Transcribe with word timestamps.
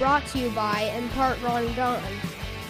brought 0.00 0.26
to 0.28 0.38
you 0.38 0.48
by, 0.52 0.90
in 0.96 1.06
part, 1.10 1.38
Ron 1.42 1.66
and 1.66 1.76
Don. 1.76 2.02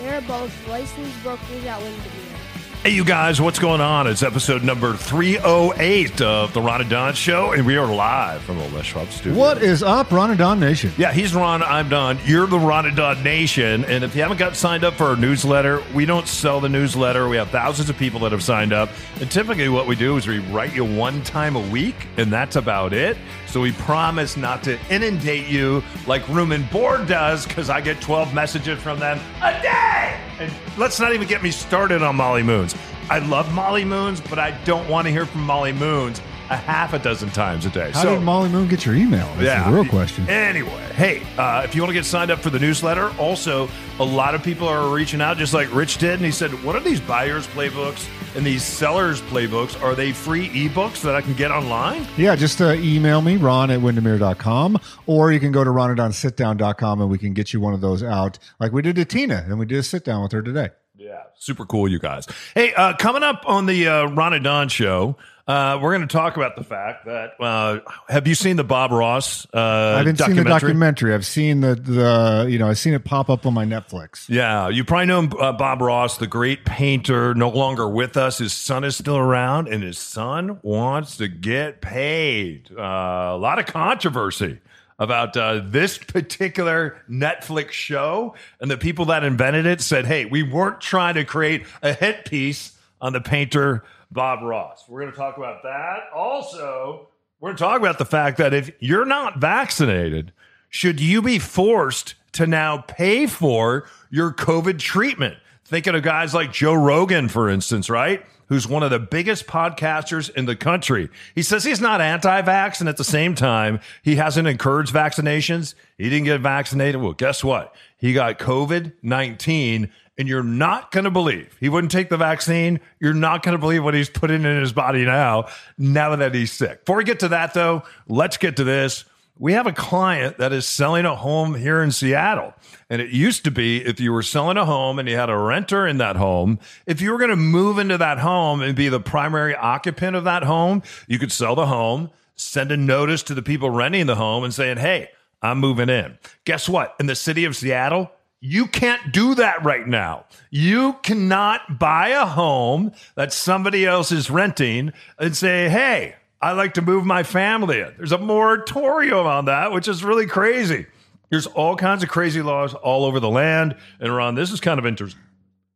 They 0.01 0.09
are 0.09 0.21
both 0.23 0.53
licensed 0.67 1.23
brokers 1.23 1.65
at 1.65 1.81
Windermere. 1.81 2.40
Hey, 2.83 2.95
you 2.95 3.05
guys, 3.05 3.43
what's 3.43 3.59
going 3.59 3.83
on? 3.83 4.07
It's 4.07 4.23
episode 4.23 4.65
number 4.65 4.95
308 4.97 6.23
of 6.23 6.55
The 6.55 6.63
Ron 6.63 6.81
and 6.81 6.89
Don 6.89 7.13
Show, 7.13 7.53
and 7.53 7.67
we 7.67 7.77
are 7.77 7.87
live 7.87 8.41
from 8.41 8.57
the 8.57 8.67
Les 8.71 8.87
Schwab 8.87 9.11
studio. 9.11 9.39
What 9.39 9.63
is 9.63 9.83
up, 9.83 10.11
Ron 10.11 10.31
and 10.31 10.39
Don 10.39 10.59
Nation? 10.59 10.91
Yeah, 10.97 11.13
he's 11.13 11.35
Ron, 11.35 11.63
I'm 11.63 11.91
Don. 11.91 12.19
You're 12.25 12.47
the 12.47 12.59
Ron 12.59 12.87
and 12.87 12.97
Don 12.97 13.23
Nation. 13.23 13.85
And 13.85 14.03
if 14.03 14.17
you 14.17 14.23
haven't 14.23 14.39
got 14.39 14.57
signed 14.57 14.83
up 14.83 14.95
for 14.95 15.05
our 15.05 15.17
newsletter, 15.17 15.83
we 15.95 16.07
don't 16.07 16.27
sell 16.27 16.59
the 16.59 16.71
newsletter. 16.71 17.29
We 17.29 17.37
have 17.37 17.51
thousands 17.51 17.91
of 17.91 17.99
people 17.99 18.19
that 18.21 18.33
have 18.33 18.43
signed 18.43 18.73
up. 18.73 18.89
And 19.21 19.31
typically, 19.31 19.69
what 19.69 19.87
we 19.87 19.95
do 19.95 20.17
is 20.17 20.27
we 20.27 20.39
write 20.39 20.75
you 20.75 20.87
one 20.87 21.23
time 21.23 21.57
a 21.57 21.69
week, 21.69 22.07
and 22.17 22.33
that's 22.33 22.57
about 22.57 22.95
it. 22.95 23.19
So 23.47 23.61
we 23.61 23.73
promise 23.73 24.39
not 24.39 24.63
to 24.63 24.79
inundate 24.89 25.49
you 25.49 25.85
like 26.07 26.27
Room 26.31 26.51
and 26.51 26.69
Board 26.71 27.09
does, 27.09 27.47
because 27.47 27.69
I 27.69 27.83
get 27.83 28.01
12 28.01 28.33
messages 28.33 28.81
from 28.81 28.99
them 28.99 29.21
a 29.43 29.61
day. 29.61 30.30
And 30.41 30.51
let's 30.79 30.99
not 30.99 31.13
even 31.13 31.29
get 31.29 31.43
me 31.43 31.51
started 31.51 32.03
on 32.03 32.17
Molly 32.17 32.43
Moons. 32.43 32.75
I 33.11 33.19
love 33.19 33.53
Molly 33.53 33.85
Moons, 33.85 34.21
but 34.23 34.39
I 34.39 34.53
don't 34.65 34.89
want 34.89 35.07
to 35.07 35.11
hear 35.11 35.27
from 35.27 35.43
Molly 35.43 35.73
Moons 35.73 36.21
a 36.51 36.57
half 36.57 36.93
a 36.93 36.99
dozen 36.99 37.31
times 37.31 37.65
a 37.65 37.71
day. 37.71 37.93
How 37.93 38.05
did 38.05 38.23
Molly 38.23 38.49
Moon 38.49 38.69
get 38.69 38.85
your 38.85 38.97
email? 38.97 39.33
That's 39.37 39.67
the 39.67 39.73
real 39.73 39.85
question. 39.85 40.29
Anyway, 40.29 40.93
hey, 40.95 41.23
uh, 41.39 41.63
if 41.65 41.75
you 41.75 41.81
want 41.81 41.91
to 41.91 41.95
get 41.95 42.05
signed 42.05 42.31
up 42.31 42.41
for 42.41 42.51
the 42.51 42.59
newsletter, 42.59 43.11
also 43.19 43.69
a 44.01 44.05
lot 44.05 44.35
of 44.35 44.43
people 44.43 44.67
are 44.67 44.93
reaching 44.93 45.21
out, 45.21 45.39
just 45.39 45.55
like 45.55 45.73
Rich 45.73 45.99
did, 45.99 46.15
and 46.15 46.25
he 46.25 46.33
said, 46.33 46.51
"What 46.65 46.75
are 46.75 46.81
these 46.81 47.01
buyers 47.01 47.47
playbooks 47.49 48.09
and 48.37 48.45
these 48.45 48.65
sellers 48.65 49.21
playbooks? 49.23 49.81
Are 49.81 49.95
they 49.95 50.13
free 50.13 50.49
ebooks 50.49 51.03
that 51.03 51.15
I 51.15 51.21
can 51.21 51.35
get 51.35 51.53
online?" 51.53 52.07
Yeah, 52.17 52.35
just 52.35 52.61
uh, 52.61 52.73
email 52.73 53.23
me, 53.23 53.37
ron 53.37 53.71
at 53.71 53.81
windermere.com, 53.81 54.79
or 55.07 55.31
you 55.33 55.39
can 55.39 55.53
go 55.53 55.63
to 55.63 55.71
ronanddonsitdown.com 55.71 57.01
and 57.01 57.11
we 57.11 57.19
can 57.19 57.33
get 57.33 57.53
you 57.53 57.61
one 57.61 57.75
of 57.75 57.81
those 57.81 58.03
out 58.03 58.39
like 58.59 58.73
we 58.73 58.83
did 58.83 58.97
to 58.97 59.05
Tina, 59.05 59.45
and 59.47 59.59
we 59.59 59.67
did 59.67 59.79
a 59.79 59.83
sit 59.83 60.05
down 60.05 60.23
with 60.23 60.33
her 60.33 60.43
today. 60.43 60.71
Yeah, 60.97 61.23
super 61.39 61.65
cool, 61.65 61.89
you 61.89 61.99
guys. 61.99 62.27
Hey, 62.55 62.75
uh, 62.75 62.95
coming 62.97 63.23
up 63.23 63.45
on 63.47 63.65
the 63.67 63.89
uh, 63.89 64.07
Ron 64.09 64.35
and 64.35 64.45
Don 64.45 64.69
show, 64.69 65.17
uh, 65.47 65.79
we're 65.81 65.97
going 65.97 66.07
to 66.07 66.13
talk 66.13 66.37
about 66.37 66.57
the 66.57 66.65
fact 66.65 67.07
that 67.07 67.33
uh, 67.41 67.81
have 68.09 68.27
you 68.27 68.35
seen 68.35 68.57
the 68.57 68.65
Bob 68.65 68.93
Ross? 68.93 69.47
Uh, 69.53 69.59
I 69.59 69.99
haven't 69.99 70.19
seen 70.19 70.37
the 70.37 70.45
documentary. 70.45 71.15
I've 71.15 71.27
seen 71.27 71.61
the 71.61 71.75
the 71.75 72.47
you 72.49 72.59
know 72.59 72.69
I've 72.69 72.79
seen 72.79 72.95
it 72.95 73.05
pop 73.05 73.31
up 73.31 73.47
on 73.47 73.55
my 73.55 73.65
Netflix. 73.65 74.29
Yeah, 74.29 74.69
you 74.69 74.85
probably 74.85 75.07
know 75.07 75.21
him, 75.21 75.33
uh, 75.39 75.53
Bob 75.53 75.81
Ross, 75.81 76.19
the 76.19 76.27
great 76.27 76.65
painter, 76.65 77.35
no 77.35 77.49
longer 77.49 77.89
with 77.89 78.17
us. 78.17 78.39
His 78.39 78.53
son 78.53 78.85
is 78.85 78.97
still 78.97 79.17
around, 79.17 79.69
and 79.69 79.83
his 79.83 79.99
son 79.99 80.59
wants 80.63 81.17
to 81.17 81.29
get 81.29 81.81
paid. 81.81 82.71
Uh, 82.77 82.83
a 82.83 83.39
lot 83.39 83.59
of 83.59 83.67
controversy 83.67 84.61
about 84.99 85.35
uh, 85.37 85.63
this 85.65 85.97
particular 85.97 87.01
Netflix 87.11 87.71
show, 87.71 88.35
and 88.61 88.71
the 88.71 88.77
people 88.77 89.07
that 89.07 89.25
invented 89.25 89.67
it 89.67 89.81
said, 89.81 90.07
"Hey, 90.07 90.27
we 90.27 90.43
weren't 90.43 90.81
trying 90.81 91.15
to 91.15 91.25
create 91.25 91.65
a 91.83 91.93
hit 91.95 92.27
piece 92.27 92.77
on 93.01 93.15
the 93.15 93.21
painter 93.21 93.83
Bob 94.11 94.43
Ross." 94.43 94.85
We're 94.89 95.01
going 95.01 95.13
to 95.13 95.19
talk 95.19 95.37
about 95.37 95.63
that. 95.63 96.11
Also, 96.15 97.09
we're 97.41 97.49
going 97.49 97.57
to 97.57 97.63
talk 97.63 97.81
about 97.81 97.99
the 97.99 98.05
fact 98.05 98.39
that 98.39 98.53
if 98.53 98.71
you're 98.81 99.07
not 99.07 99.39
vaccinated, 99.39 100.33
should 100.69 101.01
you 101.01 101.23
be 101.23 101.39
forced 101.39 102.15
to 102.33 102.47
now 102.47 102.79
pay 102.79 103.27
for 103.27 103.89
your 104.11 104.33
COVID 104.33 104.79
treatment? 104.79 105.37
Thinking 105.65 105.95
of 105.95 106.03
guys 106.03 106.35
like 106.35 106.53
Joe 106.53 106.75
Rogan, 106.75 107.29
for 107.29 107.49
instance, 107.49 107.89
right? 107.89 108.25
Who's 108.49 108.67
one 108.67 108.83
of 108.83 108.91
the 108.91 108.99
biggest 108.99 109.47
podcasters 109.47 110.29
in 110.35 110.47
the 110.47 110.57
country. 110.57 111.09
He 111.37 111.43
says 111.43 111.63
he's 111.63 111.81
not 111.81 112.01
anti 112.01 112.43
vax, 112.43 112.81
and 112.81 112.89
at 112.89 112.97
the 112.97 113.05
same 113.05 113.37
time, 113.37 113.79
he 114.03 114.17
hasn't 114.17 114.49
encouraged 114.49 114.93
vaccinations. 114.93 115.75
He 115.97 116.11
didn't 116.11 116.25
get 116.25 116.41
vaccinated. 116.41 117.01
Well, 117.01 117.13
guess 117.13 117.45
what? 117.45 117.73
He 117.97 118.13
got 118.13 118.41
COVID 118.41 118.95
19, 119.03 119.91
and 120.21 120.29
you're 120.29 120.43
not 120.43 120.91
going 120.91 121.05
to 121.05 121.11
believe 121.11 121.57
he 121.59 121.71
wouldn't 121.71 121.91
take 121.91 122.11
the 122.11 122.19
vaccine. 122.19 122.79
You're 123.01 123.15
not 123.15 123.43
going 123.43 123.55
to 123.55 123.59
believe 123.59 123.83
what 123.83 123.95
he's 123.95 124.11
putting 124.11 124.45
in 124.45 124.61
his 124.61 124.73
body 124.73 125.07
now, 125.07 125.49
now 125.79 126.15
that 126.15 126.35
he's 126.35 126.53
sick. 126.53 126.85
Before 126.85 126.99
we 126.99 127.05
get 127.05 127.21
to 127.21 127.29
that, 127.29 127.55
though, 127.55 127.85
let's 128.07 128.37
get 128.37 128.57
to 128.57 128.65
this 128.65 129.07
we 129.39 129.55
have 129.55 129.67
a 129.67 129.73
client 129.73 130.37
that 130.37 130.53
is 130.53 130.67
selling 130.67 131.07
a 131.07 131.17
home 131.17 131.55
here 131.55 131.83
in 131.83 131.91
Seattle. 131.91 132.53
And 132.91 133.01
it 133.01 133.09
used 133.09 133.43
to 133.45 133.51
be 133.51 133.83
if 133.83 133.99
you 133.99 134.13
were 134.13 134.23
selling 134.23 134.59
a 134.59 134.67
home 134.67 134.99
and 134.99 135.09
you 135.09 135.17
had 135.17 135.31
a 135.31 135.37
renter 135.37 135.87
in 135.87 135.97
that 135.97 136.17
home, 136.17 136.59
if 136.85 137.01
you 137.01 137.11
were 137.11 137.17
going 137.17 137.31
to 137.31 137.37
move 137.37 137.79
into 137.79 137.97
that 137.97 138.19
home 138.19 138.61
and 138.61 138.77
be 138.77 138.91
the 138.91 139.01
primary 139.01 139.57
occupant 139.57 140.15
of 140.15 140.25
that 140.25 140.43
home, 140.43 140.83
you 141.09 141.19
could 141.19 141.33
sell 141.33 141.55
the 141.55 141.65
home, 141.65 142.11
send 142.37 142.71
a 142.71 142.77
notice 142.77 143.23
to 143.23 143.35
the 143.35 143.41
people 143.41 143.71
renting 143.71 144.05
the 144.05 144.17
home 144.17 144.45
and 144.45 144.53
saying, 144.53 144.77
Hey, 144.77 145.09
I'm 145.41 145.59
moving 145.59 145.89
in. 145.89 146.19
Guess 146.45 146.69
what? 146.69 146.95
In 147.01 147.07
the 147.07 147.15
city 147.15 147.47
of 147.47 147.57
Seattle, 147.57 148.13
you 148.41 148.67
can't 148.67 149.13
do 149.13 149.35
that 149.35 149.65
right 149.65 149.87
now. 149.87 150.25
You 150.51 150.95
cannot 151.03 151.79
buy 151.79 152.09
a 152.09 152.25
home 152.25 152.93
that 153.15 153.33
somebody 153.33 153.85
else 153.85 154.11
is 154.11 154.31
renting 154.31 154.93
and 155.19 155.37
say, 155.37 155.69
Hey, 155.69 156.17
I 156.41 156.53
like 156.53 156.75
to 156.75 156.83
move 156.83 157.05
my 157.05 157.23
family 157.23 157.81
in. 157.81 157.93
There's 157.99 158.13
a 158.13 158.19
moratorium 158.19 159.27
on 159.27 159.45
that, 159.45 159.73
which 159.73 159.89
is 159.89 160.03
really 160.03 160.27
crazy. 160.27 160.87
There's 161.29 161.47
all 161.47 161.77
kinds 161.77 162.03
of 162.03 162.09
crazy 162.09 162.41
laws 162.41 162.73
all 162.75 163.05
over 163.05 163.21
the 163.21 163.29
land. 163.29 163.77
And 164.01 164.15
Ron, 164.15 164.35
this 164.35 164.51
is 164.51 164.61
kind 164.61 164.79
of 164.79 164.87
interesting. 164.87 165.21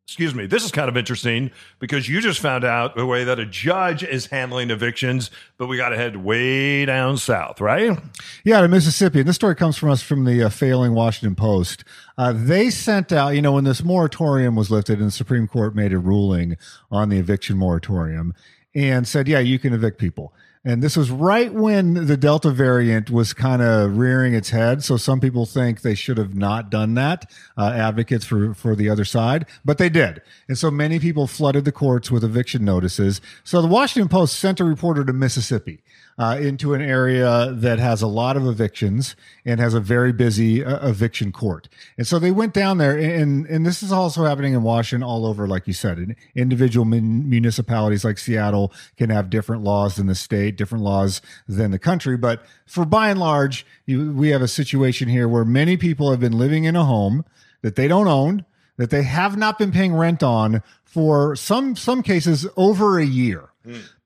Excuse 0.06 0.34
me. 0.34 0.44
This 0.44 0.64
is 0.64 0.70
kind 0.70 0.90
of 0.90 0.98
interesting 0.98 1.50
because 1.78 2.10
you 2.10 2.20
just 2.20 2.38
found 2.38 2.62
out 2.62 2.94
the 2.94 3.06
way 3.06 3.24
that 3.24 3.38
a 3.38 3.46
judge 3.46 4.04
is 4.04 4.26
handling 4.26 4.70
evictions, 4.70 5.30
but 5.56 5.66
we 5.66 5.78
got 5.78 5.88
to 5.88 5.96
head 5.96 6.16
way 6.16 6.84
down 6.84 7.16
south, 7.16 7.58
right? 7.58 7.98
Yeah, 8.44 8.60
to 8.60 8.68
Mississippi. 8.68 9.20
And 9.20 9.28
this 9.28 9.36
story 9.36 9.56
comes 9.56 9.78
from 9.78 9.90
us 9.90 10.02
from 10.02 10.26
the 10.26 10.42
uh, 10.42 10.50
failing 10.50 10.92
Washington 10.92 11.34
Post. 11.34 11.84
Uh, 12.18 12.34
they 12.36 12.68
sent 12.68 13.12
out, 13.12 13.30
you 13.30 13.40
know, 13.40 13.52
when 13.52 13.64
this 13.64 13.82
moratorium 13.82 14.54
was 14.56 14.70
lifted 14.70 14.98
and 14.98 15.08
the 15.08 15.12
Supreme 15.12 15.48
Court 15.48 15.74
made 15.74 15.92
a 15.92 15.98
ruling 15.98 16.58
on 16.90 17.08
the 17.08 17.16
eviction 17.16 17.56
moratorium 17.56 18.34
and 18.74 19.08
said, 19.08 19.26
yeah, 19.26 19.38
you 19.38 19.58
can 19.58 19.72
evict 19.72 19.98
people. 19.98 20.34
And 20.66 20.82
this 20.82 20.96
was 20.96 21.10
right 21.10 21.52
when 21.52 22.06
the 22.06 22.16
Delta 22.16 22.50
variant 22.50 23.10
was 23.10 23.34
kind 23.34 23.60
of 23.60 23.98
rearing 23.98 24.32
its 24.32 24.48
head. 24.48 24.82
So 24.82 24.96
some 24.96 25.20
people 25.20 25.44
think 25.44 25.82
they 25.82 25.94
should 25.94 26.16
have 26.16 26.34
not 26.34 26.70
done 26.70 26.94
that, 26.94 27.30
uh, 27.58 27.72
advocates 27.74 28.24
for, 28.24 28.54
for 28.54 28.74
the 28.74 28.88
other 28.88 29.04
side, 29.04 29.44
but 29.62 29.76
they 29.76 29.90
did. 29.90 30.22
And 30.48 30.56
so 30.56 30.70
many 30.70 30.98
people 30.98 31.26
flooded 31.26 31.66
the 31.66 31.72
courts 31.72 32.10
with 32.10 32.24
eviction 32.24 32.64
notices. 32.64 33.20
So 33.44 33.60
the 33.60 33.68
Washington 33.68 34.08
Post 34.08 34.38
sent 34.38 34.58
a 34.58 34.64
reporter 34.64 35.04
to 35.04 35.12
Mississippi. 35.12 35.80
Uh, 36.16 36.38
into 36.40 36.74
an 36.74 36.80
area 36.80 37.50
that 37.52 37.80
has 37.80 38.00
a 38.00 38.06
lot 38.06 38.36
of 38.36 38.46
evictions 38.46 39.16
and 39.44 39.58
has 39.58 39.74
a 39.74 39.80
very 39.80 40.12
busy 40.12 40.64
uh, 40.64 40.88
eviction 40.88 41.32
court. 41.32 41.68
And 41.98 42.06
so 42.06 42.20
they 42.20 42.30
went 42.30 42.54
down 42.54 42.78
there, 42.78 42.96
and 42.96 43.44
and 43.46 43.66
this 43.66 43.82
is 43.82 43.90
also 43.90 44.24
happening 44.24 44.54
in 44.54 44.62
Washington 44.62 45.02
all 45.02 45.26
over, 45.26 45.48
like 45.48 45.66
you 45.66 45.72
said. 45.72 45.98
In 45.98 46.14
individual 46.36 46.84
mun- 46.84 47.28
municipalities 47.28 48.04
like 48.04 48.18
Seattle 48.18 48.72
can 48.96 49.10
have 49.10 49.28
different 49.28 49.64
laws 49.64 49.96
than 49.96 50.06
the 50.06 50.14
state, 50.14 50.56
different 50.56 50.84
laws 50.84 51.20
than 51.48 51.72
the 51.72 51.80
country. 51.80 52.16
But 52.16 52.44
for 52.64 52.84
by 52.84 53.10
and 53.10 53.18
large, 53.18 53.66
you, 53.84 54.12
we 54.12 54.28
have 54.28 54.42
a 54.42 54.46
situation 54.46 55.08
here 55.08 55.26
where 55.26 55.44
many 55.44 55.76
people 55.76 56.12
have 56.12 56.20
been 56.20 56.38
living 56.38 56.62
in 56.62 56.76
a 56.76 56.84
home 56.84 57.24
that 57.62 57.74
they 57.74 57.88
don't 57.88 58.06
own, 58.06 58.44
that 58.76 58.90
they 58.90 59.02
have 59.02 59.36
not 59.36 59.58
been 59.58 59.72
paying 59.72 59.94
rent 59.94 60.22
on 60.22 60.62
for 60.84 61.34
some 61.34 61.74
some 61.74 62.04
cases 62.04 62.46
over 62.56 63.00
a 63.00 63.04
year. 63.04 63.48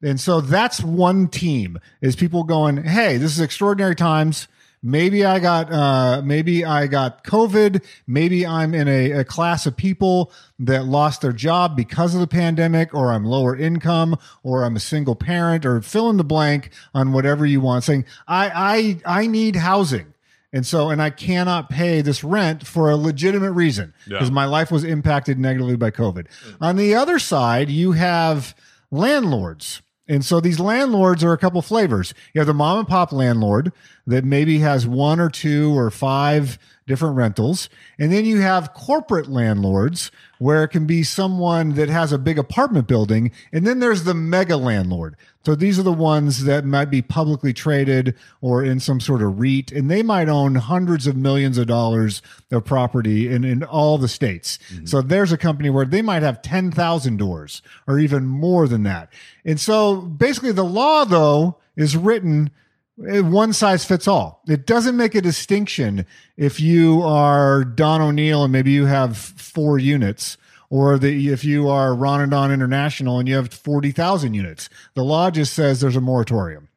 And 0.02 0.20
so 0.20 0.40
that's 0.40 0.82
one 0.82 1.28
team 1.28 1.78
is 2.00 2.14
people 2.16 2.44
going, 2.44 2.82
Hey, 2.84 3.16
this 3.16 3.32
is 3.32 3.40
extraordinary 3.40 3.94
times. 3.96 4.48
Maybe 4.80 5.24
I 5.24 5.40
got, 5.40 5.72
uh, 5.72 6.22
maybe 6.24 6.64
I 6.64 6.86
got 6.86 7.24
COVID. 7.24 7.84
Maybe 8.06 8.46
I'm 8.46 8.74
in 8.74 8.86
a, 8.86 9.10
a 9.10 9.24
class 9.24 9.66
of 9.66 9.76
people 9.76 10.30
that 10.60 10.84
lost 10.84 11.20
their 11.22 11.32
job 11.32 11.74
because 11.76 12.14
of 12.14 12.20
the 12.20 12.28
pandemic, 12.28 12.94
or 12.94 13.10
I'm 13.12 13.24
lower 13.24 13.56
income, 13.56 14.16
or 14.44 14.62
I'm 14.62 14.76
a 14.76 14.80
single 14.80 15.16
parent, 15.16 15.66
or 15.66 15.80
fill 15.82 16.08
in 16.10 16.16
the 16.16 16.22
blank 16.22 16.70
on 16.94 17.12
whatever 17.12 17.44
you 17.44 17.60
want 17.60 17.82
saying, 17.82 18.04
I, 18.28 19.00
I, 19.04 19.20
I 19.22 19.26
need 19.26 19.56
housing. 19.56 20.14
And 20.52 20.64
so, 20.64 20.90
and 20.90 21.02
I 21.02 21.10
cannot 21.10 21.68
pay 21.68 22.00
this 22.00 22.22
rent 22.22 22.64
for 22.64 22.88
a 22.88 22.96
legitimate 22.96 23.52
reason 23.52 23.92
because 24.06 24.28
Yeah. 24.28 24.34
my 24.34 24.44
life 24.44 24.70
was 24.70 24.84
impacted 24.84 25.40
negatively 25.40 25.76
by 25.76 25.90
COVID. 25.90 26.26
On 26.60 26.76
the 26.76 26.94
other 26.94 27.18
side, 27.18 27.68
you 27.68 27.92
have 27.92 28.54
landlords. 28.90 29.82
And 30.08 30.24
so 30.24 30.40
these 30.40 30.58
landlords 30.58 31.22
are 31.22 31.32
a 31.32 31.38
couple 31.38 31.60
flavors. 31.60 32.14
You 32.32 32.40
have 32.40 32.46
the 32.46 32.54
mom 32.54 32.78
and 32.78 32.88
pop 32.88 33.12
landlord 33.12 33.72
that 34.06 34.24
maybe 34.24 34.60
has 34.60 34.86
one 34.86 35.20
or 35.20 35.28
two 35.28 35.76
or 35.76 35.90
five 35.90 36.58
different 36.88 37.14
rentals. 37.14 37.68
And 37.98 38.10
then 38.10 38.24
you 38.24 38.40
have 38.40 38.74
corporate 38.74 39.28
landlords 39.28 40.10
where 40.38 40.64
it 40.64 40.68
can 40.68 40.86
be 40.86 41.02
someone 41.02 41.74
that 41.74 41.88
has 41.88 42.12
a 42.12 42.18
big 42.18 42.38
apartment 42.38 42.88
building. 42.88 43.30
And 43.52 43.66
then 43.66 43.78
there's 43.78 44.04
the 44.04 44.14
mega 44.14 44.56
landlord. 44.56 45.16
So 45.44 45.54
these 45.54 45.78
are 45.78 45.84
the 45.84 45.92
ones 45.92 46.44
that 46.44 46.64
might 46.64 46.90
be 46.90 47.00
publicly 47.00 47.52
traded 47.52 48.14
or 48.40 48.62
in 48.64 48.80
some 48.80 49.00
sort 49.00 49.22
of 49.22 49.38
REIT, 49.38 49.72
and 49.72 49.90
they 49.90 50.02
might 50.02 50.28
own 50.28 50.56
hundreds 50.56 51.06
of 51.06 51.16
millions 51.16 51.56
of 51.58 51.66
dollars 51.66 52.20
of 52.50 52.64
property 52.64 53.28
in, 53.28 53.44
in 53.44 53.62
all 53.62 53.96
the 53.98 54.08
states. 54.08 54.58
Mm-hmm. 54.72 54.86
So 54.86 55.00
there's 55.00 55.32
a 55.32 55.38
company 55.38 55.70
where 55.70 55.86
they 55.86 56.02
might 56.02 56.22
have 56.22 56.42
10,000 56.42 57.16
doors 57.16 57.62
or 57.86 57.98
even 57.98 58.26
more 58.26 58.68
than 58.68 58.82
that. 58.82 59.10
And 59.44 59.58
so 59.58 60.02
basically 60.02 60.52
the 60.52 60.64
law 60.64 61.04
though 61.04 61.56
is 61.76 61.96
written 61.96 62.50
one 62.98 63.52
size 63.52 63.84
fits 63.84 64.08
all. 64.08 64.42
It 64.48 64.66
doesn't 64.66 64.96
make 64.96 65.14
a 65.14 65.20
distinction 65.20 66.04
if 66.36 66.60
you 66.60 67.02
are 67.02 67.64
Don 67.64 68.00
O'Neill 68.00 68.42
and 68.44 68.52
maybe 68.52 68.72
you 68.72 68.86
have 68.86 69.16
four 69.16 69.78
units, 69.78 70.36
or 70.70 70.98
the, 70.98 71.28
if 71.32 71.44
you 71.44 71.68
are 71.68 71.94
Ron 71.94 72.20
and 72.20 72.30
Don 72.30 72.50
International 72.52 73.18
and 73.18 73.28
you 73.28 73.36
have 73.36 73.52
40,000 73.54 74.34
units. 74.34 74.68
The 74.94 75.04
law 75.04 75.30
just 75.30 75.54
says 75.54 75.80
there's 75.80 75.96
a 75.96 76.00
moratorium. 76.00 76.68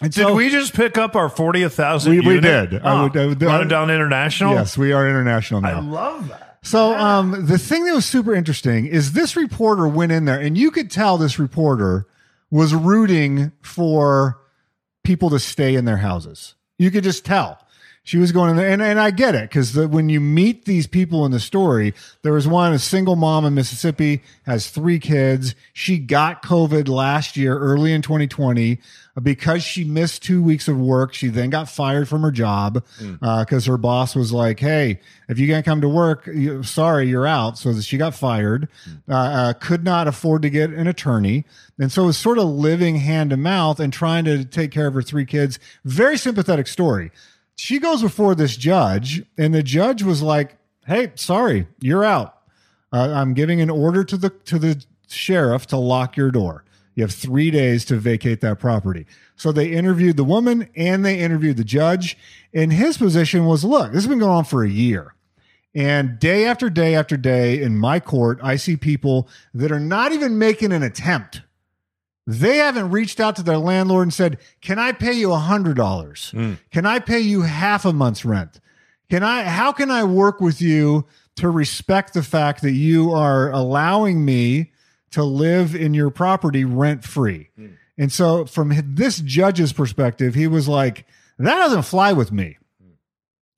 And 0.00 0.12
Did 0.12 0.22
so- 0.22 0.34
we 0.34 0.48
just 0.48 0.72
pick 0.72 0.96
up 0.96 1.14
our 1.16 1.28
40,000 1.28 2.10
We- 2.12 2.20
we 2.20 2.40
did. 2.40 2.76
I 2.76 2.78
Oh, 2.82 3.02
would- 3.04 3.16
I 3.16 3.26
would- 3.26 3.42
Running 3.42 3.68
down 3.68 3.90
international? 3.90 4.54
Yes, 4.54 4.78
we 4.78 4.92
are 4.92 5.06
international 5.08 5.60
now. 5.60 5.78
I 5.78 5.80
love 5.80 6.28
that. 6.28 6.58
So 6.62 6.94
um, 6.94 7.46
the 7.46 7.58
thing 7.58 7.84
that 7.86 7.94
was 7.94 8.04
super 8.06 8.34
interesting 8.34 8.86
is 8.86 9.12
this 9.12 9.34
reporter 9.36 9.88
went 9.88 10.12
in 10.12 10.26
there, 10.26 10.38
and 10.38 10.56
you 10.56 10.70
could 10.70 10.90
tell 10.90 11.18
this 11.18 11.38
reporter 11.38 12.06
was 12.50 12.74
rooting 12.74 13.52
for 13.62 14.38
people 15.04 15.30
to 15.30 15.38
stay 15.38 15.74
in 15.74 15.84
their 15.84 15.96
houses. 15.96 16.54
You 16.78 16.90
could 16.90 17.04
just 17.04 17.24
tell. 17.24 17.58
She 18.02 18.16
was 18.16 18.32
going 18.32 18.50
in 18.50 18.56
there, 18.56 18.68
and, 18.68 18.80
and 18.80 18.98
I 18.98 19.10
get 19.10 19.34
it 19.34 19.50
because 19.50 19.76
when 19.76 20.08
you 20.08 20.20
meet 20.20 20.64
these 20.64 20.86
people 20.86 21.26
in 21.26 21.32
the 21.32 21.38
story, 21.38 21.92
there 22.22 22.32
was 22.32 22.48
one, 22.48 22.72
a 22.72 22.78
single 22.78 23.14
mom 23.14 23.44
in 23.44 23.54
Mississippi, 23.54 24.22
has 24.46 24.70
three 24.70 24.98
kids. 24.98 25.54
She 25.74 25.98
got 25.98 26.42
COVID 26.42 26.88
last 26.88 27.36
year, 27.36 27.58
early 27.58 27.92
in 27.92 28.00
2020, 28.00 28.78
because 29.22 29.62
she 29.62 29.84
missed 29.84 30.22
two 30.22 30.42
weeks 30.42 30.66
of 30.66 30.78
work. 30.80 31.12
She 31.12 31.28
then 31.28 31.50
got 31.50 31.68
fired 31.68 32.08
from 32.08 32.22
her 32.22 32.30
job 32.30 32.82
because 33.20 33.66
her 33.66 33.76
boss 33.76 34.16
was 34.16 34.32
like, 34.32 34.60
"Hey, 34.60 34.98
if 35.28 35.38
you 35.38 35.46
can't 35.46 35.64
come 35.64 35.82
to 35.82 35.88
work, 35.88 36.26
you, 36.26 36.62
sorry, 36.62 37.06
you're 37.06 37.26
out." 37.26 37.58
So 37.58 37.78
she 37.80 37.98
got 37.98 38.14
fired. 38.14 38.68
Uh, 39.08 39.12
uh, 39.14 39.52
could 39.52 39.84
not 39.84 40.08
afford 40.08 40.40
to 40.42 40.50
get 40.50 40.70
an 40.70 40.86
attorney, 40.86 41.44
and 41.78 41.92
so 41.92 42.06
was 42.06 42.16
sort 42.16 42.38
of 42.38 42.44
living 42.48 42.96
hand 42.96 43.30
to 43.30 43.36
mouth 43.36 43.78
and 43.78 43.92
trying 43.92 44.24
to 44.24 44.44
take 44.44 44.70
care 44.70 44.86
of 44.86 44.94
her 44.94 45.02
three 45.02 45.26
kids. 45.26 45.58
Very 45.84 46.16
sympathetic 46.16 46.66
story. 46.66 47.10
She 47.60 47.78
goes 47.78 48.00
before 48.00 48.34
this 48.34 48.56
judge, 48.56 49.22
and 49.36 49.52
the 49.52 49.62
judge 49.62 50.02
was 50.02 50.22
like, 50.22 50.56
"Hey, 50.86 51.12
sorry, 51.14 51.66
you're 51.78 52.02
out. 52.02 52.34
Uh, 52.90 53.12
I'm 53.14 53.34
giving 53.34 53.60
an 53.60 53.68
order 53.68 54.02
to 54.02 54.16
the 54.16 54.30
to 54.30 54.58
the 54.58 54.82
sheriff 55.06 55.66
to 55.66 55.76
lock 55.76 56.16
your 56.16 56.30
door. 56.30 56.64
You 56.94 57.02
have 57.04 57.12
three 57.12 57.50
days 57.50 57.84
to 57.84 57.96
vacate 57.96 58.40
that 58.40 58.60
property." 58.60 59.04
So 59.36 59.52
they 59.52 59.72
interviewed 59.72 60.16
the 60.16 60.24
woman 60.24 60.70
and 60.74 61.04
they 61.04 61.18
interviewed 61.18 61.58
the 61.58 61.64
judge, 61.64 62.16
and 62.54 62.72
his 62.72 62.96
position 62.96 63.44
was, 63.44 63.62
"Look, 63.62 63.92
this 63.92 64.04
has 64.04 64.08
been 64.08 64.20
going 64.20 64.32
on 64.32 64.44
for 64.44 64.64
a 64.64 64.70
year." 64.70 65.12
And 65.74 66.18
day 66.18 66.46
after 66.46 66.70
day 66.70 66.94
after 66.94 67.18
day 67.18 67.60
in 67.60 67.76
my 67.78 68.00
court, 68.00 68.40
I 68.42 68.56
see 68.56 68.78
people 68.78 69.28
that 69.52 69.70
are 69.70 69.78
not 69.78 70.12
even 70.12 70.38
making 70.38 70.72
an 70.72 70.82
attempt. 70.82 71.42
They 72.30 72.58
haven't 72.58 72.92
reached 72.92 73.18
out 73.18 73.34
to 73.36 73.42
their 73.42 73.58
landlord 73.58 74.04
and 74.04 74.14
said, 74.14 74.38
Can 74.60 74.78
I 74.78 74.92
pay 74.92 75.12
you 75.12 75.32
a 75.32 75.38
$100? 75.38 76.30
Hmm. 76.30 76.54
Can 76.70 76.86
I 76.86 77.00
pay 77.00 77.18
you 77.18 77.42
half 77.42 77.84
a 77.84 77.92
month's 77.92 78.24
rent? 78.24 78.60
Can 79.10 79.24
I, 79.24 79.42
how 79.42 79.72
can 79.72 79.90
I 79.90 80.04
work 80.04 80.40
with 80.40 80.62
you 80.62 81.06
to 81.36 81.50
respect 81.50 82.14
the 82.14 82.22
fact 82.22 82.62
that 82.62 82.72
you 82.72 83.12
are 83.12 83.50
allowing 83.50 84.24
me 84.24 84.70
to 85.10 85.24
live 85.24 85.74
in 85.74 85.92
your 85.92 86.10
property 86.10 86.64
rent 86.64 87.02
free? 87.02 87.50
Hmm. 87.56 87.66
And 87.98 88.12
so, 88.12 88.46
from 88.46 88.72
this 88.84 89.18
judge's 89.18 89.72
perspective, 89.72 90.36
he 90.36 90.46
was 90.46 90.68
like, 90.68 91.06
That 91.36 91.56
doesn't 91.56 91.82
fly 91.82 92.12
with 92.12 92.30
me. 92.30 92.58
Hmm. 92.80 92.90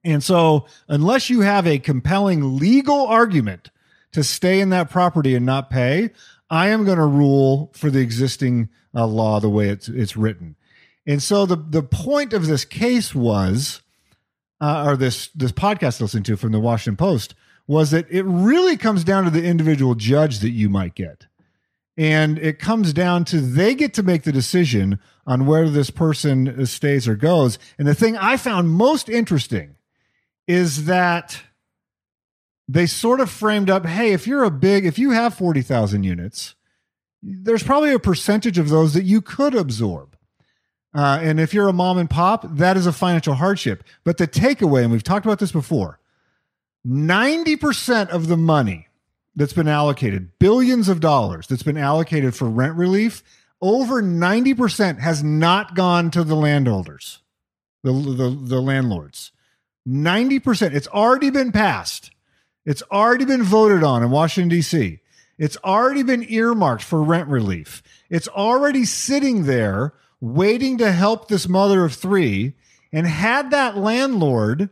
And 0.03 0.25
so, 0.25 0.65
unless 0.89 1.29
you 1.29 1.43
have 1.43 1.67
a 1.67 1.79
compelling 1.79 2.57
legal 2.57 3.07
argument 3.07 3.71
to 4.13 4.25
stay 4.25 4.61
in 4.61 4.71
that 4.71 4.89
property 4.89 5.35
and 5.35 5.45
not 5.45 5.69
pay, 5.69 6.11
I 6.53 6.69
am 6.69 6.85
going 6.85 6.99
to 6.99 7.07
rule 7.07 7.73
for 7.75 7.91
the 7.91 8.01
existing 8.01 8.69
uh, 8.95 9.07
law 9.07 9.41
the 9.41 9.49
way 9.49 9.71
it's 9.71 9.89
it's 9.89 10.19
written. 10.19 10.55
And 11.07 11.23
so 11.23 11.47
the 11.47 11.57
the 11.57 11.83
point 11.83 12.35
of 12.35 12.47
this 12.47 12.67
case 12.67 13.15
was, 13.15 13.81
uh, 14.61 14.85
or 14.87 14.97
this 14.97 15.29
this 15.29 15.51
podcast 15.51 16.01
I 16.01 16.05
listened 16.05 16.27
to 16.27 16.37
from 16.37 16.53
the 16.53 16.61
Washington 16.61 16.99
Post 16.99 17.35
was 17.67 17.91
that 17.93 18.07
it 18.11 18.25
really 18.25 18.77
comes 18.77 19.03
down 19.03 19.25
to 19.25 19.31
the 19.31 19.45
individual 19.45 19.95
judge 19.95 20.41
that 20.41 20.51
you 20.51 20.69
might 20.69 20.95
get. 20.95 21.27
And 21.97 22.39
it 22.39 22.59
comes 22.59 22.93
down 22.93 23.25
to 23.27 23.41
they 23.41 23.75
get 23.75 23.95
to 23.95 24.03
make 24.03 24.25
the 24.25 24.33
decision 24.33 24.99
on 25.27 25.47
whether 25.47 25.71
this 25.71 25.91
person 25.91 26.67
stays 26.67 27.09
or 27.09 27.17
goes. 27.17 27.59
And 27.79 27.89
the 27.89 27.95
thing 27.95 28.17
I 28.17 28.37
found 28.37 28.69
most 28.69 29.09
interesting 29.09 29.77
is 30.47 30.85
that 30.85 31.43
they 32.69 32.87
sort 32.87 33.21
of 33.21 33.31
framed 33.31 33.71
up 33.71 33.87
hey, 33.87 34.13
if 34.13 34.27
you're 34.27 34.45
a 34.45 34.51
big, 34.51 34.87
if 34.87 34.99
you 34.99 35.11
have 35.11 35.35
40,000 35.35 36.05
units, 36.05 36.55
there's 37.23 37.63
probably 37.63 37.93
a 37.93 37.99
percentage 37.99 38.59
of 38.59 38.69
those 38.69 38.95
that 38.95 39.05
you 39.05 39.21
could 39.21 39.55
absorb. 39.55 40.17
Uh, 40.95 41.19
and 41.23 41.41
if 41.41 41.55
you're 41.55 41.69
a 41.69 41.73
mom 41.73 41.99
and 41.99 42.11
pop, 42.11 42.45
that 42.57 42.77
is 42.77 42.87
a 42.87 42.93
financial 42.93 43.35
hardship. 43.35 43.83
But 44.05 44.19
the 44.19 44.29
takeaway, 44.29 44.83
and 44.83 44.93
we've 44.93 45.03
talked 45.03 45.25
about 45.25 45.39
this 45.39 45.53
before 45.53 45.99
90% 46.87 48.09
of 48.09 48.27
the 48.27 48.37
money 48.37 48.89
that's 49.35 49.53
been 49.53 49.69
allocated, 49.69 50.39
billions 50.39 50.89
of 50.89 51.01
dollars 51.01 51.47
that's 51.47 51.63
been 51.63 51.79
allocated 51.79 52.35
for 52.35 52.49
rent 52.49 52.77
relief, 52.77 53.23
over 53.61 54.03
90% 54.03 54.99
has 54.99 55.23
not 55.23 55.75
gone 55.75 56.11
to 56.11 56.25
the 56.25 56.35
landholders, 56.35 57.21
the, 57.83 57.93
the, 57.93 58.29
the 58.29 58.61
landlords. 58.61 59.31
90%. 59.89 60.75
It's 60.75 60.89
already 60.89 61.31
been 61.31 61.53
passed. 61.53 62.11
It's 62.65 62.83
already 62.91 63.25
been 63.25 63.43
voted 63.43 63.83
on 63.83 64.03
in 64.03 64.11
Washington, 64.11 64.49
D.C. 64.49 65.01
It's 65.39 65.57
already 65.65 66.03
been 66.03 66.25
earmarked 66.29 66.83
for 66.83 67.03
rent 67.03 67.29
relief. 67.29 67.83
It's 68.09 68.29
already 68.29 68.85
sitting 68.85 69.45
there 69.45 69.95
waiting 70.21 70.79
to 70.79 70.93
help 70.93 71.29
this 71.29 71.49
mother 71.49 71.85
of 71.85 71.95
three. 71.95 72.55
And 72.93 73.07
had 73.07 73.51
that 73.51 73.77
landlord 73.77 74.71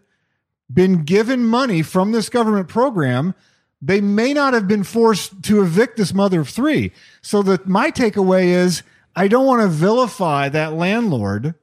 been 0.73 1.05
given 1.05 1.45
money 1.45 1.83
from 1.83 2.13
this 2.13 2.29
government 2.29 2.69
program, 2.69 3.35
they 3.83 4.01
may 4.01 4.33
not 4.33 4.55
have 4.55 4.69
been 4.69 4.85
forced 4.85 5.43
to 5.45 5.63
evict 5.63 5.97
this 5.97 6.15
mother 6.15 6.41
of 6.41 6.49
three. 6.49 6.93
So 7.23 7.43
that 7.43 7.67
my 7.67 7.91
takeaway 7.91 8.45
is 8.45 8.83
I 9.17 9.27
don't 9.27 9.47
want 9.47 9.63
to 9.63 9.69
vilify 9.69 10.49
that 10.51 10.75
landlord 10.75 11.55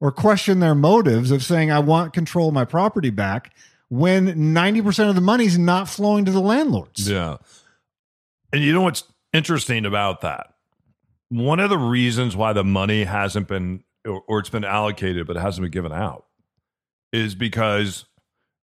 or 0.00 0.12
question 0.12 0.60
their 0.60 0.74
motives 0.74 1.30
of 1.30 1.42
saying 1.42 1.70
I 1.70 1.80
want 1.80 2.14
control 2.14 2.48
of 2.48 2.54
my 2.54 2.64
property 2.64 3.10
back 3.10 3.52
when 3.88 4.26
90% 4.54 5.08
of 5.08 5.14
the 5.14 5.20
money's 5.20 5.58
not 5.58 5.88
flowing 5.88 6.24
to 6.24 6.30
the 6.30 6.40
landlords. 6.40 7.08
Yeah. 7.08 7.36
And 8.52 8.62
you 8.62 8.72
know 8.72 8.82
what's 8.82 9.04
interesting 9.32 9.84
about 9.86 10.20
that? 10.22 10.54
One 11.28 11.60
of 11.60 11.70
the 11.70 11.78
reasons 11.78 12.36
why 12.36 12.52
the 12.52 12.64
money 12.64 13.04
hasn't 13.04 13.48
been, 13.48 13.82
or, 14.06 14.22
or 14.28 14.38
it's 14.38 14.48
been 14.48 14.64
allocated, 14.64 15.26
but 15.26 15.36
it 15.36 15.40
hasn't 15.40 15.62
been 15.64 15.70
given 15.72 15.92
out, 15.92 16.24
is 17.12 17.34
because 17.34 18.04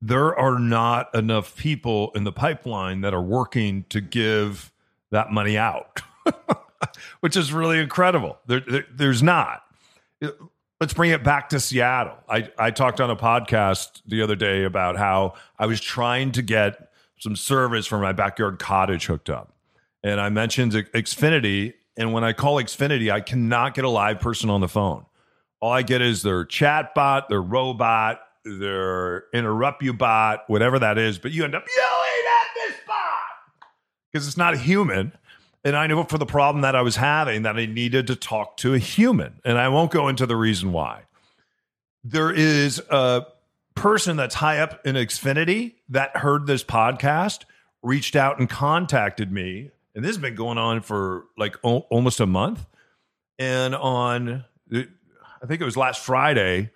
there 0.02 0.34
are 0.38 0.58
not 0.58 1.14
enough 1.14 1.56
people 1.56 2.10
in 2.14 2.24
the 2.24 2.32
pipeline 2.32 3.00
that 3.02 3.12
are 3.14 3.22
working 3.22 3.84
to 3.90 4.00
give 4.00 4.72
that 5.10 5.30
money 5.32 5.58
out, 5.58 6.00
which 7.20 7.36
is 7.36 7.52
really 7.52 7.78
incredible. 7.78 8.38
There, 8.46 8.60
there- 8.60 8.86
there's 8.92 9.22
not. 9.22 9.62
Let's 10.80 10.94
bring 10.94 11.10
it 11.10 11.22
back 11.22 11.50
to 11.50 11.60
Seattle. 11.60 12.16
I, 12.26 12.50
I 12.56 12.70
talked 12.70 13.02
on 13.02 13.10
a 13.10 13.16
podcast 13.16 14.00
the 14.06 14.22
other 14.22 14.34
day 14.34 14.64
about 14.64 14.96
how 14.96 15.34
I 15.58 15.66
was 15.66 15.78
trying 15.78 16.32
to 16.32 16.42
get 16.42 16.88
some 17.18 17.36
service 17.36 17.86
for 17.86 17.98
my 17.98 18.12
backyard 18.12 18.58
cottage 18.58 19.04
hooked 19.04 19.28
up. 19.28 19.52
And 20.02 20.18
I 20.18 20.30
mentioned 20.30 20.72
Xfinity. 20.72 21.74
And 21.98 22.14
when 22.14 22.24
I 22.24 22.32
call 22.32 22.56
Xfinity, 22.56 23.12
I 23.12 23.20
cannot 23.20 23.74
get 23.74 23.84
a 23.84 23.90
live 23.90 24.20
person 24.20 24.48
on 24.48 24.62
the 24.62 24.68
phone. 24.68 25.04
All 25.60 25.70
I 25.70 25.82
get 25.82 26.00
is 26.00 26.22
their 26.22 26.46
chat 26.46 26.94
bot, 26.94 27.28
their 27.28 27.42
robot, 27.42 28.20
their 28.46 29.24
interrupt 29.34 29.82
you 29.82 29.92
bot, 29.92 30.44
whatever 30.46 30.78
that 30.78 30.96
is. 30.96 31.18
But 31.18 31.32
you 31.32 31.44
end 31.44 31.54
up 31.54 31.66
yelling 31.76 32.24
at 32.40 32.48
this 32.54 32.76
bot 32.86 32.96
because 34.10 34.26
it's 34.26 34.38
not 34.38 34.54
a 34.54 34.56
human. 34.56 35.12
And 35.62 35.76
I 35.76 35.86
knew 35.86 36.02
for 36.04 36.18
the 36.18 36.26
problem 36.26 36.62
that 36.62 36.74
I 36.74 36.82
was 36.82 36.96
having 36.96 37.42
that 37.42 37.56
I 37.56 37.66
needed 37.66 38.06
to 38.06 38.16
talk 38.16 38.56
to 38.58 38.74
a 38.74 38.78
human. 38.78 39.40
And 39.44 39.58
I 39.58 39.68
won't 39.68 39.90
go 39.90 40.08
into 40.08 40.26
the 40.26 40.36
reason 40.36 40.72
why. 40.72 41.02
There 42.02 42.32
is 42.32 42.80
a 42.90 43.26
person 43.74 44.16
that's 44.16 44.36
high 44.36 44.58
up 44.58 44.84
in 44.86 44.96
Xfinity 44.96 45.74
that 45.90 46.16
heard 46.16 46.46
this 46.46 46.64
podcast, 46.64 47.44
reached 47.82 48.16
out 48.16 48.38
and 48.38 48.48
contacted 48.48 49.30
me. 49.30 49.70
And 49.94 50.04
this 50.04 50.10
has 50.10 50.18
been 50.18 50.34
going 50.34 50.56
on 50.56 50.80
for 50.80 51.26
like 51.36 51.56
o- 51.62 51.86
almost 51.90 52.20
a 52.20 52.26
month. 52.26 52.64
And 53.38 53.74
on, 53.74 54.44
I 54.72 55.46
think 55.46 55.60
it 55.60 55.64
was 55.64 55.76
last 55.76 56.04
Friday, 56.04 56.70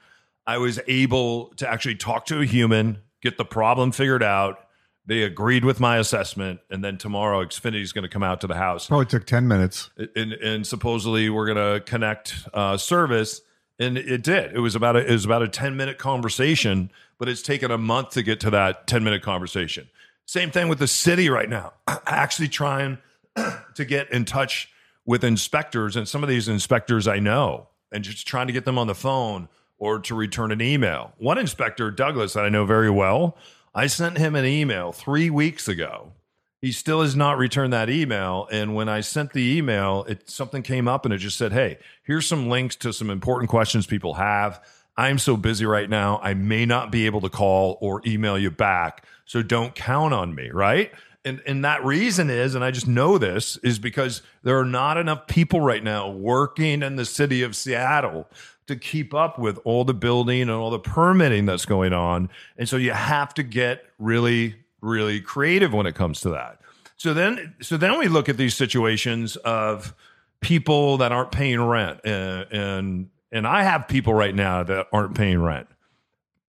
I 0.47 0.59
was 0.59 0.79
able 0.87 1.49
to 1.57 1.71
actually 1.71 1.95
talk 1.97 2.27
to 2.27 2.41
a 2.41 2.45
human, 2.45 2.99
get 3.23 3.39
the 3.39 3.45
problem 3.45 3.93
figured 3.93 4.23
out. 4.23 4.64
They 5.07 5.23
agreed 5.23 5.65
with 5.65 5.81
my 5.81 5.99
assessment, 5.99 6.61
and 6.71 6.83
then 6.83 6.97
tomorrow 6.97 7.45
Xfinity 7.45 7.83
is 7.83 7.93
going 7.93 8.05
to 8.05 8.09
come 8.09 8.23
out 8.23 8.41
to 8.41 8.47
the 8.47 8.55
house, 8.55 8.87
Probably 8.87 9.05
took 9.07 9.27
10 9.27 9.47
minutes. 9.47 9.91
and, 10.17 10.33
and 10.33 10.67
supposedly 10.67 11.29
we're 11.29 11.47
going 11.53 11.75
to 11.75 11.85
connect 11.85 12.35
uh, 12.55 12.77
service. 12.79 13.43
And 13.79 13.99
it 13.99 14.23
did. 14.23 14.55
It 14.55 14.61
was 14.61 14.75
about 14.77 14.95
a, 14.97 15.01
it 15.01 15.11
was 15.11 15.25
about 15.25 15.43
a 15.43 15.49
ten 15.49 15.77
minute 15.77 15.99
conversation, 15.99 16.93
but 17.19 17.29
it's 17.29 17.43
taken 17.43 17.73
a 17.73 17.77
month 17.77 18.11
to 18.11 18.23
get 18.23 18.39
to 18.41 18.51
that 18.51 18.87
ten 18.87 19.03
minute 19.03 19.21
conversation. 19.23 19.89
Same 20.27 20.53
thing 20.53 20.69
with 20.69 20.79
the 20.79 20.87
city 20.87 21.29
right 21.29 21.49
now. 21.49 21.73
Actually, 22.07 22.47
trying 22.49 22.99
to 23.75 23.85
get 23.85 24.09
in 24.13 24.25
touch 24.27 24.69
with 25.05 25.25
inspectors, 25.25 25.97
and 25.97 26.07
some 26.09 26.23
of 26.23 26.29
these 26.29 26.47
inspectors 26.49 27.09
I 27.09 27.19
know, 27.19 27.67
and 27.91 28.05
just 28.05 28.29
trying 28.29 28.47
to 28.47 28.53
get 28.53 28.65
them 28.65 28.79
on 28.79 28.87
the 28.87 28.95
phone 28.95 29.49
or 29.77 29.99
to 29.99 30.15
return 30.15 30.53
an 30.53 30.63
email. 30.63 31.13
One 31.19 31.37
inspector, 31.37 31.91
Douglas, 31.91 32.35
that 32.35 32.45
I 32.45 32.49
know 32.51 32.65
very 32.65 32.91
well, 32.91 33.37
I 33.75 33.89
sent 33.89 34.19
him 34.19 34.37
an 34.37 34.45
email 34.45 34.93
three 34.93 35.31
weeks 35.31 35.67
ago. 35.67 36.13
He 36.61 36.73
still 36.73 37.03
has 37.03 37.17
not 37.17 37.37
returned 37.37 37.73
that 37.73 37.91
email. 37.91 38.49
And 38.51 38.75
when 38.75 38.89
I 38.89 39.01
sent 39.01 39.33
the 39.33 39.57
email, 39.57 40.05
it 40.09 40.31
something 40.31 40.63
came 40.63 40.89
up 40.89 41.05
and 41.05 41.13
it 41.13 41.19
just 41.19 41.37
said, 41.37 41.53
Hey, 41.53 41.79
here's 42.05 42.27
some 42.27 42.49
links 42.49 42.77
to 42.77 42.93
some 42.93 43.11
important 43.11 43.51
questions 43.51 43.87
people 43.87 44.15
have. 44.15 44.63
I'm 44.97 45.19
so 45.19 45.37
busy 45.37 45.67
right 45.67 45.91
now. 45.91 46.21
I 46.23 46.35
may 46.35 46.65
not 46.65 46.93
be 46.93 47.07
able 47.07 47.21
to 47.23 47.29
call 47.29 47.79
or 47.81 48.01
email 48.07 48.39
you 48.39 48.51
back. 48.51 49.05
So 49.25 49.43
don't 49.43 49.75
count 49.75 50.15
on 50.15 50.35
me, 50.35 50.51
right? 50.51 50.93
And 51.25 51.43
and 51.47 51.65
that 51.65 51.85
reason 51.85 52.31
is, 52.31 52.55
and 52.55 52.65
I 52.65 52.71
just 52.71 52.87
know 52.87 53.19
this, 53.19 53.57
is 53.59 53.79
because 53.79 54.23
there 54.43 54.59
are 54.59 54.65
not 54.65 54.99
enough 54.99 55.27
people 55.27 55.61
right 55.61 55.83
now 55.83 56.11
working 56.11 56.83
in 56.83 56.97
the 56.97 57.05
city 57.05 57.43
of 57.43 57.57
Seattle 57.57 58.29
to 58.67 58.77
keep 58.77 59.13
up 59.15 59.39
with 59.39 59.59
all 59.65 59.85
the 59.85 59.95
building 59.95 60.43
and 60.43 60.51
all 60.51 60.71
the 60.71 60.79
permitting 60.79 61.47
that's 61.47 61.67
going 61.67 61.93
on. 61.93 62.31
And 62.57 62.69
so 62.69 62.77
you 62.77 62.93
have 62.93 63.35
to 63.35 63.43
get 63.43 63.85
really, 63.99 64.57
really 64.81 65.21
creative 65.21 65.73
when 65.73 65.87
it 65.87 65.95
comes 65.95 66.21
to 66.23 66.31
that. 66.31 66.61
So 66.97 67.13
then, 67.13 67.55
so 67.61 67.77
then 67.77 67.99
we 67.99 68.09
look 68.09 68.29
at 68.29 68.37
these 68.37 68.55
situations 68.55 69.37
of 69.37 69.95
people 70.41 70.99
that 70.99 71.11
aren't 71.11 71.33
paying 71.33 71.61
rent, 71.61 72.01
and 72.05 72.47
and, 72.53 73.09
and 73.33 73.47
I 73.47 73.65
have 73.65 73.89
people 73.89 74.15
right 74.15 74.35
now 74.35 74.63
that 74.63 74.87
aren't 74.93 75.17
paying 75.17 75.43
rent, 75.43 75.67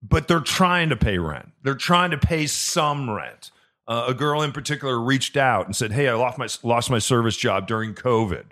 but 0.02 0.28
they're 0.28 0.40
trying 0.40 0.90
to 0.90 0.96
pay 0.96 1.18
rent. 1.18 1.52
They're 1.62 1.74
trying 1.74 2.10
to 2.10 2.18
pay 2.18 2.46
some 2.46 3.08
rent. 3.08 3.50
Uh, 3.86 4.06
a 4.08 4.14
girl 4.14 4.42
in 4.42 4.52
particular 4.52 5.00
reached 5.00 5.36
out 5.36 5.66
and 5.66 5.74
said, 5.74 5.92
"Hey, 5.92 6.08
I 6.08 6.14
lost 6.14 6.38
my 6.38 6.48
lost 6.62 6.90
my 6.90 6.98
service 6.98 7.36
job 7.36 7.66
during 7.66 7.94
COVID, 7.94 8.44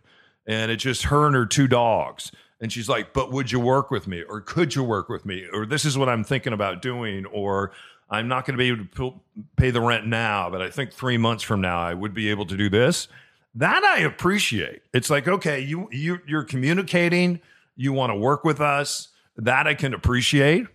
and 0.47 0.71
it's 0.71 0.83
just 0.83 1.05
her 1.05 1.27
and 1.27 1.35
her 1.35 1.47
two 1.47 1.69
dogs." 1.69 2.33
And 2.63 2.73
she's 2.73 2.89
like, 2.89 3.13
"But 3.13 3.33
would 3.33 3.53
you 3.53 3.61
work 3.61 3.91
with 3.91 4.07
me, 4.07 4.23
or 4.23 4.41
could 4.41 4.75
you 4.75 4.85
work 4.85 5.09
with 5.11 5.27
me, 5.27 5.47
or 5.53 5.67
this 5.67 5.85
is 5.85 5.99
what 5.99 6.09
I'm 6.09 6.25
thinking 6.25 6.55
about 6.55 6.81
doing, 6.81 7.27
or 7.27 7.73
I'm 8.09 8.29
not 8.29 8.47
going 8.47 8.57
to 8.57 8.59
be 8.59 8.69
able 8.69 8.85
to 8.85 9.21
pay 9.57 9.71
the 9.71 9.81
rent 9.81 10.07
now, 10.07 10.49
but 10.49 10.63
I 10.63 10.71
think 10.71 10.93
three 10.93 11.19
months 11.19 11.43
from 11.43 11.61
now 11.61 11.81
I 11.81 11.93
would 11.93 12.15
be 12.15 12.31
able 12.31 12.47
to 12.47 12.57
do 12.57 12.71
this." 12.71 13.09
That 13.55 13.85
I 13.85 13.99
appreciate. 14.01 14.83
It's 14.95 15.11
like, 15.11 15.29
okay, 15.29 15.61
you 15.61 15.89
you 15.91 16.21
you're 16.27 16.45
communicating, 16.45 17.41
you 17.77 17.93
want 17.93 18.11
to 18.11 18.17
work 18.17 18.45
with 18.45 18.61
us. 18.61 19.09
That 19.37 19.67
I 19.67 19.75
can 19.75 19.93
appreciate. 19.93 20.69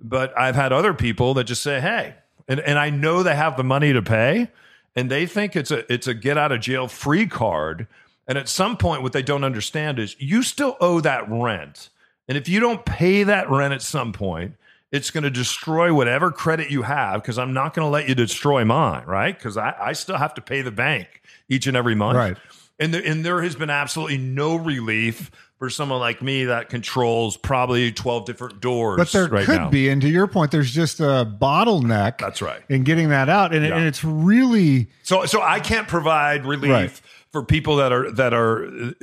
But 0.00 0.36
I've 0.38 0.56
had 0.56 0.72
other 0.72 0.94
people 0.94 1.34
that 1.34 1.44
just 1.44 1.62
say, 1.62 1.80
"Hey," 1.80 2.14
and 2.48 2.58
and 2.60 2.78
I 2.78 2.90
know 2.90 3.22
they 3.22 3.36
have 3.36 3.56
the 3.56 3.64
money 3.64 3.92
to 3.92 4.02
pay, 4.02 4.50
and 4.96 5.10
they 5.10 5.26
think 5.26 5.54
it's 5.54 5.70
a 5.70 5.92
it's 5.92 6.06
a 6.06 6.14
get 6.14 6.38
out 6.38 6.52
of 6.52 6.60
jail 6.60 6.88
free 6.88 7.26
card. 7.26 7.86
And 8.26 8.38
at 8.38 8.48
some 8.48 8.76
point, 8.76 9.02
what 9.02 9.12
they 9.12 9.22
don't 9.22 9.44
understand 9.44 9.98
is 9.98 10.16
you 10.18 10.42
still 10.42 10.76
owe 10.80 11.00
that 11.00 11.28
rent, 11.28 11.90
and 12.28 12.38
if 12.38 12.48
you 12.48 12.58
don't 12.60 12.84
pay 12.84 13.22
that 13.24 13.50
rent 13.50 13.74
at 13.74 13.82
some 13.82 14.12
point, 14.12 14.54
it's 14.90 15.10
going 15.10 15.24
to 15.24 15.30
destroy 15.30 15.92
whatever 15.92 16.30
credit 16.30 16.70
you 16.70 16.82
have. 16.82 17.20
Because 17.20 17.38
I'm 17.38 17.52
not 17.52 17.74
going 17.74 17.84
to 17.84 17.90
let 17.90 18.08
you 18.08 18.14
destroy 18.14 18.64
mine, 18.64 19.04
right? 19.06 19.36
Because 19.36 19.56
I, 19.56 19.74
I 19.78 19.92
still 19.92 20.16
have 20.16 20.34
to 20.34 20.40
pay 20.40 20.62
the 20.62 20.70
bank 20.70 21.20
each 21.48 21.66
and 21.66 21.76
every 21.76 21.94
month, 21.94 22.16
Right. 22.16 22.36
And 22.80 22.92
the, 22.92 23.06
and 23.06 23.24
there 23.24 23.40
has 23.42 23.54
been 23.54 23.70
absolutely 23.70 24.18
no 24.18 24.56
relief 24.56 25.30
for 25.60 25.70
someone 25.70 26.00
like 26.00 26.20
me 26.20 26.46
that 26.46 26.68
controls 26.68 27.36
probably 27.36 27.92
12 27.92 28.26
different 28.26 28.60
doors. 28.60 28.96
But 28.98 29.12
there 29.12 29.28
right 29.28 29.46
could 29.46 29.56
now. 29.60 29.70
be, 29.70 29.88
and 29.88 30.02
to 30.02 30.08
your 30.08 30.26
point, 30.26 30.50
there's 30.50 30.72
just 30.72 30.98
a 30.98 31.24
bottleneck. 31.40 32.18
That's 32.18 32.42
right. 32.42 32.62
In 32.68 32.82
getting 32.82 33.10
that 33.10 33.28
out, 33.28 33.54
and, 33.54 33.64
it- 33.64 33.72
and 33.72 33.84
it's 33.84 34.02
really 34.02 34.88
So 35.04 35.24
so 35.26 35.40
I 35.40 35.60
can't 35.60 35.86
provide 35.86 36.44
relief 36.46 36.70
Right. 36.70 37.00
For 37.34 37.42
people 37.42 37.74
that 37.74 37.90
are 37.90 38.12
that 38.12 38.32
are 38.32 38.94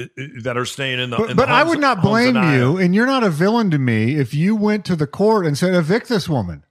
that 0.42 0.54
are 0.56 0.64
staying 0.64 1.02
in 1.02 1.10
the. 1.10 1.18
But, 1.18 1.32
in 1.32 1.36
the 1.36 1.44
but 1.44 1.50
I 1.50 1.64
would 1.64 1.82
not 1.82 2.02
blame 2.02 2.36
you, 2.54 2.78
and 2.78 2.96
you're 2.96 3.06
not 3.06 3.26
a 3.26 3.30
villain 3.30 3.70
to 3.72 3.78
me 3.78 4.16
if 4.16 4.34
you 4.34 4.56
went 4.56 4.86
to 4.86 4.96
the 4.96 5.06
court 5.06 5.46
and 5.46 5.58
said, 5.58 5.76
evict 5.76 6.08
this 6.08 6.30
woman. 6.30 6.64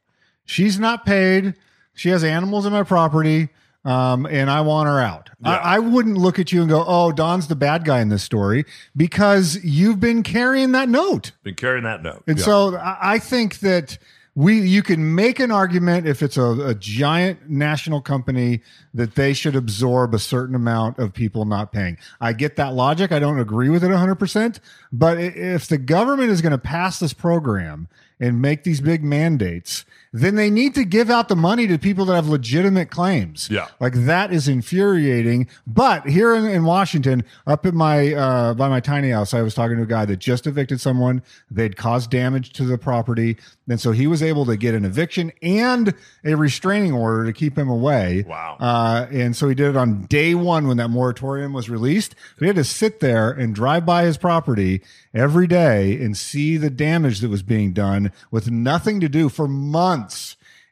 She's 0.46 0.80
not 0.80 1.04
paid. 1.04 1.52
She 1.92 2.08
has 2.08 2.24
animals 2.24 2.64
in 2.64 2.72
my 2.72 2.82
property, 2.82 3.50
um, 3.84 4.24
and 4.24 4.50
I 4.50 4.62
want 4.62 4.88
her 4.88 5.00
out. 5.00 5.28
Yeah. 5.44 5.50
I, 5.50 5.76
I 5.76 5.78
wouldn't 5.80 6.16
look 6.16 6.38
at 6.38 6.50
you 6.50 6.62
and 6.62 6.70
go, 6.70 6.82
oh, 6.86 7.12
Don's 7.12 7.46
the 7.48 7.56
bad 7.56 7.84
guy 7.84 8.00
in 8.00 8.08
this 8.08 8.22
story 8.22 8.64
because 8.96 9.62
you've 9.62 10.00
been 10.00 10.22
carrying 10.22 10.72
that 10.72 10.88
note. 10.88 11.32
Been 11.42 11.56
carrying 11.56 11.84
that 11.84 12.02
note. 12.02 12.22
And 12.26 12.38
Yeah. 12.38 12.44
so 12.44 12.76
I 12.76 12.96
I 13.02 13.18
think 13.18 13.58
that 13.58 13.98
we 14.34 14.60
you 14.60 14.82
can 14.82 15.14
make 15.14 15.40
an 15.40 15.50
argument 15.50 16.06
if 16.06 16.22
it's 16.22 16.36
a, 16.36 16.68
a 16.68 16.74
giant 16.74 17.50
national 17.50 18.00
company 18.00 18.62
that 18.94 19.14
they 19.14 19.32
should 19.32 19.56
absorb 19.56 20.14
a 20.14 20.18
certain 20.18 20.54
amount 20.54 20.98
of 20.98 21.12
people 21.12 21.44
not 21.44 21.72
paying. 21.72 21.98
I 22.20 22.32
get 22.32 22.56
that 22.56 22.74
logic. 22.74 23.12
I 23.12 23.18
don't 23.18 23.40
agree 23.40 23.68
with 23.68 23.82
it 23.82 23.90
100%, 23.90 24.60
but 24.92 25.18
if 25.18 25.66
the 25.66 25.78
government 25.78 26.30
is 26.30 26.42
going 26.42 26.52
to 26.52 26.58
pass 26.58 27.00
this 27.00 27.12
program 27.12 27.88
and 28.20 28.40
make 28.40 28.64
these 28.64 28.80
big 28.80 29.02
mandates, 29.02 29.84
then 30.12 30.34
they 30.34 30.50
need 30.50 30.74
to 30.74 30.84
give 30.84 31.08
out 31.08 31.28
the 31.28 31.36
money 31.36 31.66
to 31.68 31.78
people 31.78 32.04
that 32.06 32.14
have 32.14 32.28
legitimate 32.28 32.90
claims. 32.90 33.48
Yeah. 33.50 33.68
Like 33.78 33.94
that 33.94 34.32
is 34.32 34.48
infuriating. 34.48 35.48
But 35.66 36.06
here 36.06 36.34
in, 36.34 36.46
in 36.46 36.64
Washington, 36.64 37.24
up 37.46 37.64
at 37.64 37.74
my 37.74 38.12
uh, 38.12 38.54
by 38.54 38.68
my 38.68 38.80
tiny 38.80 39.10
house, 39.10 39.34
I 39.34 39.42
was 39.42 39.54
talking 39.54 39.76
to 39.76 39.84
a 39.84 39.86
guy 39.86 40.04
that 40.06 40.16
just 40.16 40.46
evicted 40.46 40.80
someone. 40.80 41.22
They'd 41.50 41.76
caused 41.76 42.10
damage 42.10 42.52
to 42.54 42.64
the 42.64 42.76
property, 42.76 43.36
and 43.68 43.80
so 43.80 43.92
he 43.92 44.06
was 44.06 44.22
able 44.22 44.44
to 44.46 44.56
get 44.56 44.74
an 44.74 44.84
eviction 44.84 45.32
and 45.42 45.94
a 46.24 46.34
restraining 46.34 46.92
order 46.92 47.24
to 47.24 47.32
keep 47.32 47.56
him 47.56 47.68
away. 47.68 48.24
Wow. 48.26 48.56
Uh, 48.58 49.06
and 49.12 49.36
so 49.36 49.48
he 49.48 49.54
did 49.54 49.70
it 49.70 49.76
on 49.76 50.06
day 50.06 50.34
one 50.34 50.66
when 50.66 50.76
that 50.78 50.88
moratorium 50.88 51.52
was 51.52 51.70
released. 51.70 52.16
We 52.40 52.48
had 52.48 52.56
to 52.56 52.64
sit 52.64 53.00
there 53.00 53.30
and 53.30 53.54
drive 53.54 53.86
by 53.86 54.04
his 54.04 54.18
property 54.18 54.82
every 55.14 55.46
day 55.46 56.00
and 56.02 56.16
see 56.16 56.56
the 56.56 56.70
damage 56.70 57.20
that 57.20 57.30
was 57.30 57.42
being 57.42 57.72
done 57.72 58.12
with 58.30 58.50
nothing 58.50 59.00
to 59.00 59.08
do 59.08 59.28
for 59.28 59.48
months. 59.48 59.99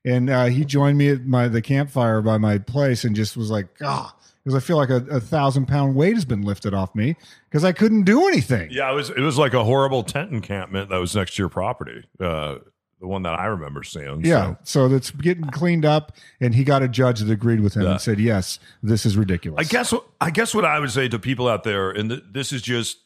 And 0.05 0.31
uh, 0.31 0.47
he 0.47 0.65
joined 0.65 0.97
me 0.97 1.09
at 1.11 1.27
my 1.27 1.49
the 1.49 1.61
campfire 1.63 2.23
by 2.23 2.39
my 2.39 2.59
place 2.59 3.05
and 3.05 3.15
just 3.17 3.37
was 3.37 3.51
like, 3.51 3.67
ah, 3.83 4.15
because 4.45 4.55
I 4.55 4.61
feel 4.65 4.77
like 4.77 4.91
a, 4.91 5.05
a 5.11 5.21
thousand 5.21 5.67
pound 5.67 5.95
weight 5.97 6.15
has 6.15 6.25
been 6.25 6.43
lifted 6.43 6.73
off 6.73 6.95
me 6.95 7.17
because 7.51 7.65
I 7.65 7.73
couldn't 7.73 8.05
do 8.05 8.27
anything. 8.29 8.69
Yeah, 8.71 8.91
it 8.91 8.95
was 8.95 9.11
it 9.11 9.21
was 9.21 9.37
like 9.39 9.55
a 9.55 9.65
horrible 9.65 10.03
tent 10.05 10.33
encampment 10.33 10.89
that 10.91 10.99
was 10.99 11.15
next 11.17 11.35
to 11.37 11.43
your 11.43 11.49
property. 11.49 12.05
Uh, 12.21 12.59
the 13.01 13.07
one 13.07 13.23
that 13.23 13.39
I 13.39 13.47
remember 13.47 13.83
seeing. 13.85 14.25
Yeah, 14.25 14.55
So. 14.55 14.57
so 14.65 14.89
that's 14.89 15.11
getting 15.13 15.45
cleaned 15.51 15.85
up, 15.85 16.17
and 16.41 16.53
he 16.55 16.65
got 16.65 16.83
a 16.83 16.89
judge 16.89 17.21
that 17.21 17.31
agreed 17.31 17.61
with 17.61 17.75
him 17.75 17.83
Yeah. 17.83 17.91
and 17.93 18.01
said, 18.01 18.19
"Yes, 18.19 18.59
this 18.83 19.05
is 19.07 19.17
ridiculous." 19.17 19.67
I 19.67 19.71
guess 19.71 19.93
what 19.93 20.05
I 20.21 20.31
guess 20.31 20.55
what 20.55 20.65
I 20.65 20.81
would 20.81 20.91
say 20.91 21.09
to 21.09 21.19
people 21.19 21.47
out 21.49 21.63
there, 21.65 21.91
and 21.91 22.11
th- 22.11 22.25
this 22.33 22.53
is 22.53 22.63
just 22.63 22.99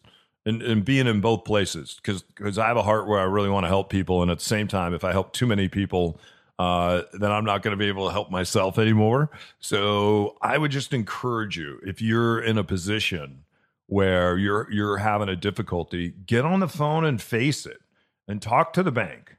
and, 0.44 0.62
and 0.62 0.84
being 0.84 1.06
in 1.06 1.20
both 1.20 1.44
places, 1.44 1.94
because 1.94 2.22
because 2.22 2.58
I 2.58 2.66
have 2.66 2.76
a 2.76 2.82
heart 2.82 3.06
where 3.06 3.20
I 3.20 3.24
really 3.24 3.50
want 3.50 3.64
to 3.64 3.68
help 3.68 3.90
people, 3.90 4.22
and 4.22 4.30
at 4.30 4.38
the 4.38 4.44
same 4.44 4.68
time, 4.68 4.94
if 4.94 5.04
I 5.04 5.12
help 5.12 5.32
too 5.32 5.46
many 5.46 5.68
people, 5.68 6.20
uh, 6.58 7.02
then 7.12 7.30
I'm 7.30 7.44
not 7.44 7.62
going 7.62 7.72
to 7.72 7.76
be 7.76 7.88
able 7.88 8.06
to 8.06 8.12
help 8.12 8.30
myself 8.30 8.78
anymore. 8.78 9.30
So 9.60 10.36
I 10.42 10.58
would 10.58 10.70
just 10.70 10.92
encourage 10.92 11.56
you, 11.56 11.80
if 11.84 12.02
you're 12.02 12.40
in 12.40 12.58
a 12.58 12.64
position 12.64 13.44
where 13.86 14.36
you're 14.36 14.70
you're 14.70 14.98
having 14.98 15.28
a 15.28 15.36
difficulty, 15.36 16.14
get 16.26 16.44
on 16.44 16.60
the 16.60 16.68
phone 16.68 17.04
and 17.04 17.20
face 17.20 17.66
it, 17.66 17.80
and 18.26 18.42
talk 18.42 18.72
to 18.72 18.82
the 18.82 18.92
bank, 18.92 19.36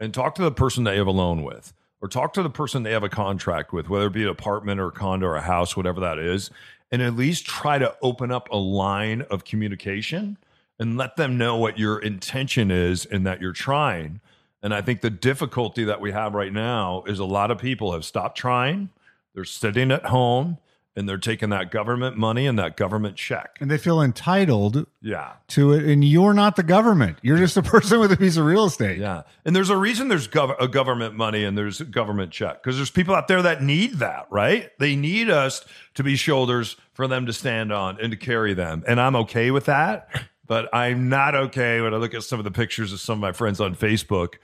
and 0.00 0.14
talk 0.14 0.34
to 0.36 0.42
the 0.42 0.52
person 0.52 0.86
you 0.86 0.92
have 0.92 1.06
a 1.06 1.10
loan 1.10 1.42
with 1.42 1.72
or 2.00 2.08
talk 2.08 2.32
to 2.34 2.42
the 2.42 2.50
person 2.50 2.82
they 2.82 2.92
have 2.92 3.02
a 3.02 3.08
contract 3.08 3.72
with, 3.72 3.88
whether 3.88 4.06
it 4.06 4.12
be 4.12 4.22
an 4.22 4.28
apartment 4.28 4.78
or 4.78 4.88
a 4.88 4.92
condo 4.92 5.26
or 5.26 5.36
a 5.36 5.40
house, 5.40 5.76
whatever 5.76 6.00
that 6.00 6.18
is, 6.18 6.50
and 6.90 7.02
at 7.02 7.16
least 7.16 7.46
try 7.46 7.78
to 7.78 7.96
open 8.02 8.30
up 8.30 8.48
a 8.50 8.56
line 8.56 9.22
of 9.22 9.44
communication 9.44 10.36
and 10.78 10.96
let 10.96 11.16
them 11.16 11.38
know 11.38 11.56
what 11.56 11.78
your 11.78 11.98
intention 11.98 12.70
is 12.70 13.04
and 13.06 13.26
that 13.26 13.40
you're 13.40 13.52
trying. 13.52 14.20
And 14.62 14.74
I 14.74 14.80
think 14.82 15.00
the 15.00 15.10
difficulty 15.10 15.84
that 15.84 16.00
we 16.00 16.12
have 16.12 16.34
right 16.34 16.52
now 16.52 17.04
is 17.06 17.18
a 17.18 17.24
lot 17.24 17.50
of 17.50 17.58
people 17.58 17.92
have 17.92 18.04
stopped 18.04 18.36
trying. 18.36 18.90
They're 19.34 19.44
sitting 19.44 19.90
at 19.92 20.06
home 20.06 20.58
and 20.98 21.06
they're 21.06 21.18
taking 21.18 21.50
that 21.50 21.70
government 21.70 22.16
money 22.16 22.46
and 22.46 22.58
that 22.58 22.74
government 22.74 23.16
check. 23.16 23.58
and 23.60 23.70
they 23.70 23.76
feel 23.76 24.00
entitled 24.00 24.86
Yeah. 25.02 25.32
to 25.48 25.72
it, 25.74 25.84
and 25.84 26.02
you're 26.02 26.32
not 26.32 26.56
the 26.56 26.62
government. 26.62 27.18
You're 27.20 27.36
just 27.36 27.54
a 27.58 27.62
person 27.62 28.00
with 28.00 28.10
a 28.12 28.16
piece 28.16 28.38
of 28.38 28.46
real 28.46 28.64
estate. 28.64 28.98
Yeah. 28.98 29.22
And 29.44 29.54
there's 29.54 29.68
a 29.68 29.76
reason 29.76 30.08
there's 30.08 30.26
gov- 30.26 30.56
a 30.58 30.66
government 30.66 31.14
money 31.14 31.44
and 31.44 31.56
there's 31.56 31.82
a 31.82 31.84
government 31.84 32.32
check 32.32 32.62
because 32.62 32.76
there's 32.76 32.90
people 32.90 33.14
out 33.14 33.28
there 33.28 33.42
that 33.42 33.62
need 33.62 33.98
that, 33.98 34.26
right? 34.30 34.70
They 34.78 34.96
need 34.96 35.28
us 35.28 35.64
to 35.96 36.02
be 36.02 36.16
shoulders 36.16 36.76
for 36.94 37.06
them 37.06 37.26
to 37.26 37.32
stand 37.34 37.72
on 37.74 37.98
and 38.00 38.10
to 38.10 38.16
carry 38.16 38.54
them. 38.54 38.82
And 38.88 38.98
I'm 38.98 39.16
okay 39.16 39.50
with 39.50 39.66
that. 39.66 40.08
But 40.46 40.72
I'm 40.74 41.08
not 41.08 41.34
okay 41.34 41.80
when 41.80 41.92
I 41.92 41.96
look 41.96 42.14
at 42.14 42.22
some 42.22 42.38
of 42.38 42.44
the 42.44 42.50
pictures 42.50 42.92
of 42.92 43.00
some 43.00 43.14
of 43.14 43.20
my 43.20 43.32
friends 43.32 43.60
on 43.60 43.74
Facebook 43.74 44.34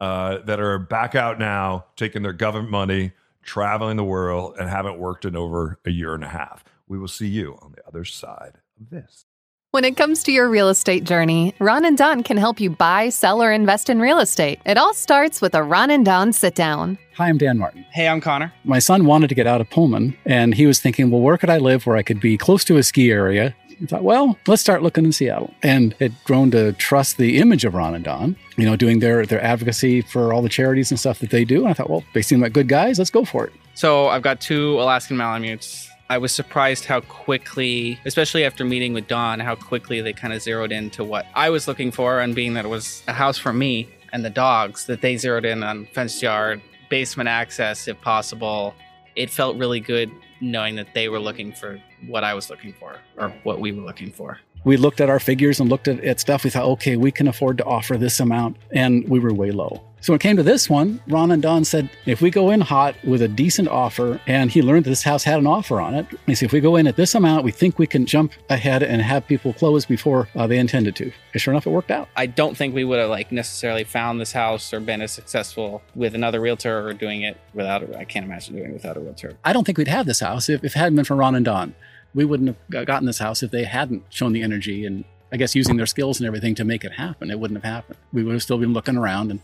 uh, 0.00 0.38
that 0.38 0.60
are 0.60 0.78
back 0.78 1.14
out 1.14 1.38
now, 1.38 1.86
taking 1.96 2.22
their 2.22 2.32
government 2.32 2.70
money, 2.70 3.12
traveling 3.42 3.96
the 3.96 4.04
world, 4.04 4.56
and 4.58 4.68
haven't 4.68 4.98
worked 4.98 5.24
in 5.24 5.36
over 5.36 5.78
a 5.84 5.90
year 5.90 6.14
and 6.14 6.24
a 6.24 6.28
half. 6.28 6.64
We 6.88 6.98
will 6.98 7.08
see 7.08 7.28
you 7.28 7.58
on 7.60 7.72
the 7.72 7.86
other 7.86 8.04
side 8.04 8.54
of 8.80 8.90
this. 8.90 9.26
When 9.72 9.84
it 9.84 9.96
comes 9.96 10.24
to 10.24 10.32
your 10.32 10.48
real 10.48 10.68
estate 10.68 11.04
journey, 11.04 11.54
Ron 11.60 11.84
and 11.84 11.96
Don 11.96 12.24
can 12.24 12.36
help 12.36 12.58
you 12.58 12.70
buy, 12.70 13.08
sell, 13.08 13.40
or 13.40 13.52
invest 13.52 13.88
in 13.88 14.00
real 14.00 14.18
estate. 14.18 14.58
It 14.66 14.76
all 14.76 14.92
starts 14.94 15.40
with 15.40 15.54
a 15.54 15.62
Ron 15.62 15.90
and 15.90 16.04
Don 16.04 16.32
sit 16.32 16.56
down. 16.56 16.98
Hi, 17.14 17.28
I'm 17.28 17.38
Dan 17.38 17.56
Martin. 17.56 17.86
Hey, 17.92 18.08
I'm 18.08 18.20
Connor. 18.20 18.52
My 18.64 18.80
son 18.80 19.04
wanted 19.04 19.28
to 19.28 19.36
get 19.36 19.46
out 19.46 19.60
of 19.60 19.70
Pullman, 19.70 20.16
and 20.24 20.56
he 20.56 20.66
was 20.66 20.80
thinking, 20.80 21.12
well, 21.12 21.20
where 21.20 21.38
could 21.38 21.50
I 21.50 21.58
live 21.58 21.86
where 21.86 21.96
I 21.96 22.02
could 22.02 22.18
be 22.18 22.36
close 22.36 22.64
to 22.64 22.78
a 22.78 22.82
ski 22.82 23.12
area? 23.12 23.54
He 23.80 23.86
thought, 23.86 24.04
well, 24.04 24.38
let's 24.46 24.60
start 24.60 24.82
looking 24.82 25.06
in 25.06 25.12
Seattle. 25.12 25.54
And 25.62 25.94
had 25.94 26.12
grown 26.24 26.50
to 26.50 26.74
trust 26.74 27.16
the 27.16 27.38
image 27.38 27.64
of 27.64 27.74
Ron 27.74 27.94
and 27.94 28.04
Don, 28.04 28.36
you 28.58 28.66
know, 28.66 28.76
doing 28.76 28.98
their, 29.00 29.24
their 29.24 29.42
advocacy 29.42 30.02
for 30.02 30.34
all 30.34 30.42
the 30.42 30.50
charities 30.50 30.90
and 30.90 31.00
stuff 31.00 31.18
that 31.20 31.30
they 31.30 31.46
do. 31.46 31.60
And 31.62 31.68
I 31.68 31.72
thought, 31.72 31.88
well, 31.88 32.04
they 32.12 32.20
seem 32.20 32.40
like 32.40 32.52
good 32.52 32.68
guys. 32.68 32.98
Let's 32.98 33.10
go 33.10 33.24
for 33.24 33.46
it. 33.46 33.54
So 33.74 34.08
I've 34.08 34.22
got 34.22 34.40
two 34.40 34.78
Alaskan 34.78 35.16
Malamutes. 35.16 35.88
I 36.10 36.18
was 36.18 36.32
surprised 36.32 36.84
how 36.84 37.00
quickly, 37.00 37.98
especially 38.04 38.44
after 38.44 38.64
meeting 38.64 38.92
with 38.92 39.06
Don, 39.06 39.40
how 39.40 39.54
quickly 39.54 40.02
they 40.02 40.12
kind 40.12 40.34
of 40.34 40.42
zeroed 40.42 40.72
into 40.72 41.02
what 41.02 41.24
I 41.34 41.48
was 41.48 41.66
looking 41.66 41.90
for, 41.90 42.20
and 42.20 42.34
being 42.34 42.52
that 42.54 42.66
it 42.66 42.68
was 42.68 43.02
a 43.08 43.12
house 43.12 43.38
for 43.38 43.52
me 43.52 43.88
and 44.12 44.24
the 44.24 44.30
dogs, 44.30 44.86
that 44.86 45.00
they 45.00 45.16
zeroed 45.16 45.44
in 45.44 45.62
on 45.62 45.86
fenced 45.86 46.20
yard, 46.20 46.60
basement 46.90 47.28
access 47.28 47.88
if 47.88 47.98
possible. 48.00 48.74
It 49.16 49.30
felt 49.30 49.56
really 49.56 49.80
good 49.80 50.10
knowing 50.40 50.76
that 50.76 50.94
they 50.94 51.08
were 51.08 51.20
looking 51.20 51.52
for 51.52 51.80
what 52.06 52.24
I 52.24 52.34
was 52.34 52.48
looking 52.50 52.72
for, 52.72 52.96
or 53.16 53.30
what 53.42 53.60
we 53.60 53.72
were 53.72 53.82
looking 53.82 54.10
for. 54.12 54.38
We 54.64 54.76
looked 54.76 55.00
at 55.00 55.08
our 55.08 55.20
figures 55.20 55.60
and 55.60 55.70
looked 55.70 55.88
at, 55.88 56.02
at 56.04 56.20
stuff. 56.20 56.44
We 56.44 56.50
thought, 56.50 56.64
okay, 56.64 56.96
we 56.96 57.10
can 57.10 57.28
afford 57.28 57.58
to 57.58 57.64
offer 57.64 57.96
this 57.96 58.20
amount, 58.20 58.56
and 58.70 59.08
we 59.08 59.18
were 59.18 59.32
way 59.32 59.50
low. 59.50 59.82
So 60.02 60.14
when 60.14 60.16
it 60.16 60.22
came 60.22 60.36
to 60.38 60.42
this 60.42 60.70
one, 60.70 60.98
Ron 61.08 61.30
and 61.30 61.42
Don 61.42 61.62
said, 61.62 61.90
if 62.06 62.22
we 62.22 62.30
go 62.30 62.48
in 62.48 62.62
hot 62.62 62.94
with 63.04 63.20
a 63.20 63.28
decent 63.28 63.68
offer, 63.68 64.18
and 64.26 64.50
he 64.50 64.62
learned 64.62 64.86
that 64.86 64.90
this 64.90 65.02
house 65.02 65.24
had 65.24 65.38
an 65.38 65.46
offer 65.46 65.78
on 65.78 65.94
it, 65.94 66.06
he 66.26 66.34
said, 66.34 66.46
if 66.46 66.52
we 66.52 66.60
go 66.60 66.76
in 66.76 66.86
at 66.86 66.96
this 66.96 67.14
amount, 67.14 67.44
we 67.44 67.50
think 67.50 67.78
we 67.78 67.86
can 67.86 68.06
jump 68.06 68.32
ahead 68.48 68.82
and 68.82 69.02
have 69.02 69.26
people 69.26 69.52
close 69.52 69.84
before 69.84 70.28
uh, 70.34 70.46
they 70.46 70.58
intended 70.58 70.96
to. 70.96 71.12
And 71.34 71.42
sure 71.42 71.52
enough, 71.52 71.66
it 71.66 71.70
worked 71.70 71.90
out. 71.90 72.08
I 72.16 72.24
don't 72.24 72.56
think 72.56 72.74
we 72.74 72.82
would 72.82 72.98
have 72.98 73.10
like 73.10 73.30
necessarily 73.30 73.84
found 73.84 74.18
this 74.18 74.32
house 74.32 74.72
or 74.72 74.80
been 74.80 75.02
as 75.02 75.12
successful 75.12 75.82
with 75.94 76.14
another 76.14 76.40
realtor 76.40 76.88
or 76.88 76.94
doing 76.94 77.20
it 77.22 77.38
without. 77.52 77.82
A, 77.82 77.98
I 77.98 78.04
can't 78.04 78.24
imagine 78.24 78.56
doing 78.56 78.70
it 78.70 78.72
without 78.72 78.96
a 78.96 79.00
realtor. 79.00 79.36
I 79.44 79.52
don't 79.52 79.64
think 79.64 79.76
we'd 79.76 79.88
have 79.88 80.06
this 80.06 80.20
house 80.20 80.48
if, 80.48 80.64
if 80.64 80.74
it 80.74 80.78
hadn't 80.78 80.96
been 80.96 81.04
for 81.04 81.16
Ron 81.16 81.34
and 81.34 81.44
Don. 81.44 81.74
We 82.14 82.24
wouldn't 82.24 82.56
have 82.72 82.86
gotten 82.86 83.04
this 83.04 83.18
house 83.18 83.42
if 83.42 83.50
they 83.50 83.64
hadn't 83.64 84.04
shown 84.08 84.32
the 84.32 84.42
energy 84.42 84.86
and 84.86 85.04
I 85.30 85.36
guess 85.36 85.54
using 85.54 85.76
their 85.76 85.86
skills 85.86 86.18
and 86.18 86.26
everything 86.26 86.54
to 86.56 86.64
make 86.64 86.84
it 86.84 86.92
happen. 86.92 87.30
It 87.30 87.38
wouldn't 87.38 87.62
have 87.62 87.70
happened. 87.70 87.98
We 88.14 88.24
would 88.24 88.32
have 88.32 88.42
still 88.42 88.58
been 88.58 88.72
looking 88.72 88.96
around 88.96 89.30
and 89.30 89.40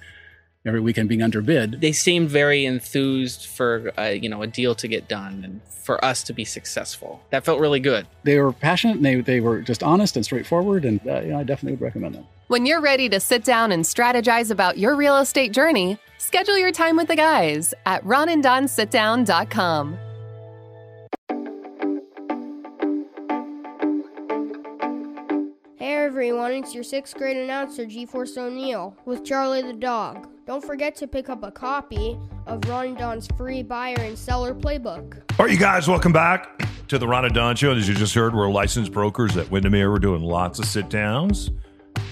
every 0.66 0.80
weekend 0.80 1.08
being 1.08 1.22
underbid. 1.22 1.80
They 1.80 1.92
seemed 1.92 2.28
very 2.28 2.64
enthused 2.64 3.46
for 3.46 3.92
uh, 3.98 4.08
you 4.08 4.28
know 4.28 4.42
a 4.42 4.46
deal 4.46 4.74
to 4.74 4.88
get 4.88 5.08
done 5.08 5.42
and 5.44 5.60
for 5.86 6.04
us 6.04 6.22
to 6.24 6.32
be 6.32 6.44
successful. 6.44 7.22
That 7.30 7.44
felt 7.44 7.60
really 7.60 7.80
good. 7.80 8.06
They 8.24 8.38
were 8.40 8.52
passionate 8.52 8.96
and 8.96 9.06
they, 9.06 9.20
they 9.20 9.40
were 9.40 9.62
just 9.62 9.82
honest 9.82 10.16
and 10.16 10.24
straightforward. 10.24 10.84
And 10.84 11.00
uh, 11.06 11.20
you 11.20 11.28
know, 11.28 11.38
I 11.38 11.44
definitely 11.44 11.76
would 11.76 11.82
recommend 11.82 12.16
them. 12.16 12.26
When 12.48 12.66
you're 12.66 12.80
ready 12.80 13.08
to 13.08 13.18
sit 13.20 13.44
down 13.44 13.72
and 13.72 13.84
strategize 13.84 14.50
about 14.50 14.78
your 14.78 14.96
real 14.96 15.16
estate 15.18 15.52
journey, 15.52 15.98
schedule 16.18 16.58
your 16.58 16.72
time 16.72 16.96
with 16.96 17.08
the 17.08 17.16
guys 17.16 17.72
at 17.86 18.04
ronanddonsitdown.com. 18.04 19.98
everyone, 26.16 26.50
it's 26.52 26.74
your 26.74 26.82
sixth 26.82 27.14
grade 27.14 27.36
announcer, 27.36 27.84
G 27.84 28.06
Force 28.06 28.38
O'Neill, 28.38 28.96
with 29.04 29.22
Charlie 29.22 29.60
the 29.60 29.74
dog. 29.74 30.26
Don't 30.46 30.64
forget 30.64 30.96
to 30.96 31.06
pick 31.06 31.28
up 31.28 31.42
a 31.42 31.50
copy 31.50 32.18
of 32.46 32.66
Ron 32.70 32.94
Don's 32.94 33.28
free 33.36 33.62
buyer 33.62 33.98
and 33.98 34.16
seller 34.16 34.54
playbook. 34.54 35.20
All 35.38 35.44
right, 35.44 35.52
you 35.52 35.58
guys, 35.58 35.86
welcome 35.86 36.14
back 36.14 36.66
to 36.88 36.96
the 36.96 37.06
Ron 37.06 37.26
and 37.26 37.34
Don 37.34 37.54
Show. 37.54 37.72
As 37.72 37.86
you 37.86 37.94
just 37.94 38.14
heard, 38.14 38.34
we're 38.34 38.48
licensed 38.48 38.92
brokers 38.92 39.36
at 39.36 39.50
Windermere. 39.50 39.90
We're 39.92 39.98
doing 39.98 40.22
lots 40.22 40.58
of 40.58 40.64
sit 40.64 40.88
downs. 40.88 41.50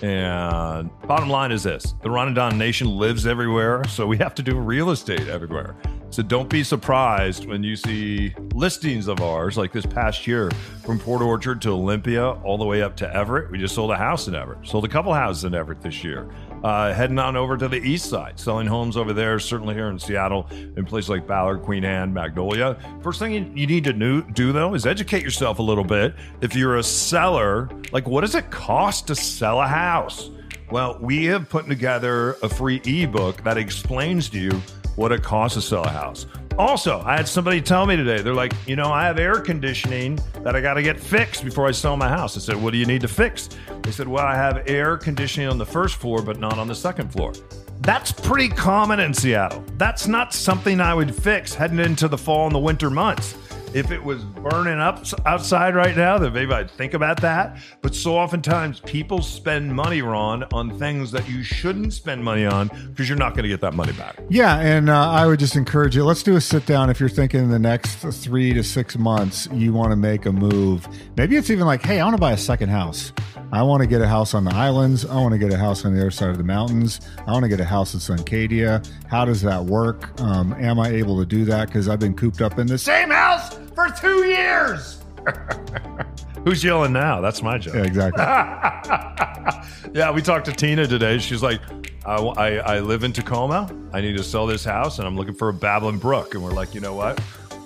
And 0.03 0.91
bottom 1.07 1.29
line 1.29 1.53
is 1.53 1.63
this 1.63 1.95
the 2.03 2.11
Ron 2.11 2.29
and 2.29 2.37
Don 2.37 2.59
Nation 2.59 2.89
lives 2.89 3.27
everywhere, 3.27 3.85
so 3.89 4.07
we 4.07 4.17
have 4.19 4.35
to 4.37 4.43
do 4.43 4.59
real 4.59 4.91
estate 4.91 5.29
everywhere. 5.29 5.77
So 6.11 6.23
don't 6.23 6.49
be 6.49 6.63
surprised 6.63 7.47
when 7.47 7.65
you 7.65 7.75
see 7.75 8.35
listings 8.55 9.09
of 9.09 9.21
ours 9.21 9.59
like 9.59 9.73
this 9.73 9.85
past 9.85 10.29
year 10.29 10.49
from 10.85 11.01
Port 11.01 11.23
Orchard 11.23 11.61
to 11.63 11.71
Olympia, 11.71 12.31
all 12.45 12.57
the 12.57 12.65
way 12.65 12.83
up 12.83 12.97
to 12.99 13.13
Everett. 13.13 13.51
We 13.51 13.59
just 13.59 13.75
sold 13.75 13.91
a 13.91 13.97
house 13.97 14.29
in 14.29 14.35
Everett, 14.37 14.65
sold 14.65 14.85
a 14.85 14.89
couple 14.89 15.13
houses 15.13 15.43
in 15.43 15.55
Everett 15.55 15.81
this 15.81 16.05
year. 16.05 16.29
Uh, 16.65 16.95
heading 16.95 17.19
on 17.19 17.37
over 17.37 17.59
to 17.59 17.69
the 17.69 17.77
east 17.77 18.09
side, 18.09 18.41
selling 18.41 18.67
homes 18.67 18.97
over 18.97 19.13
there, 19.13 19.39
certainly 19.39 19.75
here 19.75 19.91
in 19.91 19.99
Seattle, 19.99 20.47
in 20.51 20.87
places 20.87 21.11
like 21.11 21.27
Ballard, 21.27 21.61
Queen 21.61 21.85
Anne, 21.85 22.11
Magnolia. 22.11 22.79
First 23.03 23.19
thing 23.19 23.33
you, 23.55 23.67
need 23.67 23.85
to 23.85 23.93
do, 24.33 24.51
though, 24.51 24.73
is 24.73 24.87
educate 24.87 25.23
yourself 25.23 25.59
a 25.59 25.63
little 25.63 25.85
bit. 25.85 26.15
If 26.41 26.57
you're 26.57 26.79
a 26.79 26.83
seller, 26.83 27.69
like 27.93 28.09
what 28.09 28.23
does 28.23 28.35
it 28.35 28.51
cost 28.51 29.07
to 29.09 29.15
sell 29.15 29.61
a 29.61 29.67
house? 29.67 30.31
Well, 30.71 30.97
we 31.03 31.27
have 31.27 31.51
put 31.51 31.69
together 31.69 32.39
a 32.43 32.49
free 32.49 32.81
ebook 32.87 33.45
that 33.45 33.59
explains 33.59 34.31
to 34.31 34.39
you 34.39 34.63
what 34.97 35.13
it 35.13 35.23
costs 35.23 35.57
to 35.57 35.61
sell 35.61 35.85
a 35.85 35.91
house. 35.91 36.25
Also, 36.59 37.03
I 37.05 37.17
had 37.17 37.27
somebody 37.27 37.61
tell 37.61 37.85
me 37.85 37.97
today, 37.97 38.23
they're 38.23 38.33
like, 38.33 38.53
you 38.67 38.77
know, 38.77 38.93
I 38.93 39.05
have 39.07 39.19
air 39.19 39.41
conditioning 39.41 40.21
that 40.45 40.55
I 40.55 40.61
got 40.61 40.75
to 40.75 40.83
get 40.83 41.01
fixed 41.01 41.45
before 41.45 41.67
I 41.67 41.73
sell 41.73 41.97
my 41.97 42.09
house. 42.09 42.37
I 42.37 42.41
said, 42.41 42.63
what 42.63 42.73
do 42.73 42.79
you 42.79 42.87
need 42.87 43.01
to 43.01 43.09
fix? 43.09 43.49
They 43.83 43.91
said, 43.91 44.07
well, 44.07 44.25
I 44.25 44.37
have 44.37 44.63
air 44.69 44.97
conditioning 44.97 45.49
on 45.49 45.59
the 45.59 45.67
first 45.67 45.97
floor, 45.97 46.23
but 46.23 46.39
not 46.39 46.57
on 46.59 46.69
the 46.69 46.75
second 46.75 47.13
floor. 47.13 47.33
That's 47.81 48.13
pretty 48.13 48.49
common 48.49 49.01
in 49.01 49.13
Seattle. 49.13 49.65
That's 49.79 50.07
not 50.07 50.33
something 50.33 50.81
I 50.81 50.95
would 50.95 51.13
fix 51.13 51.55
heading 51.55 51.81
into 51.81 52.07
the 52.07 52.17
fall 52.17 52.47
and 52.47 52.55
the 52.55 52.61
winter 52.61 52.89
months. 52.89 53.37
If 53.75 53.91
it 53.91 54.03
was 54.03 54.23
burning 54.23 54.79
up 54.79 55.05
outside 55.27 55.75
right 55.75 55.97
now, 55.97 56.17
then 56.17 56.33
maybe 56.33 56.53
I'd 56.53 56.71
think 56.71 56.95
about 56.95 57.21
that. 57.23 57.59
But 57.83 57.93
so 57.93 58.17
oftentimes 58.17 58.79
people 58.79 59.21
spend 59.21 59.75
money, 59.75 60.01
Ron, 60.01 60.45
on 60.53 60.79
things 60.79 61.11
that 61.11 61.29
you 61.29 61.43
shouldn't 61.43 61.93
spend 61.93 62.23
money 62.23 62.47
on 62.47 62.69
because 62.91 63.09
you're 63.09 63.19
not 63.19 63.31
going 63.31 63.43
to 63.43 63.49
get 63.49 63.61
that 63.63 63.75
money 63.75 63.93
back. 63.95 64.17
Yeah, 64.31 64.61
and 64.61 64.89
uh, 64.89 65.11
I 65.11 65.27
would 65.27 65.41
just 65.41 65.57
encourage 65.57 65.97
you. 65.97 66.05
Let's 66.05 66.23
do 66.23 66.37
a 66.37 66.41
sit 66.41 66.67
down. 66.67 66.89
If 66.89 67.01
you're 67.01 67.09
thinking 67.09 67.41
in 67.41 67.51
the 67.51 67.59
next 67.59 67.97
three 67.97 68.53
to 68.55 68.63
six 68.63 68.97
months 68.97 69.49
you 69.53 69.73
want 69.73 69.91
to 69.91 69.97
make 69.97 70.25
a 70.27 70.33
move, 70.33 70.87
maybe 71.17 71.37
it's 71.37 71.51
even 71.51 71.67
like, 71.67 71.83
hey, 71.83 71.99
I 71.99 72.05
want 72.05 72.15
to 72.15 72.21
buy 72.21 72.33
a 72.33 72.39
second 72.39 72.69
house. 72.69 73.13
I 73.53 73.63
want 73.63 73.83
to 73.83 73.89
get 73.89 74.01
a 74.01 74.09
house 74.09 74.35
on 74.35 74.45
the 74.45 74.55
islands. 74.55 75.05
I 75.05 75.17
want 75.17 75.33
to 75.33 75.39
get 75.39 75.53
a 75.53 75.59
house 75.59 75.85
on 75.85 75.95
the 75.95 76.01
other 76.01 76.11
side 76.13 76.31
of 76.31 76.39
the 76.39 76.45
mountains. 76.45 77.01
I 77.27 77.33
want 77.33 77.43
to 77.43 77.49
get 77.49 77.59
a 77.59 77.65
house 77.65 77.93
in 77.93 78.01
Suncadia. 78.01 78.89
How 79.09 79.25
does 79.25 79.43
that 79.43 79.65
work? 79.65 80.21
Um, 80.21 80.53
am 80.55 80.79
I 80.79 80.91
able 80.91 81.19
to 81.19 81.27
do 81.27 81.45
that? 81.47 81.67
Because 81.67 81.89
I've 81.89 82.01
been 82.01 82.15
cooped 82.15 82.41
up 82.41 82.59
in 82.59 82.69
the 82.69 82.79
same 82.79 83.11
house 83.11 83.57
for 83.75 83.89
two 83.89 84.25
years. 84.27 85.03
Who's 86.45 86.63
yelling 86.63 86.93
now? 86.93 87.21
That's 87.21 87.43
my 87.43 87.59
job. 87.59 87.75
Yeah, 87.75 87.83
exactly. 87.85 88.23
yeah, 89.95 90.11
we 90.11 90.21
talked 90.21 90.45
to 90.47 90.53
Tina 90.53 90.87
today. 90.87 91.19
She's 91.19 91.43
like, 91.43 91.61
I, 92.05 92.17
I, 92.17 92.51
I 92.57 92.81
live 92.81 93.03
in 93.03 93.13
Tacoma. 93.13 93.75
I 93.93 94.03
need 94.03 94.17
to 94.17 94.23
sell 94.23 94.47
this 94.47 94.63
house, 94.65 94.99
and 94.99 95.09
I'm 95.09 95.17
looking 95.17 95.35
for 95.35 95.49
a 95.49 95.55
Babylon 95.55 95.99
Brook. 95.99 96.35
And 96.35 96.45
we're 96.45 96.53
like, 96.53 96.75
you 96.75 96.81
know 96.81 96.95
what? 96.95 97.19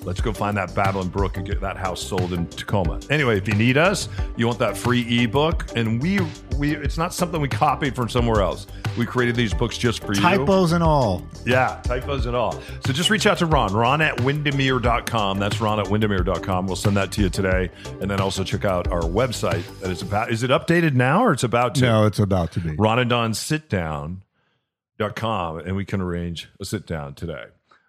Let's 0.04 0.20
go 0.20 0.32
find 0.32 0.56
that 0.56 0.74
Babylon 0.74 1.08
Brook 1.08 1.37
and 1.37 1.46
get 1.46 1.61
that 1.61 1.76
house 1.76 2.02
sold 2.02 2.32
in 2.32 2.46
Tacoma. 2.48 3.00
Anyway, 3.11 3.37
if 3.37 3.46
you 3.46 3.54
need 3.54 3.76
us, 3.76 4.08
you 4.37 4.46
want 4.46 4.58
that 4.61 4.76
free 4.76 5.22
ebook, 5.24 5.66
and 5.76 6.00
we 6.00 6.20
we 6.56 6.74
it's 6.76 6.98
not 6.98 7.14
something 7.14 7.40
we 7.40 7.48
copied 7.48 7.94
from 7.94 8.08
somewhere 8.08 8.42
else. 8.42 8.66
We 8.96 9.06
created 9.06 9.37
these 9.37 9.54
books 9.54 9.78
just 9.78 10.02
for 10.02 10.14
you. 10.14 10.20
Typos 10.20 10.72
and 10.72 10.82
all. 10.82 11.22
Yeah, 11.46 11.80
typos 11.84 12.26
and 12.26 12.34
all. 12.34 12.52
So 12.84 12.92
just 12.92 13.11
reach 13.11 13.26
out 13.26 13.38
to 13.38 13.46
Ron, 13.46 13.72
ron 13.72 14.00
at 14.00 14.20
windermere.com. 14.20 15.38
That's 15.38 15.61
ron 15.61 15.78
at 15.78 15.87
windermere.com. 15.87 16.66
We'll 16.66 16.76
send 16.76 16.96
that 16.96 17.12
to 17.12 17.22
you 17.22 17.28
today. 17.28 17.70
And 18.00 18.11
then 18.11 18.20
also 18.20 18.44
check 18.44 18.64
out 18.64 18.88
our 18.88 19.02
website 19.02 19.62
that 19.80 19.90
is 19.90 20.02
about, 20.02 20.32
is 20.32 20.42
it 20.42 20.50
updated 20.50 20.94
now 20.94 21.24
or 21.24 21.32
it's 21.32 21.44
about 21.44 21.74
to? 21.76 21.82
No, 21.82 22.06
it's 22.06 22.18
about 22.18 22.52
to 22.52 22.61
be. 22.61 22.74
Ron 22.76 22.98
and 22.98 23.11
Don 23.11 23.34
sit 23.34 23.68
down.com 23.68 25.58
and 25.58 25.76
we 25.76 25.84
can 25.84 26.00
arrange 26.00 26.48
a 26.61 26.64
sit 26.64 26.87
down 26.87 27.14
today. 27.14 27.44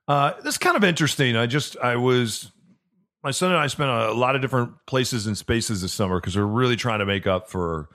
Uh, 0.09 0.33
this 0.43 0.55
is 0.55 0.57
kind 0.57 0.75
of 0.75 0.83
interesting. 0.83 1.37
I 1.37 1.45
just, 1.45 1.77
I 1.77 1.95
was, 1.95 2.51
my 3.23 3.29
son 3.29 3.51
and 3.51 3.59
I 3.59 3.67
spent 3.67 3.91
a 3.91 4.11
lot 4.11 4.35
of 4.35 4.41
different 4.41 4.71
places 4.87 5.27
and 5.27 5.37
spaces 5.37 5.83
this 5.83 5.93
summer 5.93 6.19
because 6.19 6.35
we're 6.35 6.45
really 6.45 6.75
trying 6.75 6.97
to 6.97 7.05
make 7.05 7.27
up 7.27 7.47
for 7.47 7.89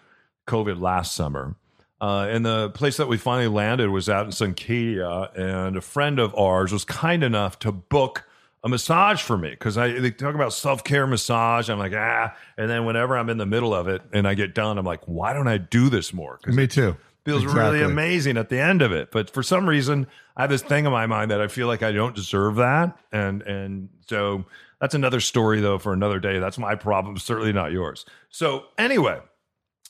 COVID 0.47 0.81
last 0.81 1.17
summer. 1.17 1.57
Uh, 2.01 2.29
and 2.31 2.47
the 2.47 2.71
place 2.71 2.99
that 2.99 3.09
we 3.09 3.17
finally 3.17 3.49
landed 3.49 3.91
was 3.91 4.09
out 4.09 4.27
in 4.27 4.31
Suncadia, 4.31 5.37
and 5.37 5.77
a 5.77 5.81
friend 5.81 6.21
of 6.21 6.35
ours 6.37 6.73
was 6.73 6.85
kind 6.85 7.25
enough 7.25 7.59
to 7.61 7.73
book 7.73 8.25
a 8.63 8.69
massage 8.69 9.21
for 9.21 9.37
me 9.37 9.51
because 9.51 9.77
I 9.77 9.93
they 9.93 10.11
talk 10.11 10.35
about 10.35 10.53
self 10.53 10.85
care 10.85 11.07
massage. 11.07 11.69
I'm 11.69 11.79
like 11.79 11.93
ah, 11.95 12.35
and 12.57 12.69
then 12.69 12.85
whenever 12.85 13.17
I'm 13.17 13.29
in 13.29 13.39
the 13.39 13.47
middle 13.47 13.75
of 13.75 13.89
it 13.89 14.03
and 14.13 14.27
I 14.27 14.35
get 14.35 14.55
done, 14.55 14.79
I'm 14.79 14.85
like, 14.85 15.03
why 15.07 15.33
don't 15.33 15.49
I 15.49 15.59
do 15.59 15.89
this 15.89 16.13
more? 16.13 16.41
Me 16.47 16.67
too. 16.67 16.97
Feels 17.25 17.43
Exactly. 17.43 17.79
really 17.81 17.83
amazing 17.93 18.37
at 18.37 18.49
the 18.49 18.59
end 18.61 18.83
of 18.83 18.93
it. 18.93 19.11
But 19.11 19.31
for 19.31 19.43
some 19.43 19.69
reason, 19.69 20.07
I 20.37 20.43
have 20.43 20.51
this 20.51 20.63
thing 20.63 20.85
in 20.87 20.93
my 20.93 21.07
mind 21.07 21.31
that 21.31 21.41
I 21.41 21.49
feel 21.49 21.67
like 21.67 21.83
I 21.83 21.93
don't 21.93 22.15
deserve 22.15 22.57
that, 22.57 22.97
and 23.13 23.43
and 23.43 23.89
so 24.07 24.45
that's 24.81 24.95
another 24.95 25.21
story 25.21 25.61
though 25.61 25.79
for 25.79 25.93
another 25.93 26.19
day. 26.21 26.39
That's 26.39 26.59
my 26.59 26.75
problem, 26.75 27.17
certainly 27.19 27.53
not 27.53 27.73
yours. 27.73 28.05
So 28.31 28.65
anyway, 28.77 29.21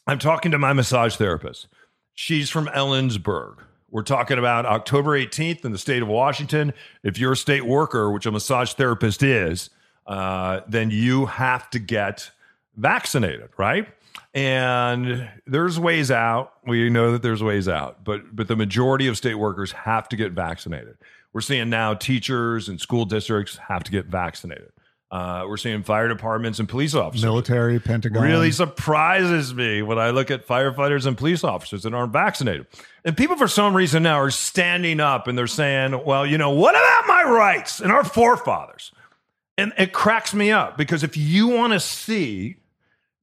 I'm 0.06 0.18
talking 0.18 0.52
to 0.52 0.58
my 0.58 0.72
massage 0.72 1.16
therapist. 1.16 1.66
She's 2.14 2.48
from 2.50 2.66
Ellensburg, 2.68 3.56
We're 3.90 4.02
talking 4.02 4.38
about 4.38 4.66
October 4.66 5.18
18th 5.18 5.64
in 5.64 5.72
the 5.72 5.78
state 5.78 6.00
of 6.02 6.06
Washington. 6.08 6.72
If 7.02 7.18
you're 7.18 7.32
a 7.32 7.36
state 7.36 7.66
worker, 7.66 8.12
which 8.12 8.24
a 8.26 8.30
massage 8.30 8.72
therapist 8.74 9.22
is, 9.24 9.70
uh, 10.06 10.60
then 10.68 10.90
you 10.92 11.26
have 11.26 11.68
to 11.70 11.80
get 11.80 12.30
vaccinated, 12.76 13.48
right? 13.56 13.88
And 14.32 15.28
there's 15.46 15.78
ways 15.78 16.10
out. 16.10 16.52
We 16.66 16.90
know 16.90 17.12
that 17.12 17.22
there's 17.22 17.42
ways 17.42 17.68
out, 17.68 18.04
but 18.04 18.34
but 18.34 18.48
the 18.48 18.56
majority 18.56 19.06
of 19.06 19.16
state 19.16 19.34
workers 19.36 19.72
have 19.72 20.08
to 20.08 20.16
get 20.16 20.32
vaccinated. 20.32 20.96
We're 21.32 21.40
seeing 21.40 21.68
now 21.68 21.94
teachers 21.94 22.68
and 22.68 22.80
school 22.80 23.04
districts 23.04 23.56
have 23.68 23.84
to 23.84 23.90
get 23.90 24.06
vaccinated. 24.06 24.70
Uh, 25.10 25.44
we're 25.46 25.56
seeing 25.56 25.82
fire 25.84 26.08
departments 26.08 26.58
and 26.58 26.68
police 26.68 26.92
officers. 26.92 27.24
Military, 27.24 27.78
Pentagon. 27.78 28.20
Really 28.20 28.50
surprises 28.50 29.54
me 29.54 29.80
when 29.80 29.96
I 29.96 30.10
look 30.10 30.30
at 30.32 30.44
firefighters 30.44 31.06
and 31.06 31.16
police 31.16 31.44
officers 31.44 31.84
that 31.84 31.94
aren't 31.94 32.12
vaccinated. 32.12 32.66
And 33.04 33.16
people, 33.16 33.36
for 33.36 33.46
some 33.46 33.76
reason, 33.76 34.02
now 34.02 34.18
are 34.18 34.32
standing 34.32 34.98
up 34.98 35.28
and 35.28 35.38
they're 35.38 35.46
saying, 35.46 36.04
well, 36.04 36.26
you 36.26 36.36
know, 36.36 36.50
what 36.50 36.74
about 36.74 37.06
my 37.06 37.22
rights 37.30 37.80
and 37.80 37.92
our 37.92 38.02
forefathers? 38.02 38.90
And 39.56 39.72
it 39.78 39.92
cracks 39.92 40.34
me 40.34 40.50
up 40.50 40.76
because 40.76 41.04
if 41.04 41.16
you 41.16 41.46
want 41.46 41.74
to 41.74 41.80
see 41.80 42.56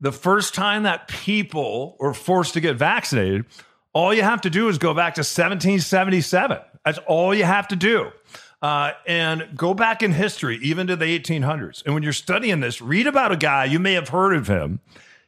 the 0.02 0.12
first 0.12 0.56
time 0.56 0.84
that 0.84 1.08
people 1.08 1.96
were 2.00 2.14
forced 2.14 2.56
to 2.56 2.60
get 2.60 2.76
vaccinated, 2.76 3.46
all 3.94 4.14
you 4.14 4.24
have 4.24 4.42
to 4.42 4.50
do 4.50 4.68
is 4.68 4.78
go 4.78 4.94
back 4.94 5.14
to 5.16 5.20
1777. 5.20 6.58
That's 6.84 6.98
all 7.08 7.34
you 7.34 7.44
have 7.44 7.68
to 7.70 7.76
do. 7.76 8.12
Uh, 8.62 8.92
and 9.08 9.50
go 9.56 9.74
back 9.74 10.04
in 10.04 10.12
history, 10.12 10.60
even 10.62 10.88
to 10.88 10.96
the 10.96 11.06
1800s. 11.20 11.84
And 11.86 11.94
when 11.94 12.04
you're 12.04 12.14
studying 12.14 12.60
this, 12.60 12.82
read 12.82 13.08
about 13.08 13.32
a 13.32 13.38
guy, 13.38 13.66
you 13.66 13.80
may 13.80 13.94
have 13.94 14.10
heard 14.10 14.36
of 14.36 14.48
him. 14.48 14.80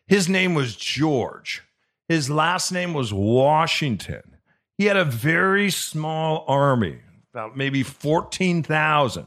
His 0.07 0.27
name 0.27 0.53
was 0.53 0.75
George. 0.75 1.63
His 2.07 2.29
last 2.29 2.71
name 2.71 2.93
was 2.93 3.13
Washington. 3.13 4.21
He 4.77 4.86
had 4.86 4.97
a 4.97 5.05
very 5.05 5.71
small 5.71 6.45
army, 6.47 6.99
about 7.33 7.57
maybe 7.57 7.81
14,000. 7.81 9.25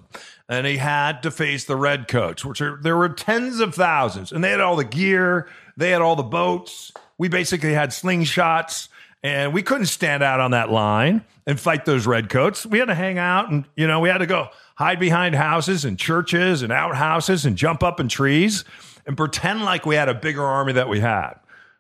And 0.49 0.67
he 0.67 0.77
had 0.77 1.23
to 1.25 1.31
face 1.31 1.65
the 1.65 1.77
redcoats, 1.77 2.45
which 2.45 2.61
are, 2.61 2.79
there 2.81 2.97
were 2.97 3.09
tens 3.09 3.59
of 3.59 3.75
thousands. 3.75 4.31
And 4.31 4.45
they 4.45 4.51
had 4.51 4.61
all 4.61 4.77
the 4.77 4.85
gear, 4.85 5.49
they 5.77 5.91
had 5.91 6.03
all 6.03 6.17
the 6.17 6.23
boats. 6.23 6.93
We 7.19 7.29
basically 7.29 7.73
had 7.73 7.91
slingshots 7.91 8.89
and 9.23 9.53
we 9.53 9.63
couldn't 9.63 9.87
stand 9.87 10.23
out 10.23 10.39
on 10.39 10.53
that 10.53 10.71
line 10.71 11.25
and 11.47 11.59
fight 11.59 11.85
those 11.85 12.07
redcoats. 12.07 12.65
We 12.65 12.79
had 12.79 12.87
to 12.87 12.95
hang 12.95 13.19
out 13.19 13.51
and, 13.51 13.65
you 13.75 13.87
know, 13.87 14.01
we 14.01 14.09
had 14.09 14.19
to 14.19 14.27
go 14.27 14.49
hide 14.77 15.01
behind 15.01 15.35
houses 15.35 15.85
and 15.85 15.99
churches 15.99 16.63
and 16.63 16.73
outhouses 16.73 17.45
and 17.45 17.57
jump 17.57 17.83
up 17.83 17.99
in 17.99 18.09
trees 18.09 18.65
and 19.07 19.17
pretend 19.17 19.65
like 19.65 19.87
we 19.87 19.97
had 19.97 20.09
a 20.09 20.15
bigger 20.15 20.45
army 20.45 20.75
that 20.75 20.89
we 20.89 21.01
had. 21.01 21.35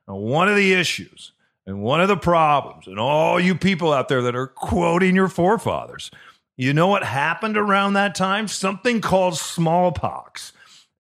Now, 0.08 0.16
one 0.16 0.48
of 0.48 0.56
the 0.56 0.72
issues 0.72 1.32
and 1.66 1.82
one 1.82 2.00
of 2.00 2.08
the 2.08 2.16
problems, 2.16 2.86
and 2.86 2.98
all 2.98 3.40
you 3.40 3.54
people 3.54 3.92
out 3.92 4.08
there 4.08 4.22
that 4.22 4.36
are 4.36 4.46
quoting 4.46 5.16
your 5.16 5.28
forefathers, 5.28 6.10
you 6.56 6.72
know 6.72 6.86
what 6.86 7.04
happened 7.04 7.56
around 7.56 7.94
that 7.94 8.14
time? 8.14 8.48
Something 8.48 9.00
called 9.00 9.36
smallpox. 9.36 10.52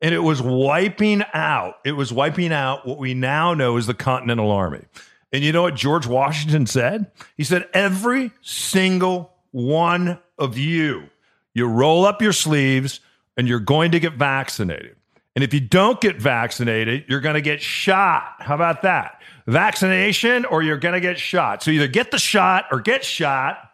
And 0.02 0.14
it 0.14 0.20
was 0.20 0.42
wiping 0.42 1.22
out, 1.32 1.76
it 1.84 1.92
was 1.92 2.12
wiping 2.12 2.52
out 2.52 2.86
what 2.86 2.98
we 2.98 3.14
now 3.14 3.54
know 3.54 3.78
as 3.78 3.86
the 3.86 3.94
Continental 3.94 4.50
Army. 4.50 4.84
And 5.32 5.42
you 5.42 5.52
know 5.52 5.62
what 5.62 5.74
George 5.74 6.06
Washington 6.06 6.66
said? 6.66 7.10
He 7.36 7.44
said, 7.44 7.68
Every 7.72 8.30
single 8.42 9.32
one 9.52 10.18
of 10.38 10.58
you, 10.58 11.08
you 11.54 11.66
roll 11.66 12.04
up 12.04 12.20
your 12.20 12.34
sleeves 12.34 13.00
and 13.36 13.48
you're 13.48 13.60
going 13.60 13.92
to 13.92 14.00
get 14.00 14.14
vaccinated. 14.14 14.96
And 15.34 15.42
if 15.44 15.52
you 15.52 15.60
don't 15.60 16.00
get 16.00 16.16
vaccinated, 16.16 17.04
you're 17.08 17.20
going 17.20 17.34
to 17.34 17.42
get 17.42 17.60
shot. 17.60 18.36
How 18.38 18.54
about 18.54 18.82
that? 18.82 19.20
Vaccination 19.46 20.44
or 20.46 20.62
you're 20.62 20.78
going 20.78 20.94
to 20.94 21.00
get 21.00 21.18
shot. 21.18 21.62
So 21.62 21.70
either 21.70 21.88
get 21.88 22.10
the 22.10 22.18
shot 22.18 22.64
or 22.72 22.80
get 22.80 23.04
shot. 23.04 23.65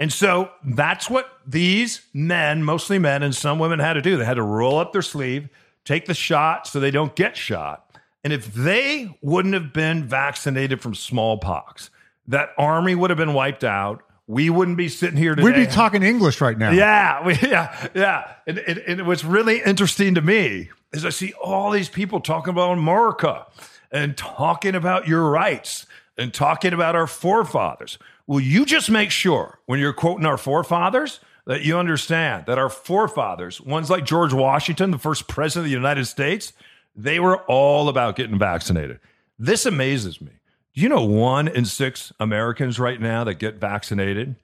And 0.00 0.12
so 0.12 0.50
that's 0.64 1.10
what 1.10 1.28
these 1.46 2.02
men, 2.14 2.62
mostly 2.62 2.98
men 2.98 3.22
and 3.22 3.34
some 3.34 3.58
women, 3.58 3.80
had 3.80 3.94
to 3.94 4.02
do. 4.02 4.16
They 4.16 4.24
had 4.24 4.34
to 4.34 4.42
roll 4.42 4.78
up 4.78 4.92
their 4.92 5.02
sleeve, 5.02 5.48
take 5.84 6.06
the 6.06 6.14
shot 6.14 6.66
so 6.66 6.78
they 6.78 6.92
don't 6.92 7.14
get 7.16 7.36
shot. 7.36 7.84
And 8.22 8.32
if 8.32 8.52
they 8.52 9.16
wouldn't 9.22 9.54
have 9.54 9.72
been 9.72 10.04
vaccinated 10.04 10.80
from 10.80 10.94
smallpox, 10.94 11.90
that 12.28 12.50
army 12.58 12.94
would 12.94 13.10
have 13.10 13.16
been 13.16 13.34
wiped 13.34 13.64
out. 13.64 14.02
We 14.26 14.50
wouldn't 14.50 14.76
be 14.76 14.88
sitting 14.88 15.16
here 15.16 15.34
today. 15.34 15.44
We'd 15.44 15.54
be 15.54 15.66
talking 15.66 16.02
English 16.02 16.40
right 16.40 16.56
now. 16.56 16.70
Yeah, 16.70 17.24
we, 17.26 17.34
yeah, 17.36 17.88
yeah. 17.94 18.34
And, 18.46 18.58
and, 18.58 18.78
and 18.78 19.06
what's 19.06 19.24
really 19.24 19.62
interesting 19.62 20.14
to 20.14 20.20
me 20.20 20.68
is 20.92 21.04
I 21.04 21.10
see 21.10 21.32
all 21.42 21.70
these 21.70 21.88
people 21.88 22.20
talking 22.20 22.50
about 22.50 22.72
America 22.72 23.46
and 23.90 24.16
talking 24.16 24.74
about 24.74 25.08
your 25.08 25.28
rights 25.30 25.86
and 26.18 26.34
talking 26.34 26.72
about 26.72 26.96
our 26.96 27.06
forefathers. 27.06 27.98
Will 28.26 28.40
you 28.40 28.66
just 28.66 28.90
make 28.90 29.10
sure 29.10 29.60
when 29.66 29.80
you're 29.80 29.92
quoting 29.92 30.26
our 30.26 30.36
forefathers 30.36 31.20
that 31.46 31.62
you 31.62 31.78
understand 31.78 32.44
that 32.46 32.58
our 32.58 32.68
forefathers, 32.68 33.60
ones 33.60 33.88
like 33.88 34.04
George 34.04 34.34
Washington, 34.34 34.90
the 34.90 34.98
first 34.98 35.28
president 35.28 35.66
of 35.66 35.70
the 35.70 35.76
United 35.76 36.04
States, 36.04 36.52
they 36.94 37.20
were 37.20 37.38
all 37.44 37.88
about 37.88 38.16
getting 38.16 38.38
vaccinated. 38.38 39.00
This 39.38 39.64
amazes 39.64 40.20
me. 40.20 40.32
Do 40.74 40.82
you 40.82 40.88
know 40.88 41.04
one 41.04 41.48
in 41.48 41.64
six 41.64 42.12
Americans 42.20 42.78
right 42.78 43.00
now 43.00 43.24
that 43.24 43.34
get 43.34 43.54
vaccinated? 43.54 44.36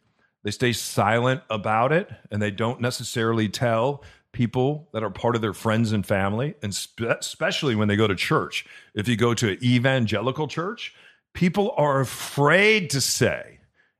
They 0.45 0.51
stay 0.51 0.73
silent 0.73 1.43
about 1.51 1.93
it 1.93 2.09
and 2.31 2.41
they 2.41 2.51
don't 2.51 2.81
necessarily 2.81 3.49
tell 3.49 4.03
people 4.33 4.89
that 4.93 5.03
are 5.03 5.11
part 5.11 5.37
of 5.37 5.43
their 5.43 5.55
friends 5.55 5.93
and 5.93 6.05
family, 6.05 6.55
and 6.63 6.75
spe- 6.75 7.03
especially 7.03 7.75
when 7.75 7.89
they 7.89 7.97
go 7.97 8.07
to 8.07 8.15
church. 8.15 8.67
If 8.93 9.09
you 9.09 9.17
go 9.17 9.33
to 9.33 9.51
an 9.51 9.59
evangelical 9.63 10.49
church, 10.49 10.95
people 11.35 11.75
are 11.77 12.01
afraid 12.01 12.91
to 12.91 13.01
say 13.01 13.59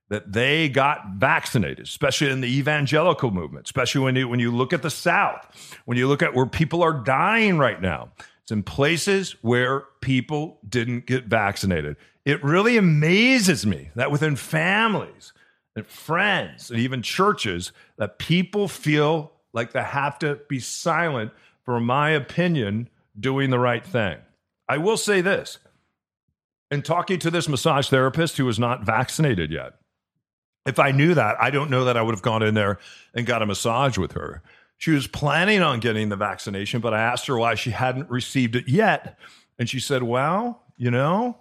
that 0.09 0.33
they 0.33 0.69
got 0.69 1.17
vaccinated, 1.17 1.87
especially 1.87 2.31
in 2.31 2.41
the 2.41 2.59
evangelical 2.59 3.31
movement, 3.31 3.67
especially 3.67 4.03
when 4.03 4.17
you, 4.17 4.29
when 4.29 4.41
you 4.41 4.55
look 4.55 4.73
at 4.73 4.83
the 4.83 4.91
South, 4.91 5.77
when 5.85 5.99
you 5.99 6.07
look 6.07 6.23
at 6.23 6.35
where 6.35 6.47
people 6.47 6.83
are 6.83 6.93
dying 6.93 7.59
right 7.59 7.81
now. 7.81 8.11
It's 8.43 8.53
in 8.53 8.63
places 8.63 9.37
where 9.43 9.85
people 10.01 10.59
didn't 10.69 11.07
get 11.07 11.25
vaccinated. 11.25 11.97
It 12.25 12.45
really 12.45 12.77
amazes 12.77 13.67
me 13.67 13.91
that 13.97 14.11
within 14.11 14.37
families 14.37 15.33
and 15.75 15.87
friends 15.87 16.71
and 16.71 16.79
even 16.79 17.03
churches 17.03 17.73
that 17.97 18.19
people 18.19 18.69
feel 18.69 19.33
like 19.55 19.73
they 19.73 19.83
have 19.83 20.19
to 20.19 20.41
be 20.49 20.61
silent 20.61 21.33
for 21.65 21.81
my 21.81 22.11
opinion 22.11 22.89
doing 23.19 23.51
the 23.51 23.59
right 23.59 23.85
thing. 23.85 24.19
I 24.69 24.79
will 24.79 24.97
say 24.97 25.21
this. 25.21 25.59
In 26.75 26.83
talking 26.83 27.21
to 27.21 27.31
this 27.31 27.49
massage 27.49 27.89
therapist 27.89 28.37
who 28.37 28.47
was 28.47 28.59
not 28.59 28.83
vaccinated 28.83 29.53
yet, 29.53 29.75
if 30.67 30.81
I 30.81 30.91
knew 30.91 31.15
that, 31.15 31.41
I 31.41 31.51
don't 31.51 31.71
know 31.71 31.85
that 31.85 31.97
I 31.97 32.03
would 32.03 32.17
have 32.17 32.21
gone 32.21 32.43
in 32.43 32.55
there 32.55 32.81
and 33.15 33.25
got 33.25 33.43
a 33.43 33.47
massage 33.47 33.97
with 33.97 34.11
her. 34.13 34.43
She 34.77 34.91
was 34.91 35.07
planning 35.07 35.63
on 35.63 35.79
getting 35.79 36.09
the 36.09 36.17
vaccination, 36.17 36.81
but 36.81 36.93
I 36.93 37.01
asked 37.01 37.29
her 37.29 37.39
why 37.39 37.55
she 37.55 37.71
hadn't 37.71 38.11
received 38.11 38.57
it 38.57 38.69
yet. 38.69 39.17
And 39.57 39.71
she 39.71 39.79
said, 39.79 40.03
Well, 40.03 40.65
you 40.77 40.91
know, 40.91 41.39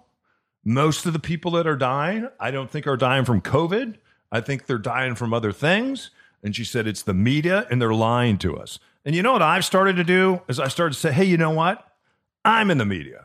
most 0.64 1.04
of 1.04 1.12
the 1.12 1.18
people 1.18 1.50
that 1.52 1.66
are 1.66 1.74
dying, 1.74 2.28
I 2.38 2.52
don't 2.52 2.70
think 2.70 2.86
are 2.86 2.96
dying 2.96 3.24
from 3.24 3.40
COVID. 3.40 3.96
I 4.30 4.40
think 4.40 4.66
they're 4.66 4.78
dying 4.78 5.16
from 5.16 5.34
other 5.34 5.50
things. 5.50 6.12
And 6.44 6.54
she 6.54 6.62
said, 6.62 6.86
It's 6.86 7.02
the 7.02 7.12
media 7.12 7.66
and 7.72 7.82
they're 7.82 7.92
lying 7.92 8.38
to 8.38 8.56
us. 8.56 8.78
And 9.04 9.16
you 9.16 9.22
know 9.24 9.32
what 9.32 9.42
I've 9.42 9.64
started 9.64 9.96
to 9.96 10.04
do 10.04 10.42
is 10.46 10.60
I 10.60 10.68
started 10.68 10.94
to 10.94 11.00
say, 11.00 11.10
Hey, 11.10 11.24
you 11.24 11.36
know 11.36 11.50
what? 11.50 11.84
I'm 12.44 12.70
in 12.70 12.78
the 12.78 12.86
media. 12.86 13.24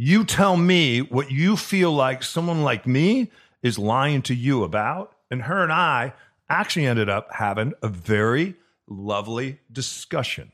You 0.00 0.24
tell 0.24 0.56
me 0.56 1.00
what 1.00 1.32
you 1.32 1.56
feel 1.56 1.92
like 1.92 2.22
someone 2.22 2.62
like 2.62 2.86
me 2.86 3.32
is 3.64 3.80
lying 3.80 4.22
to 4.22 4.34
you 4.34 4.62
about. 4.62 5.12
And 5.28 5.42
her 5.42 5.60
and 5.60 5.72
I 5.72 6.12
actually 6.48 6.86
ended 6.86 7.08
up 7.08 7.26
having 7.32 7.74
a 7.82 7.88
very 7.88 8.54
lovely 8.86 9.58
discussion. 9.72 10.52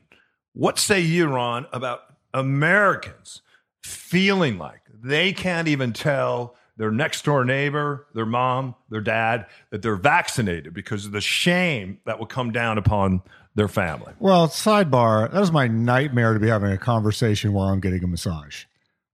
What 0.53 0.79
say 0.79 0.99
you, 0.99 1.27
Ron, 1.27 1.67
about 1.71 2.01
Americans 2.33 3.43
feeling 3.83 4.57
like 4.57 4.81
they 4.91 5.31
can't 5.31 5.67
even 5.67 5.93
tell 5.93 6.55
their 6.77 6.89
next 6.89 7.23
door 7.23 7.45
neighbor, 7.45 8.07
their 8.15 8.25
mom, 8.25 8.73
their 8.89 8.99
dad, 8.99 9.45
that 9.69 9.83
they're 9.83 9.95
vaccinated 9.95 10.73
because 10.73 11.05
of 11.05 11.11
the 11.11 11.21
shame 11.21 11.99
that 12.07 12.17
will 12.17 12.25
come 12.25 12.51
down 12.51 12.79
upon 12.79 13.21
their 13.53 13.67
family? 13.67 14.13
Well, 14.17 14.47
sidebar, 14.47 15.31
that 15.31 15.41
is 15.43 15.51
my 15.51 15.67
nightmare 15.67 16.33
to 16.33 16.39
be 16.39 16.47
having 16.47 16.71
a 16.71 16.79
conversation 16.79 17.53
while 17.53 17.67
I'm 17.67 17.79
getting 17.79 18.03
a 18.03 18.07
massage. 18.07 18.65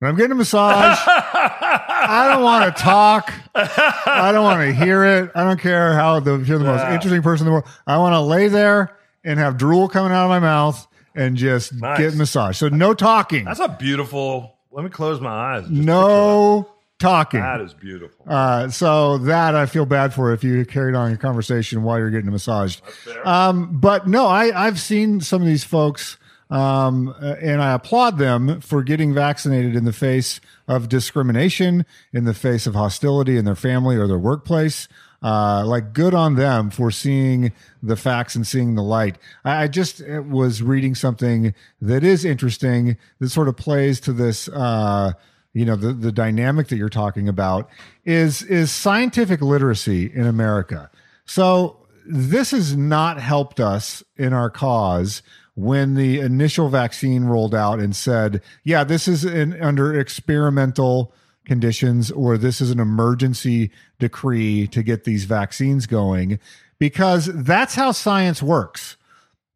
When 0.02 0.10
I'm 0.10 0.18
getting 0.18 0.32
a 0.32 0.36
massage, 0.36 0.98
I 1.08 2.28
don't 2.34 2.42
want 2.42 2.76
to 2.76 2.82
talk. 2.82 3.32
I 3.54 4.32
don't 4.32 4.44
want 4.44 4.62
to 4.62 4.74
hear 4.74 5.04
it. 5.06 5.30
I 5.36 5.44
don't 5.44 5.60
care 5.60 5.94
how 5.94 6.20
the, 6.20 6.40
you're 6.40 6.58
the 6.58 6.66
most 6.66 6.84
interesting 6.86 7.22
person 7.22 7.46
in 7.46 7.52
the 7.54 7.60
world. 7.60 7.66
I 7.86 8.00
want 8.00 8.14
to 8.14 8.20
lay 8.22 8.48
there 8.48 8.98
and 9.24 9.38
have 9.38 9.58
drool 9.58 9.88
coming 9.88 10.12
out 10.12 10.24
of 10.24 10.30
my 10.30 10.40
mouth 10.40 10.88
and 11.14 11.38
just 11.38 11.74
Nice. 11.76 12.00
get 12.00 12.16
massage. 12.16 12.58
So 12.58 12.68
no 12.70 12.96
talking. 12.96 13.46
That's 13.46 13.60
a 13.60 13.68
beautiful. 13.68 14.56
Let 14.72 14.84
me 14.86 14.90
close 14.90 15.22
my 15.22 15.30
eyes. 15.58 15.70
no 15.70 16.68
talking. 16.98 17.40
that. 17.42 17.62
Is 17.62 17.76
beautiful. 17.76 18.26
Uh, 18.28 18.70
so 18.70 19.20
that 19.20 19.54
I 19.54 19.68
feel 19.68 19.86
bad 19.86 20.16
for 20.16 20.34
if 20.34 20.44
you 20.44 20.66
carried 20.66 20.96
on 20.96 21.10
your 21.12 21.20
conversation 21.20 21.84
while 21.84 22.00
you're 22.00 22.10
getting 22.10 22.32
massaged. 22.32 22.82
Um, 23.24 23.80
but 23.80 24.08
no, 24.08 24.26
I, 24.26 24.66
I've 24.66 24.80
seen 24.80 25.22
some 25.22 25.44
of 25.44 25.48
these 25.48 25.64
folks 25.64 26.18
Um, 26.52 27.16
uh, 27.22 27.36
and 27.42 27.62
I 27.62 27.72
applaud 27.72 28.18
them 28.18 28.60
for 28.60 28.84
getting 28.84 29.14
vaccinated 29.14 29.74
in 29.74 29.86
the 29.86 29.94
face 29.94 30.42
of 30.68 30.90
discrimination, 30.90 31.86
in 32.12 32.26
the 32.26 32.34
face 32.34 32.68
of 32.68 32.76
hostility 32.76 33.38
in 33.38 33.46
their 33.46 33.56
family 33.56 33.96
or 33.96 34.06
their 34.06 34.20
workplace. 34.20 34.88
Uh, 35.24 35.64
like 35.66 35.94
good 35.94 36.16
on 36.16 36.34
them 36.36 36.72
for 36.72 36.90
seeing 36.90 37.52
the 37.84 37.96
facts 37.96 38.36
and 38.36 38.48
seeing 38.48 38.74
the 38.74 38.82
light. 38.82 39.20
I, 39.46 39.64
I 39.64 39.68
just 39.68 40.02
uh, 40.02 40.24
was 40.24 40.64
reading 40.64 40.96
something 40.96 41.54
that 41.80 42.04
is 42.04 42.26
interesting 42.26 42.98
that 43.20 43.30
sort 43.30 43.48
of 43.48 43.56
plays 43.56 44.00
to 44.02 44.14
this, 44.14 44.50
uh, 44.50 45.14
you 45.54 45.64
know, 45.64 45.76
the, 45.76 45.94
the 45.94 46.12
dynamic 46.12 46.70
that 46.70 46.78
you're 46.78 46.90
talking 46.90 47.30
about 47.30 47.70
is, 48.04 48.42
is 48.42 48.72
scientific 48.72 49.42
literacy 49.42 50.12
in 50.12 50.26
America. 50.26 50.90
So 51.26 51.78
this 52.04 52.50
has 52.50 52.76
not 52.76 53.20
helped 53.20 53.60
us 53.60 54.04
in 54.18 54.34
our 54.34 54.50
cause 54.50 55.22
when 55.56 55.96
the 55.96 56.20
initial 56.20 56.70
vaccine 56.70 57.26
rolled 57.26 57.54
out 57.54 57.80
and 57.80 57.96
said, 57.96 58.42
yeah, 58.64 58.84
this 58.84 59.08
is 59.08 59.26
in, 59.26 59.62
under 59.62 60.00
experimental 60.00 61.14
conditions 61.46 62.12
or 62.12 62.38
this 62.38 62.62
is 62.62 62.72
an 62.72 62.80
emergency 62.80 63.72
decree 64.00 64.68
to 64.68 64.84
get 64.84 65.04
these 65.04 65.26
vaccines 65.26 65.88
going, 65.88 66.40
because 66.80 67.26
that's 67.34 67.76
how 67.76 67.92
science 67.92 68.42
works. 68.42 68.96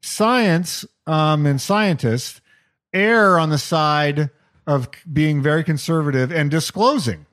Science 0.01 0.86
um, 1.08 1.45
and 1.45 1.62
scientists 1.62 2.41
err 2.93 3.39
on 3.39 3.49
the 3.49 3.58
side 3.58 4.29
of 4.67 4.89
being 5.12 5.41
very 5.41 5.63
conservative 5.63 6.31
and 6.31 6.49
disclosing. 6.49 7.25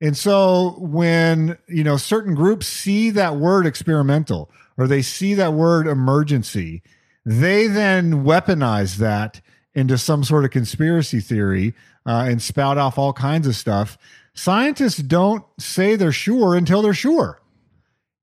And 0.00 0.16
so 0.16 0.76
when, 0.78 1.58
you 1.68 1.84
know, 1.84 1.96
certain 1.96 2.34
groups 2.34 2.66
see 2.66 3.10
that 3.10 3.36
word 3.36 3.66
experimental 3.66 4.50
or 4.76 4.86
they 4.86 5.02
see 5.02 5.34
that 5.34 5.52
word 5.52 5.86
emergency, 5.86 6.82
they 7.24 7.66
then 7.66 8.24
weaponize 8.24 8.96
that 8.96 9.40
into 9.74 9.96
some 9.96 10.24
sort 10.24 10.44
of 10.44 10.50
conspiracy 10.50 11.20
theory 11.20 11.74
uh, 12.04 12.26
and 12.28 12.42
spout 12.42 12.78
off 12.78 12.98
all 12.98 13.12
kinds 13.12 13.46
of 13.46 13.56
stuff. 13.56 13.96
Scientists 14.34 14.98
don't 14.98 15.44
say 15.58 15.94
they're 15.94 16.12
sure 16.12 16.54
until 16.56 16.82
they're 16.82 16.94
sure. 16.94 17.40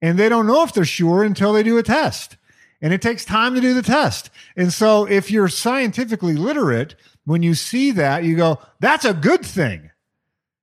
And 0.01 0.17
they 0.17 0.29
don't 0.29 0.47
know 0.47 0.63
if 0.63 0.73
they're 0.73 0.85
sure 0.85 1.23
until 1.23 1.53
they 1.53 1.63
do 1.63 1.77
a 1.77 1.83
test. 1.83 2.37
And 2.81 2.93
it 2.93 3.01
takes 3.01 3.25
time 3.25 3.55
to 3.55 3.61
do 3.61 3.73
the 3.73 3.81
test. 3.81 4.29
And 4.55 4.71
so 4.71 5.05
if 5.05 5.29
you're 5.29 5.49
scientifically 5.49 6.35
literate, 6.35 6.95
when 7.25 7.43
you 7.43 7.53
see 7.53 7.91
that, 7.91 8.23
you 8.23 8.35
go, 8.37 8.59
that's 8.79 9.05
a 9.05 9.13
good 9.13 9.45
thing. 9.45 9.91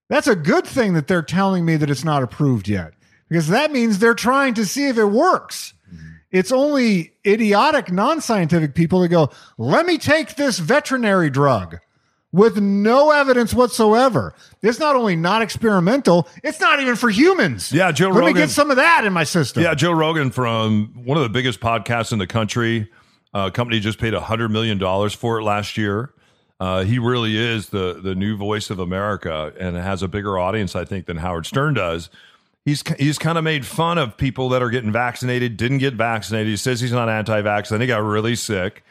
That's 0.08 0.26
a 0.26 0.36
good 0.36 0.66
thing 0.66 0.94
that 0.94 1.08
they're 1.08 1.22
telling 1.22 1.64
me 1.64 1.76
that 1.76 1.90
it's 1.90 2.04
not 2.04 2.22
approved 2.22 2.68
yet, 2.68 2.94
because 3.28 3.48
that 3.48 3.72
means 3.72 3.98
they're 3.98 4.14
trying 4.14 4.54
to 4.54 4.64
see 4.64 4.88
if 4.88 4.98
it 4.98 5.04
works. 5.06 5.74
It's 6.30 6.52
only 6.52 7.12
idiotic, 7.26 7.90
non 7.90 8.20
scientific 8.20 8.74
people 8.74 9.00
that 9.00 9.08
go, 9.08 9.30
let 9.58 9.86
me 9.86 9.98
take 9.98 10.36
this 10.36 10.58
veterinary 10.58 11.30
drug 11.30 11.78
with 12.32 12.58
no 12.60 13.12
evidence 13.12 13.54
whatsoever. 13.54 14.34
It's 14.62 14.78
not 14.78 14.96
only 14.96 15.16
not 15.16 15.40
experimental, 15.42 16.28
it's 16.42 16.60
not 16.60 16.80
even 16.80 16.96
for 16.96 17.08
humans. 17.08 17.72
Yeah, 17.72 17.92
Joe 17.92 18.08
Let 18.08 18.20
me 18.20 18.26
Rogan- 18.26 18.42
get 18.42 18.50
some 18.50 18.70
of 18.70 18.76
that 18.76 19.04
in 19.04 19.12
my 19.12 19.24
system. 19.24 19.62
Yeah, 19.62 19.74
Joe 19.74 19.92
Rogan 19.92 20.30
from 20.30 20.92
one 21.04 21.16
of 21.16 21.22
the 21.22 21.30
biggest 21.30 21.60
podcasts 21.60 22.12
in 22.12 22.18
the 22.18 22.26
country. 22.26 22.90
Uh, 23.32 23.50
company 23.50 23.80
just 23.80 23.98
paid 23.98 24.14
hundred 24.14 24.48
million 24.50 24.78
dollars 24.78 25.12
for 25.14 25.38
it 25.40 25.44
last 25.44 25.76
year. 25.76 26.12
Uh, 26.58 26.84
he 26.84 26.98
really 26.98 27.36
is 27.36 27.68
the 27.68 28.00
the 28.02 28.14
new 28.14 28.36
voice 28.36 28.70
of 28.70 28.78
America, 28.78 29.52
and 29.60 29.76
has 29.76 30.02
a 30.02 30.08
bigger 30.08 30.38
audience, 30.38 30.74
I 30.74 30.84
think, 30.86 31.06
than 31.06 31.18
Howard 31.18 31.44
Stern 31.46 31.74
does. 31.74 32.08
He's 32.66 32.82
he's 32.98 33.16
kind 33.16 33.38
of 33.38 33.44
made 33.44 33.64
fun 33.64 33.96
of 33.96 34.16
people 34.16 34.48
that 34.48 34.60
are 34.60 34.70
getting 34.70 34.90
vaccinated, 34.90 35.56
didn't 35.56 35.78
get 35.78 35.94
vaccinated. 35.94 36.48
He 36.48 36.56
says 36.56 36.80
he's 36.80 36.90
not 36.90 37.08
anti-vax. 37.08 37.68
Then 37.68 37.80
he 37.80 37.86
got 37.86 38.02
really 38.02 38.34
sick, 38.34 38.84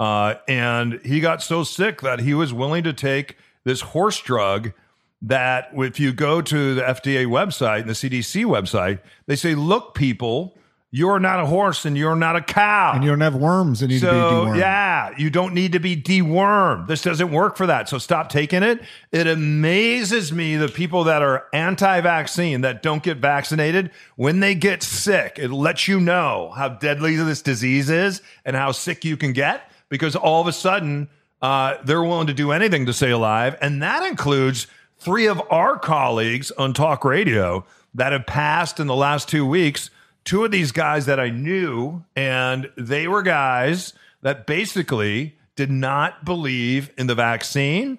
uh, 0.00 0.36
and 0.48 0.98
he 1.04 1.20
got 1.20 1.42
so 1.42 1.62
sick 1.62 2.00
that 2.00 2.20
he 2.20 2.32
was 2.32 2.54
willing 2.54 2.84
to 2.84 2.94
take 2.94 3.36
this 3.64 3.82
horse 3.82 4.18
drug 4.18 4.72
that 5.20 5.68
if 5.74 6.00
you 6.00 6.14
go 6.14 6.40
to 6.40 6.74
the 6.74 6.80
FDA 6.80 7.26
website 7.26 7.80
and 7.80 7.90
the 7.90 7.92
CDC 7.92 8.46
website, 8.46 9.00
they 9.26 9.36
say, 9.36 9.54
look, 9.54 9.94
people, 9.94 10.56
you're 10.90 11.18
not 11.18 11.38
a 11.38 11.44
horse 11.44 11.84
and 11.84 11.98
you're 11.98 12.16
not 12.16 12.36
a 12.36 12.40
cow. 12.40 12.92
And 12.94 13.04
you 13.04 13.10
don't 13.10 13.20
have 13.20 13.34
worms 13.34 13.80
that 13.80 13.88
need 13.88 14.00
to 14.00 14.06
be 14.06 14.10
so, 14.10 14.46
dewormed. 14.46 14.58
yeah, 14.58 15.10
you 15.18 15.28
don't 15.28 15.52
need 15.52 15.72
to 15.72 15.80
be 15.80 15.94
dewormed. 15.94 16.86
This 16.86 17.02
doesn't 17.02 17.30
work 17.30 17.56
for 17.56 17.66
that. 17.66 17.90
So 17.90 17.98
stop 17.98 18.30
taking 18.30 18.62
it. 18.62 18.80
It 19.12 19.26
amazes 19.26 20.32
me 20.32 20.56
the 20.56 20.68
people 20.68 21.04
that 21.04 21.20
are 21.20 21.46
anti 21.52 22.00
vaccine 22.00 22.62
that 22.62 22.82
don't 22.82 23.02
get 23.02 23.18
vaccinated, 23.18 23.90
when 24.16 24.40
they 24.40 24.54
get 24.54 24.82
sick, 24.82 25.38
it 25.38 25.50
lets 25.50 25.88
you 25.88 26.00
know 26.00 26.52
how 26.56 26.70
deadly 26.70 27.16
this 27.16 27.42
disease 27.42 27.90
is 27.90 28.22
and 28.46 28.56
how 28.56 28.72
sick 28.72 29.04
you 29.04 29.16
can 29.18 29.34
get 29.34 29.70
because 29.90 30.16
all 30.16 30.40
of 30.40 30.46
a 30.46 30.52
sudden 30.52 31.08
uh, 31.42 31.76
they're 31.84 32.02
willing 32.02 32.26
to 32.28 32.34
do 32.34 32.50
anything 32.50 32.86
to 32.86 32.94
stay 32.94 33.10
alive. 33.10 33.56
And 33.60 33.82
that 33.82 34.04
includes 34.04 34.66
three 34.98 35.26
of 35.26 35.40
our 35.50 35.78
colleagues 35.78 36.50
on 36.52 36.72
talk 36.72 37.04
radio 37.04 37.64
that 37.94 38.12
have 38.12 38.26
passed 38.26 38.80
in 38.80 38.86
the 38.86 38.96
last 38.96 39.28
two 39.28 39.46
weeks. 39.46 39.90
Two 40.28 40.44
of 40.44 40.50
these 40.50 40.72
guys 40.72 41.06
that 41.06 41.18
I 41.18 41.30
knew, 41.30 42.04
and 42.14 42.70
they 42.76 43.08
were 43.08 43.22
guys 43.22 43.94
that 44.20 44.46
basically 44.46 45.38
did 45.56 45.70
not 45.70 46.22
believe 46.26 46.90
in 46.98 47.06
the 47.06 47.14
vaccine. 47.14 47.98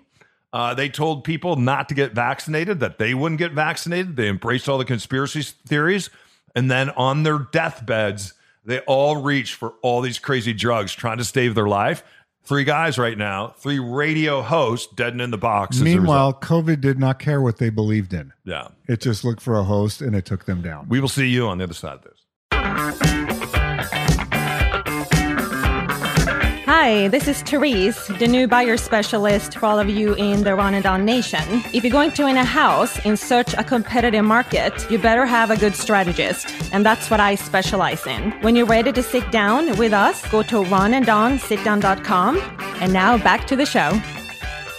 Uh, 0.53 0.75
they 0.75 0.89
told 0.89 1.23
people 1.23 1.55
not 1.55 1.89
to 1.89 1.95
get 1.95 2.13
vaccinated, 2.13 2.81
that 2.81 2.99
they 2.99 3.15
wouldn't 3.15 3.39
get 3.39 3.53
vaccinated. 3.53 4.15
They 4.15 4.29
embraced 4.29 4.69
all 4.69 4.77
the 4.77 4.85
conspiracy 4.85 5.41
theories. 5.41 6.11
And 6.53 6.69
then 6.69 6.91
on 6.91 7.23
their 7.23 7.39
deathbeds, 7.39 8.35
they 8.63 8.81
all 8.81 9.23
reached 9.23 9.55
for 9.55 9.73
all 9.81 10.01
these 10.01 10.19
crazy 10.19 10.53
drugs 10.53 10.93
trying 10.93 11.17
to 11.17 11.25
save 11.25 11.55
their 11.55 11.67
life. 11.67 12.03
Three 12.43 12.63
guys 12.63 12.99
right 12.99 13.17
now, 13.17 13.55
three 13.57 13.79
radio 13.79 14.43
hosts 14.43 14.93
dead 14.93 15.13
and 15.13 15.21
in 15.23 15.31
the 15.31 15.37
box. 15.39 15.79
Meanwhile, 15.79 16.35
COVID 16.35 16.79
did 16.79 16.99
not 16.99 17.17
care 17.17 17.41
what 17.41 17.57
they 17.57 17.71
believed 17.71 18.13
in. 18.13 18.33
yeah. 18.43 18.67
It 18.87 19.01
just 19.01 19.23
looked 19.23 19.41
for 19.41 19.55
a 19.55 19.63
host 19.63 20.01
and 20.01 20.15
it 20.15 20.25
took 20.25 20.45
them 20.45 20.61
down. 20.61 20.89
We 20.89 20.99
will 20.99 21.09
see 21.09 21.27
you 21.27 21.47
on 21.47 21.57
the 21.57 21.63
other 21.63 21.73
side 21.73 21.95
of 21.95 22.03
this. 22.03 22.18
Hi, 26.65 27.09
this 27.09 27.27
is 27.27 27.41
Therese, 27.41 28.07
the 28.19 28.27
new 28.27 28.47
buyer 28.47 28.77
specialist 28.77 29.57
for 29.57 29.65
all 29.65 29.79
of 29.79 29.89
you 29.89 30.13
in 30.13 30.43
the 30.43 30.55
Ron 30.55 30.75
and 30.75 30.83
Don 30.83 31.03
Nation. 31.03 31.43
If 31.73 31.83
you're 31.83 31.91
going 31.91 32.11
to 32.11 32.23
win 32.23 32.37
a 32.37 32.45
house 32.45 33.03
in 33.05 33.17
such 33.17 33.53
a 33.55 33.65
competitive 33.65 34.23
market, 34.23 34.89
you 34.89 34.97
better 34.97 35.25
have 35.25 35.51
a 35.51 35.57
good 35.57 35.75
strategist. 35.75 36.47
And 36.71 36.85
that's 36.85 37.11
what 37.11 37.19
I 37.19 37.35
specialize 37.35 38.07
in. 38.07 38.31
When 38.43 38.55
you're 38.55 38.65
ready 38.65 38.93
to 38.93 39.03
sit 39.03 39.29
down 39.29 39.77
with 39.77 39.91
us, 39.91 40.25
go 40.29 40.41
to 40.43 40.63
ronanddonsitdown.com. 40.63 42.37
And 42.81 42.93
now 42.93 43.17
back 43.17 43.45
to 43.47 43.57
the 43.57 43.65
show. 43.65 43.99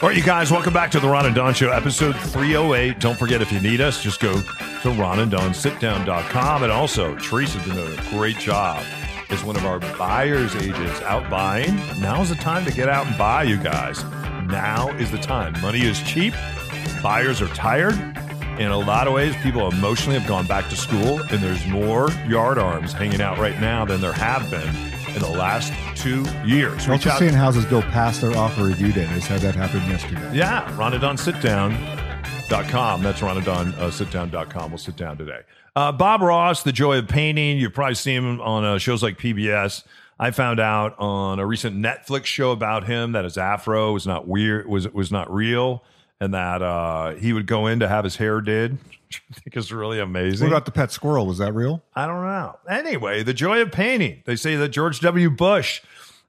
All 0.03 0.09
right, 0.09 0.17
you 0.17 0.25
guys, 0.25 0.51
welcome 0.51 0.73
back 0.73 0.91
to 0.93 1.01
the 1.01 1.07
Ron 1.07 1.27
and 1.27 1.35
Don 1.35 1.53
Show, 1.53 1.71
episode 1.73 2.17
308. 2.17 2.99
Don't 2.99 3.19
forget, 3.19 3.43
if 3.43 3.53
you 3.53 3.61
need 3.61 3.83
us, 3.83 4.03
just 4.03 4.19
go 4.19 4.33
to 4.33 4.89
ronanddonsitdown.com. 4.89 6.63
And 6.63 6.73
also, 6.73 7.17
Teresa's 7.17 7.63
been 7.67 7.75
doing 7.75 7.99
a 7.99 8.03
great 8.09 8.39
job 8.39 8.83
as 9.29 9.45
one 9.45 9.57
of 9.57 9.67
our 9.67 9.79
buyer's 9.99 10.57
agents 10.57 11.03
out 11.03 11.29
buying. 11.29 11.77
Now's 12.01 12.31
the 12.31 12.35
time 12.37 12.65
to 12.65 12.73
get 12.73 12.89
out 12.89 13.09
and 13.09 13.19
buy, 13.19 13.43
you 13.43 13.59
guys. 13.59 14.03
Now 14.47 14.89
is 14.97 15.11
the 15.11 15.19
time. 15.19 15.53
Money 15.61 15.83
is 15.83 16.01
cheap, 16.05 16.33
buyers 17.03 17.43
are 17.43 17.49
tired. 17.49 17.93
In 18.59 18.71
a 18.71 18.79
lot 18.79 19.07
of 19.07 19.13
ways, 19.13 19.37
people 19.43 19.71
emotionally 19.71 20.19
have 20.19 20.27
gone 20.27 20.47
back 20.47 20.71
to 20.71 20.77
school, 20.77 21.21
and 21.21 21.43
there's 21.43 21.67
more 21.67 22.11
yard 22.27 22.57
arms 22.57 22.95
hanging 22.95 23.21
out 23.21 23.37
right 23.37 23.61
now 23.61 23.85
than 23.85 24.01
there 24.01 24.15
have 24.15 24.51
been 24.51 24.75
in 25.15 25.23
the 25.23 25.31
last 25.31 25.73
two 25.97 26.25
years. 26.45 26.89
Reach 26.89 27.07
also 27.07 27.11
out- 27.11 27.19
seeing 27.19 27.33
houses 27.35 27.65
go 27.67 27.81
past 27.83 28.21
their 28.21 28.37
offer 28.37 28.65
review 28.65 28.93
date. 28.93 29.09
I 29.09 29.15
just 29.15 29.29
had 29.29 29.41
that 29.43 29.55
happen 29.55 29.81
yesterday. 29.89 30.31
yeah, 30.37 30.67
ronanddonsitdown.com. 30.77 33.03
That's 33.03 33.21
ronanddonsitdown.com. 33.21 34.71
We'll 34.71 34.79
sit 34.79 34.97
down 34.97 35.17
today. 35.19 35.41
Uh, 35.77 35.93
Bob 35.93 36.23
Ross, 36.23 36.63
The 36.63 36.73
Joy 36.73 36.99
of 36.99 37.09
Painting. 37.09 37.59
You've 37.59 37.75
probably 37.75 37.95
seen 37.95 38.25
him 38.25 38.41
on 38.41 38.65
uh, 38.65 38.79
shows 38.79 39.03
like 39.03 39.19
PBS. 39.19 39.85
I 40.19 40.31
found 40.33 40.61
out 40.61 40.95
on 40.99 41.39
a 41.39 41.47
recent 41.47 41.77
Netflix 41.77 42.27
show 42.27 42.51
about 42.51 42.87
him 42.87 43.13
that 43.13 43.25
his 43.25 43.39
afro 43.39 43.93
was 43.93 44.07
not 44.07 44.29
weird, 44.29 44.69
was 44.69 44.87
was 44.93 45.11
not 45.11 45.33
real, 45.33 45.83
and 46.21 46.35
that 46.35 46.61
uh, 46.61 47.15
he 47.15 47.33
would 47.33 47.47
go 47.47 47.67
in 47.67 47.81
to 47.81 47.89
have 47.89 48.05
his 48.05 48.17
hair 48.17 48.43
did. 48.43 48.77
Which 49.11 49.23
I 49.31 49.41
think 49.41 49.57
is 49.57 49.73
really 49.73 49.99
amazing. 49.99 50.47
What 50.49 50.53
about 50.55 50.65
the 50.67 50.73
pet 50.73 50.93
squirrel? 50.93 51.27
Was 51.27 51.39
that 51.39 51.53
real? 51.55 51.83
I 51.95 52.07
don't 52.07 52.23
know. 52.23 52.57
Anyway, 52.69 53.23
the 53.23 53.35
joy 53.35 53.61
of 53.61 53.73
painting. 53.73 54.23
They 54.25 54.37
say 54.37 54.57
that 54.57 54.69
George 54.69 55.01
W. 55.01 55.31
Bush 55.31 55.83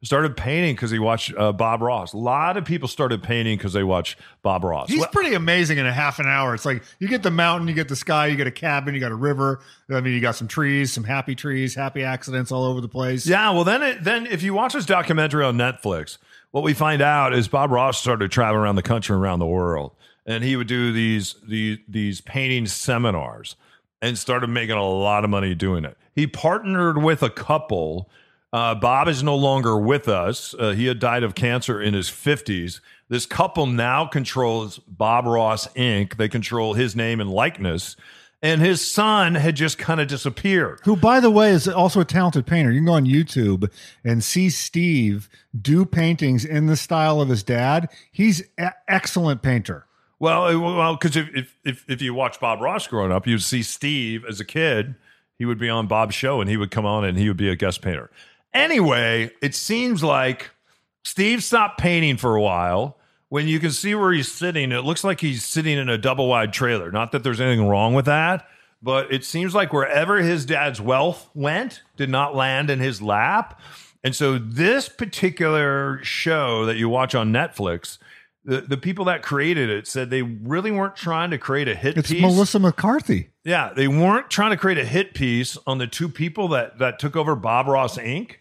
started 0.04 0.36
painting 0.36 0.74
because 0.74 0.90
he 0.90 0.98
watched 0.98 1.32
uh, 1.38 1.52
Bob 1.52 1.80
Ross. 1.84 2.14
A 2.14 2.18
lot 2.18 2.58
of 2.58 2.66
people 2.66 2.88
started 2.88 3.22
painting 3.22 3.56
because 3.56 3.74
they 3.74 3.84
watched 3.84 4.18
Bob 4.42 4.64
Ross. 4.64 4.90
He's 4.90 5.00
Well- 5.00 5.10
pretty 5.10 5.36
amazing 5.36 5.78
in 5.78 5.86
a 5.86 5.94
half 5.94 6.18
an 6.18 6.26
hour. 6.26 6.56
It's 6.56 6.66
like 6.66 6.82
you 6.98 7.08
get 7.08 7.22
the 7.22 7.30
mountain, 7.30 7.68
you 7.68 7.76
get 7.76 7.88
the 7.88 7.96
sky, 7.96 8.26
you 8.26 8.36
get 8.36 8.48
a 8.48 8.52
cabin, 8.52 8.96
you 8.96 9.00
got 9.00 9.12
a 9.12 9.16
river. 9.16 9.60
I 9.92 10.02
mean, 10.02 10.14
you 10.14 10.20
got 10.20 10.36
some 10.36 10.48
trees, 10.48 10.92
some 10.92 11.04
happy 11.04 11.36
trees, 11.36 11.76
happy 11.76 12.04
accidents 12.04 12.52
all 12.52 12.64
over 12.64 12.82
the 12.82 12.88
place. 12.88 13.28
Yeah, 13.28 13.52
well, 13.52 13.64
then 13.64 13.84
it, 13.84 14.04
then 14.04 14.26
if 14.26 14.42
you 14.42 14.56
watch 14.56 14.74
this 14.74 14.88
documentary 14.88 15.46
on 15.46 15.56
Netflix, 15.56 16.18
what 16.50 16.64
we 16.64 16.74
find 16.74 17.04
out 17.04 17.36
is 17.36 17.48
Bob 17.48 17.70
Ross 17.70 18.00
started 18.00 18.32
traveling 18.32 18.64
around 18.64 18.78
the 18.78 18.82
country, 18.82 19.14
and 19.14 19.24
around 19.24 19.38
the 19.38 19.46
world, 19.46 19.92
and 20.26 20.44
he 20.44 20.56
would 20.56 20.68
do 20.68 20.92
these 20.92 21.36
these 21.48 21.80
these 21.88 22.22
painting 22.22 22.66
seminars, 22.68 23.56
and 24.02 24.18
started 24.18 24.48
making 24.48 24.76
a 24.76 24.88
lot 24.88 25.24
of 25.24 25.30
money 25.30 25.56
doing 25.56 25.86
it. 25.86 25.98
He 26.16 26.28
partnered 26.28 27.02
with 27.02 27.24
a 27.24 27.30
couple 27.30 28.10
Uh, 28.54 28.76
Bob 28.76 29.08
is 29.08 29.24
no 29.24 29.36
longer 29.36 29.78
with 29.78 30.10
us. 30.10 30.54
Uh, 30.60 30.72
he 30.72 30.88
had 30.88 31.00
died 31.00 31.24
of 31.24 31.36
cancer 31.36 31.82
in 31.82 31.94
his 31.94 32.10
50s. 32.10 32.82
This 33.08 33.26
couple 33.26 33.66
now 33.66 34.06
controls 34.06 34.78
Bob 34.80 35.26
Ross 35.26 35.68
Inc., 35.70 36.18
they 36.18 36.28
control 36.28 36.74
his 36.74 36.94
name 36.94 37.22
and 37.22 37.30
likeness. 37.30 37.96
And 38.44 38.60
his 38.60 38.82
son 38.86 39.36
had 39.36 39.56
just 39.56 39.78
kind 39.78 40.02
of 40.02 40.08
disappeared. 40.08 40.80
Who, 40.84 40.98
by 40.98 41.20
the 41.22 41.30
way, 41.30 41.52
is 41.52 41.68
also 41.68 42.02
a 42.02 42.06
talented 42.06 42.46
painter. 42.46 42.72
You 42.72 42.80
can 42.80 42.88
go 42.88 42.94
on 42.94 43.06
YouTube 43.06 43.72
and 44.04 44.22
see 44.24 44.50
Steve 44.50 45.30
do 45.62 45.86
paintings 45.86 46.44
in 46.44 46.66
the 46.66 46.76
style 46.76 47.22
of 47.22 47.30
his 47.30 47.44
dad. 47.44 47.88
He's 48.12 48.44
an 48.58 48.72
excellent 48.88 49.44
painter. 49.44 49.86
Well, 50.22 50.62
well, 50.62 50.96
because 50.96 51.18
if, 51.18 51.30
if 51.34 51.58
if 51.66 51.86
if 51.90 52.02
you 52.02 52.14
watch 52.14 52.40
Bob 52.40 52.62
Ross 52.62 52.86
growing 52.86 53.12
up, 53.12 53.26
you'd 53.26 53.42
see 53.42 53.64
Steve 53.64 54.24
as 54.30 54.40
a 54.40 54.46
kid. 54.46 54.94
He 55.40 55.46
would 55.46 55.58
be 55.58 55.68
on 55.68 55.88
Bob's 55.88 56.14
show, 56.14 56.40
and 56.40 56.48
he 56.48 56.58
would 56.58 56.70
come 56.70 56.86
on, 56.86 57.04
and 57.04 57.18
he 57.18 57.28
would 57.28 57.38
be 57.38 57.50
a 57.50 57.56
guest 57.56 57.82
painter. 57.82 58.12
Anyway, 58.54 59.32
it 59.42 59.56
seems 59.56 60.04
like 60.04 60.52
Steve 61.04 61.44
stopped 61.44 61.80
painting 61.80 62.18
for 62.18 62.36
a 62.36 62.42
while. 62.42 63.00
When 63.30 63.48
you 63.48 63.60
can 63.60 63.72
see 63.72 63.96
where 63.96 64.12
he's 64.12 64.32
sitting, 64.32 64.72
it 64.72 64.84
looks 64.84 65.04
like 65.04 65.22
he's 65.22 65.44
sitting 65.44 65.80
in 65.80 65.90
a 65.90 65.98
double 65.98 66.28
wide 66.28 66.54
trailer. 66.54 66.92
Not 66.92 67.14
that 67.14 67.24
there's 67.24 67.42
anything 67.42 67.68
wrong 67.68 67.96
with 67.96 68.06
that, 68.06 68.46
but 68.84 69.12
it 69.12 69.26
seems 69.26 69.56
like 69.56 69.74
wherever 69.74 70.18
his 70.18 70.46
dad's 70.46 70.80
wealth 70.80 71.32
went 71.34 71.82
did 71.98 72.12
not 72.12 72.36
land 72.36 72.70
in 72.70 72.80
his 72.80 73.02
lap. 73.02 73.60
And 74.04 74.16
so 74.16 74.38
this 74.38 74.88
particular 74.88 76.00
show 76.04 76.68
that 76.68 76.78
you 76.78 76.90
watch 76.90 77.16
on 77.16 77.32
Netflix, 77.32 77.98
the, 78.44 78.62
the 78.62 78.78
people 78.78 79.06
that 79.06 79.22
created 79.22 79.70
it 79.70 79.88
said 79.88 80.10
they 80.10 80.24
really 80.24 80.72
weren't 80.72 80.96
trying 80.96 81.30
to 81.32 81.38
create 81.38 81.68
a 81.68 81.76
hit 81.76 81.98
It's 81.98 82.10
piece. 82.10 82.22
Melissa 82.22 82.60
McCarthy. 82.60 83.30
Yeah, 83.44 83.72
they 83.76 83.88
weren't 83.88 84.30
trying 84.30 84.52
to 84.52 84.58
create 84.58 84.78
a 84.78 84.86
hit 84.86 85.14
piece 85.14 85.58
on 85.68 85.78
the 85.78 85.88
two 85.88 86.10
people 86.10 86.48
that 86.50 86.80
that 86.80 87.00
took 87.00 87.16
over 87.16 87.36
Bob 87.36 87.68
Ross 87.68 87.98
Inc. 87.98 88.34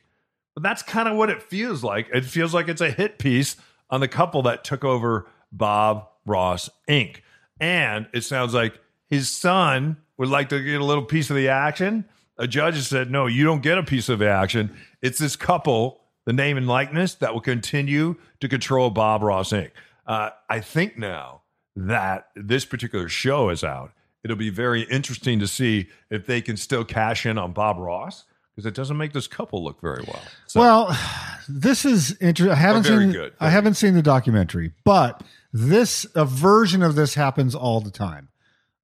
But 0.55 0.63
that's 0.63 0.83
kind 0.83 1.09
of 1.09 1.17
what 1.17 1.31
it 1.31 1.43
feels 1.43 1.85
like. 1.85 2.09
It 2.13 2.25
feels 2.25 2.53
like 2.55 2.69
it's 2.69 2.81
a 2.81 2.91
hit 2.91 3.19
piece 3.19 3.57
on 3.89 4.01
the 4.01 4.09
couple 4.09 4.43
that 4.43 4.65
took 4.65 4.85
over 4.85 5.29
Bob 5.53 6.09
Ross 6.27 6.69
Inc. 6.89 7.19
And 7.61 8.09
it 8.13 8.23
sounds 8.23 8.55
like 8.55 8.79
his 9.07 9.31
son 9.31 9.99
would 10.17 10.29
like 10.29 10.49
to 10.49 10.63
get 10.63 10.81
a 10.81 10.85
little 10.85 11.05
piece 11.05 11.31
of 11.31 11.37
the 11.37 11.49
action. 11.49 12.05
A 12.39 12.47
judge 12.47 12.81
said, 12.83 13.11
no, 13.11 13.27
you 13.27 13.45
don't 13.45 13.63
get 13.63 13.77
a 13.77 13.83
piece 13.83 14.09
of 14.09 14.19
the 14.19 14.29
action. 14.29 14.75
It's 15.03 15.19
this 15.19 15.37
couple, 15.37 16.01
the 16.25 16.33
name 16.33 16.57
and 16.57 16.67
likeness, 16.67 17.15
that 17.17 17.35
will 17.35 17.41
continue 17.43 18.17
to 18.41 18.49
control 18.49 18.91
Bob 18.91 19.23
Ross 19.23 19.53
Inc. 19.53 19.71
Uh, 20.11 20.31
I 20.49 20.59
think 20.59 20.99
now 20.99 21.43
that 21.77 22.31
this 22.35 22.65
particular 22.65 23.09
show 23.09 23.49
is 23.49 23.63
out, 23.63 23.93
it'll 24.25 24.37
be 24.37 24.51
very 24.51 24.83
interesting 24.83 25.39
to 25.39 25.47
see 25.47 25.87
if 26.11 26.27
they 26.27 26.41
can 26.41 26.57
still 26.57 26.85
cash 26.85 27.25
in 27.25 27.39
on 27.39 27.53
Bob 27.53 27.79
Ross 27.79 28.25
because 28.51 28.67
it 28.67 28.75
doesn't 28.75 28.97
make 28.97 29.13
this 29.13 29.29
couple 29.29 29.63
look 29.63 29.81
very 29.81 30.03
well. 30.09 30.21
So, 30.49 30.59
well, 30.59 30.99
this 31.49 31.85
is 31.85 32.17
interesting. 32.21 32.51
I 32.51 32.57
haven't 32.57 32.85
seen. 32.85 33.13
good. 33.13 33.35
I 33.39 33.51
haven't 33.51 33.75
seen 33.75 33.95
the 33.95 34.03
documentary, 34.03 34.73
but 34.85 35.23
this 35.53 36.05
a 36.17 36.25
version 36.25 36.83
of 36.83 36.97
this 36.97 37.15
happens 37.15 37.55
all 37.55 37.81
the 37.81 37.93
time. 37.93 38.31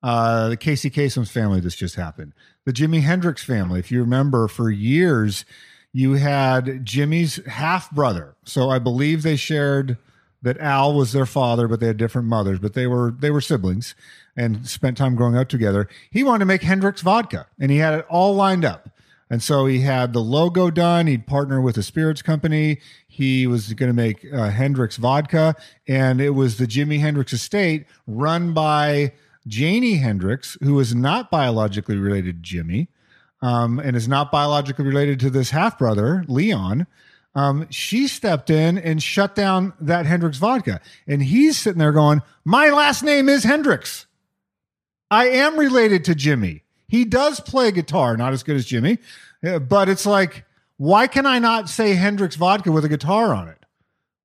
Uh, 0.05 0.51
the 0.51 0.57
Casey 0.57 0.91
Kasem's 0.91 1.33
family. 1.33 1.59
This 1.59 1.75
just 1.75 1.97
happened. 1.97 2.35
The 2.67 2.73
Jimi 2.73 3.03
Hendrix 3.03 3.43
family. 3.43 3.81
If 3.81 3.91
you 3.91 4.01
remember, 4.01 4.47
for 4.47 4.71
years 4.71 5.45
you 5.93 6.13
had 6.13 6.85
Jimi's 6.85 7.45
half 7.47 7.91
brother. 7.91 8.37
So 8.45 8.71
I 8.71 8.79
believe 8.79 9.25
they 9.25 9.35
shared 9.35 9.97
that 10.47 10.59
Al 10.59 10.95
was 10.95 11.13
their 11.13 11.27
father, 11.27 11.67
but 11.67 11.81
they 11.81 11.89
had 11.89 11.97
different 11.97 12.29
mothers. 12.29 12.59
But 12.61 12.75
they 12.75 12.87
were 12.87 13.13
they 13.19 13.31
were 13.31 13.41
siblings 13.41 13.95
and 14.37 14.67
spent 14.67 14.97
time 14.97 15.17
growing 15.17 15.37
up 15.37 15.49
together. 15.49 15.89
He 16.11 16.23
wanted 16.23 16.41
to 16.41 16.47
make 16.47 16.63
Hendrix 16.63 17.03
vodka, 17.03 17.47
and 17.59 17.71
he 17.71 17.79
had 17.79 17.95
it 17.95 18.07
all 18.09 18.35
lined 18.35 18.65
up. 18.65 18.91
And 19.29 19.43
so 19.43 19.67
he 19.67 19.81
had 19.81 20.13
the 20.13 20.21
logo 20.21 20.71
done. 20.71 21.09
He'd 21.09 21.27
partner 21.27 21.61
with 21.61 21.77
a 21.77 21.83
spirits 21.83 22.23
company. 22.23 22.79
He 23.09 23.47
was 23.49 23.73
going 23.73 23.91
to 23.91 23.95
make 23.95 24.25
uh, 24.33 24.51
Hendrix 24.51 24.97
vodka, 24.97 25.57
and 25.89 26.21
it 26.21 26.31
was 26.31 26.59
the 26.59 26.67
Jimi 26.67 27.01
Hendrix 27.01 27.33
estate 27.33 27.87
run 28.07 28.55
by 28.55 29.13
Janie 29.49 29.97
Hendrix, 29.97 30.57
who 30.63 30.79
is 30.79 30.95
not 30.95 31.31
biologically 31.31 31.97
related 31.97 32.45
to 32.45 32.57
Jimi, 32.57 32.87
um, 33.43 33.81
and 33.81 33.97
is 33.97 34.07
not 34.07 34.31
biologically 34.31 34.85
related 34.85 35.19
to 35.21 35.31
this 35.31 35.51
half 35.51 35.77
brother 35.77 36.25
Leon. 36.29 36.87
Um, 37.37 37.69
she 37.71 38.09
stepped 38.09 38.51
in 38.51 38.79
and 38.79 39.01
shut 39.01 39.37
down 39.37 39.75
that 39.79 40.07
Hendrix 40.07 40.39
vodka, 40.39 40.81
and 41.07 41.23
he's 41.23 41.57
sitting 41.57 41.79
there 41.79 41.93
going, 41.93 42.23
"My 42.45 42.71
last 42.71 43.05
name 43.05 43.29
is 43.29 43.45
Hendrix. 43.45 44.07
I 45.11 45.29
am 45.29 45.59
related 45.59 46.05
to 46.07 46.15
Jimi. 46.15 46.63
He 46.89 47.05
does 47.05 47.41
play 47.41 47.71
guitar, 47.71 48.17
not 48.17 48.33
as 48.33 48.43
good 48.43 48.57
as 48.57 48.67
Jimi, 48.67 48.99
uh, 49.45 49.59
but 49.59 49.89
it's 49.89 50.07
like, 50.07 50.45
why 50.79 51.07
can 51.07 51.27
I 51.27 51.39
not 51.39 51.69
say 51.69 51.95
Hendrix 51.95 52.37
vodka 52.37 52.71
with 52.71 52.85
a 52.85 52.89
guitar 52.89 53.35
on 53.35 53.49
it? 53.49 53.59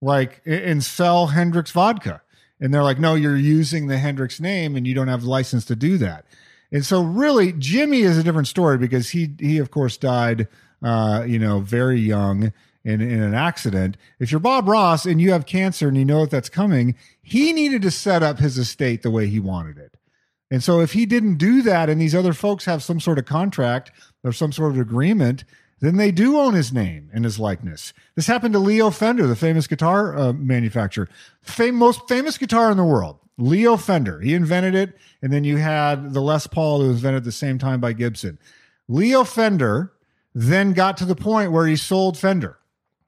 Like, 0.02 0.42
and 0.46 0.84
sell 0.84 1.28
Hendrix 1.28 1.72
vodka. 1.72 2.22
And 2.60 2.74
they're 2.74 2.84
like, 2.84 3.00
no, 3.00 3.16
you're 3.16 3.38
using 3.38 3.88
the 3.88 3.98
Hendrix 3.98 4.40
name 4.40 4.76
and 4.76 4.86
you 4.86 4.94
don't 4.94 5.08
have 5.08 5.24
license 5.24 5.66
to 5.66 5.76
do 5.76 5.98
that. 6.00 6.26
And 6.72 6.86
so, 6.86 7.02
really, 7.02 7.54
Jimi 7.54 8.04
is 8.04 8.18
a 8.18 8.24
different 8.24 8.48
story 8.48 8.78
because 8.78 9.10
he, 9.10 9.32
he 9.40 9.58
of 9.58 9.72
course, 9.72 9.98
died, 9.98 10.48
uh, 10.82 11.26
you 11.28 11.38
know, 11.38 11.60
very 11.60 12.00
young 12.00 12.54
in, 12.84 13.02
in 13.02 13.22
an 13.22 13.34
accident. 13.34 13.98
If 14.20 14.32
you're 14.32 14.40
Bob 14.40 14.68
Ross 14.68 15.06
and 15.06 15.22
you 15.22 15.32
have 15.32 15.46
cancer 15.46 15.88
and 15.88 15.98
you 15.98 16.06
know 16.06 16.22
that 16.22 16.32
that's 16.32 16.50
coming, 16.50 16.96
he 17.22 17.54
needed 17.54 17.82
to 17.84 17.92
set 17.92 18.24
up 18.24 18.40
his 18.40 18.58
estate 18.58 19.02
the 19.02 19.12
way 19.12 19.28
he 19.28 19.40
wanted 19.40 19.78
it. 19.78 19.98
And 20.50 20.64
so 20.64 20.82
if 20.82 20.94
he 20.94 21.06
didn't 21.06 21.36
do 21.36 21.62
that 21.62 21.90
and 21.90 22.02
these 22.02 22.16
other 22.16 22.34
folks 22.34 22.66
have 22.66 22.84
some 22.84 23.00
sort 23.00 23.18
of 23.18 23.26
contract 23.26 23.92
or 24.24 24.34
some 24.34 24.52
sort 24.52 24.72
of 24.72 24.80
agreement, 24.80 25.44
then 25.80 25.98
they 25.98 26.12
do 26.12 26.38
own 26.38 26.54
his 26.54 26.74
name 26.74 27.10
and 27.14 27.24
his 27.24 27.40
likeness. 27.40 27.94
This 28.16 28.28
happened 28.28 28.54
to 28.54 28.60
Leo 28.60 28.90
Fender, 28.90 29.28
the 29.28 29.36
famous 29.36 29.66
guitar 29.66 30.18
uh, 30.18 30.34
manufacturer, 30.34 31.08
Fam- 31.42 31.76
most 31.76 32.08
famous 32.08 32.38
guitar 32.38 32.70
in 32.70 32.78
the 32.78 32.84
world. 32.84 33.18
Leo 33.38 33.78
Fender. 33.78 34.20
He 34.20 34.34
invented 34.34 34.76
it. 34.76 34.96
And 35.22 35.32
then 35.34 35.44
you 35.44 35.58
had 35.58 36.14
the 36.14 36.22
Les 36.22 36.48
Paul, 36.48 36.82
who 36.82 36.90
was 36.90 36.98
invented 36.98 37.22
at 37.22 37.24
the 37.24 37.32
same 37.32 37.58
time 37.58 37.80
by 37.80 37.94
Gibson. 37.94 38.38
Leo 38.88 39.24
Fender 39.24 39.94
then 40.34 40.74
got 40.74 40.98
to 40.98 41.06
the 41.06 41.16
point 41.16 41.52
where 41.52 41.66
he 41.66 41.76
sold 41.76 42.18
Fender. 42.18 42.58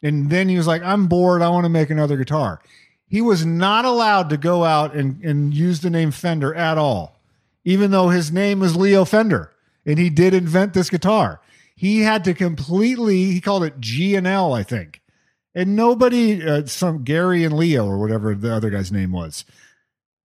And 0.04 0.30
then 0.30 0.50
he 0.50 0.58
was 0.58 0.68
like, 0.68 0.84
I'm 0.84 1.08
bored. 1.08 1.42
I 1.42 1.50
want 1.50 1.63
to 1.63 1.70
make 1.70 1.89
another 1.89 2.18
guitar. 2.18 2.62
He 3.08 3.22
was 3.22 3.46
not 3.46 3.86
allowed 3.86 4.30
to 4.30 4.38
go 4.38 4.66
out 4.66 4.94
and, 4.94 5.24
and 5.24 5.54
use 5.54 5.80
the 5.80 5.89
name 5.89 6.12
Fender 6.12 6.54
at 6.54 6.78
all, 6.78 7.20
even 7.63 7.92
though 7.92 8.10
his 8.10 8.32
name 8.32 8.60
was 8.60 8.76
Leo 8.76 9.06
Fender 9.06 9.52
and 9.86 9.98
he 9.98 10.10
did 10.10 10.34
invent 10.34 10.74
this 10.74 10.89
guitar. 10.89 11.39
He 11.76 12.02
had 12.02 12.24
to 12.26 12.34
completely, 12.34 13.26
he 13.26 13.39
called 13.39 13.63
it 13.63 13.80
G 13.80 14.16
and 14.16 14.28
L, 14.28 14.54
I 14.54 14.63
think. 14.63 15.02
And 15.56 15.76
nobody, 15.76 16.46
uh, 16.46 16.66
some 16.66 17.04
Gary 17.04 17.44
and 17.44 17.56
Leo 17.56 17.86
or 17.86 17.98
whatever 17.98 18.36
the 18.36 18.54
other 18.54 18.70
guy's 18.70 18.92
name 18.92 19.12
was, 19.12 19.46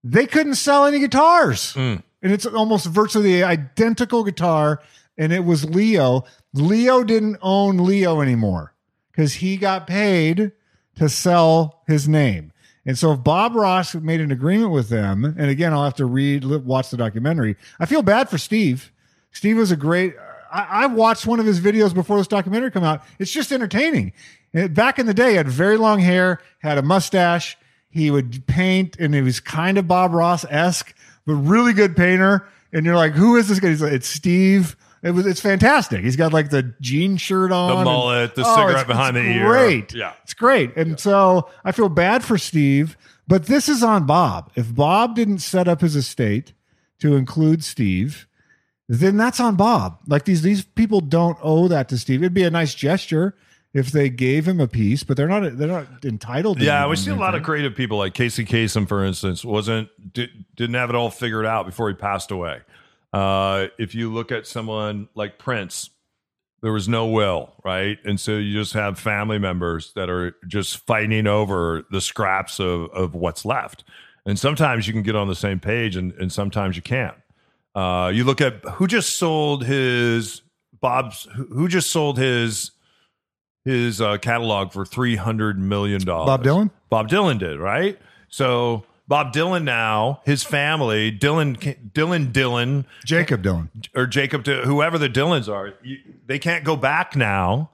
they 0.03 0.25
couldn't 0.25 0.55
sell 0.55 0.85
any 0.85 0.99
guitars. 0.99 1.73
Mm. 1.73 2.03
And 2.21 2.31
it's 2.33 2.45
almost 2.45 2.85
virtually 2.87 3.43
identical 3.43 4.23
guitar. 4.23 4.81
And 5.17 5.31
it 5.31 5.45
was 5.45 5.65
Leo. 5.65 6.25
Leo 6.53 7.03
didn't 7.03 7.37
own 7.41 7.77
Leo 7.77 8.21
anymore 8.21 8.73
because 9.19 9.33
he 9.33 9.57
got 9.57 9.85
paid 9.85 10.49
to 10.95 11.09
sell 11.09 11.81
his 11.87 12.07
name. 12.07 12.53
And 12.85 12.97
so 12.97 13.11
if 13.11 13.21
Bob 13.21 13.53
Ross 13.53 13.93
made 13.93 14.21
an 14.21 14.31
agreement 14.31 14.71
with 14.71 14.87
them, 14.87 15.25
and 15.25 15.49
again, 15.49 15.73
I'll 15.73 15.83
have 15.83 15.95
to 15.95 16.05
read, 16.05 16.45
watch 16.45 16.89
the 16.89 16.95
documentary. 16.95 17.57
I 17.81 17.85
feel 17.85 18.01
bad 18.01 18.29
for 18.29 18.37
Steve. 18.37 18.93
Steve 19.31 19.57
was 19.57 19.71
a 19.71 19.75
great. 19.75 20.15
I, 20.49 20.83
I 20.83 20.85
watched 20.85 21.27
one 21.27 21.41
of 21.41 21.45
his 21.45 21.59
videos 21.59 21.93
before 21.93 22.17
this 22.17 22.27
documentary 22.27 22.71
come 22.71 22.85
out. 22.85 23.03
It's 23.19 23.29
just 23.29 23.51
entertaining. 23.51 24.13
Back 24.53 24.99
in 24.99 25.05
the 25.05 25.13
day, 25.13 25.31
he 25.31 25.35
had 25.35 25.49
very 25.49 25.75
long 25.75 25.99
hair, 25.99 26.39
had 26.59 26.77
a 26.77 26.81
mustache. 26.81 27.57
He 27.89 28.11
would 28.11 28.47
paint, 28.47 28.95
and 29.01 29.13
he 29.13 29.21
was 29.21 29.41
kind 29.41 29.77
of 29.77 29.85
Bob 29.85 30.13
Ross 30.13 30.45
esque, 30.49 30.95
but 31.25 31.33
really 31.33 31.73
good 31.73 31.97
painter. 31.97 32.47
And 32.71 32.85
you're 32.85 32.95
like, 32.95 33.11
who 33.11 33.35
is 33.35 33.49
this 33.49 33.59
guy? 33.59 33.67
He's 33.67 33.81
like, 33.81 33.91
it's 33.91 34.07
Steve. 34.07 34.77
It 35.01 35.11
was. 35.11 35.25
It's 35.25 35.39
fantastic. 35.41 36.03
He's 36.03 36.15
got 36.15 36.33
like 36.33 36.49
the 36.49 36.73
jean 36.81 37.17
shirt 37.17 37.51
on, 37.51 37.69
the 37.77 37.83
mullet, 37.85 38.35
the 38.35 38.43
Oh, 38.45 38.55
cigarette 38.55 38.71
it's- 38.81 38.87
behind 38.87 39.15
it's 39.17 39.25
the 39.25 39.31
ear. 39.33 39.45
Great. 39.47 39.93
Yeah. 39.93 40.13
It's 40.23 40.33
great. 40.33 40.75
And 40.75 40.99
so 40.99 41.49
I 41.63 41.71
feel 41.71 41.89
bad 41.89 42.23
for 42.23 42.37
Steve, 42.37 42.97
but 43.27 43.45
this 43.45 43.69
is 43.69 43.81
on 43.83 44.05
Bob. 44.05 44.51
If 44.55 44.73
Bob 44.75 45.15
didn't 45.15 45.39
set 45.39 45.67
up 45.67 45.81
his 45.81 45.95
estate 45.95 46.53
to 46.99 47.15
include 47.15 47.63
Steve, 47.63 48.27
then 48.89 49.15
that's 49.17 49.39
on 49.39 49.55
Bob. 49.55 49.99
Like 50.07 50.25
these 50.25 50.41
these 50.41 50.63
people 50.63 50.99
don't 50.99 51.37
owe 51.41 51.67
that 51.69 51.87
to 51.89 51.97
Steve. 51.97 52.21
It'd 52.21 52.33
be 52.33 52.43
a 52.43 52.49
nice 52.51 52.73
gesture 52.75 53.35
if 53.71 53.91
they 53.91 54.09
gave 54.09 54.47
him 54.47 54.59
a 54.59 54.67
piece, 54.67 55.03
but 55.03 55.15
they're 55.15 55.27
not 55.27 55.57
they're 55.57 55.67
not 55.67 56.03
entitled 56.03 56.57
to 56.59 56.65
Yeah, 56.65 56.87
we 56.87 56.95
see 56.95 57.11
a 57.11 57.15
lot 57.15 57.35
of 57.35 57.43
creative 57.43 57.75
people 57.75 57.99
like 57.99 58.15
Casey 58.15 58.43
Kasem, 58.43 58.87
for 58.87 59.05
instance, 59.05 59.45
wasn't 59.45 59.89
did, 60.11 60.31
didn't 60.55 60.73
have 60.75 60.89
it 60.89 60.95
all 60.95 61.11
figured 61.11 61.45
out 61.45 61.67
before 61.67 61.87
he 61.87 61.93
passed 61.95 62.31
away. 62.31 62.61
Uh, 63.13 63.67
if 63.77 63.95
you 63.95 64.11
look 64.13 64.31
at 64.31 64.45
someone 64.45 65.09
like 65.15 65.39
Prince, 65.39 65.89
there 66.61 66.71
was 66.71 66.87
no 66.87 67.07
will, 67.07 67.53
right? 67.63 67.97
And 68.03 68.19
so 68.19 68.37
you 68.37 68.53
just 68.53 68.73
have 68.73 68.99
family 68.99 69.39
members 69.39 69.93
that 69.93 70.09
are 70.09 70.35
just 70.47 70.85
fighting 70.85 71.25
over 71.25 71.85
the 71.89 72.01
scraps 72.01 72.59
of, 72.59 72.89
of 72.91 73.15
what's 73.15 73.45
left. 73.45 73.83
And 74.25 74.37
sometimes 74.37 74.85
you 74.85 74.93
can 74.93 75.03
get 75.03 75.15
on 75.15 75.27
the 75.27 75.35
same 75.35 75.59
page 75.59 75.95
and, 75.95 76.11
and 76.13 76.31
sometimes 76.31 76.75
you 76.75 76.81
can't. 76.81 77.15
Uh, 77.75 78.11
you 78.13 78.23
look 78.23 78.41
at 78.41 78.63
who 78.73 78.87
just 78.87 79.17
sold 79.17 79.63
his 79.63 80.41
Bob's 80.81 81.27
who 81.35 81.45
who 81.45 81.67
just 81.67 81.89
sold 81.91 82.17
his 82.17 82.71
his 83.65 84.01
uh, 84.01 84.17
catalog 84.17 84.71
for 84.71 84.85
three 84.85 85.15
hundred 85.15 85.59
million 85.59 86.03
dollars. 86.03 86.27
Bob 86.27 86.43
Dylan? 86.43 86.71
Bob 86.89 87.09
Dylan 87.09 87.37
did 87.37 87.59
right. 87.59 87.99
So 88.29 88.85
Bob 89.09 89.33
Dylan 89.33 89.63
now, 89.63 90.21
his 90.23 90.43
family, 90.43 91.11
Dylan, 91.11 91.57
Dylan, 91.91 92.31
Dylan, 92.31 92.85
Jakob 93.03 93.41
Dylan. 93.41 93.69
or 93.95 94.05
Jakob, 94.05 94.45
whoever 94.45 94.99
the 94.99 95.09
Dylans 95.09 95.51
are, 95.51 95.73
you, 95.81 95.97
they 96.27 96.37
can't 96.37 96.63
go 96.63 96.75
back 96.75 97.15
now 97.15 97.71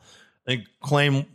and 0.48 0.64
claim 0.80 1.26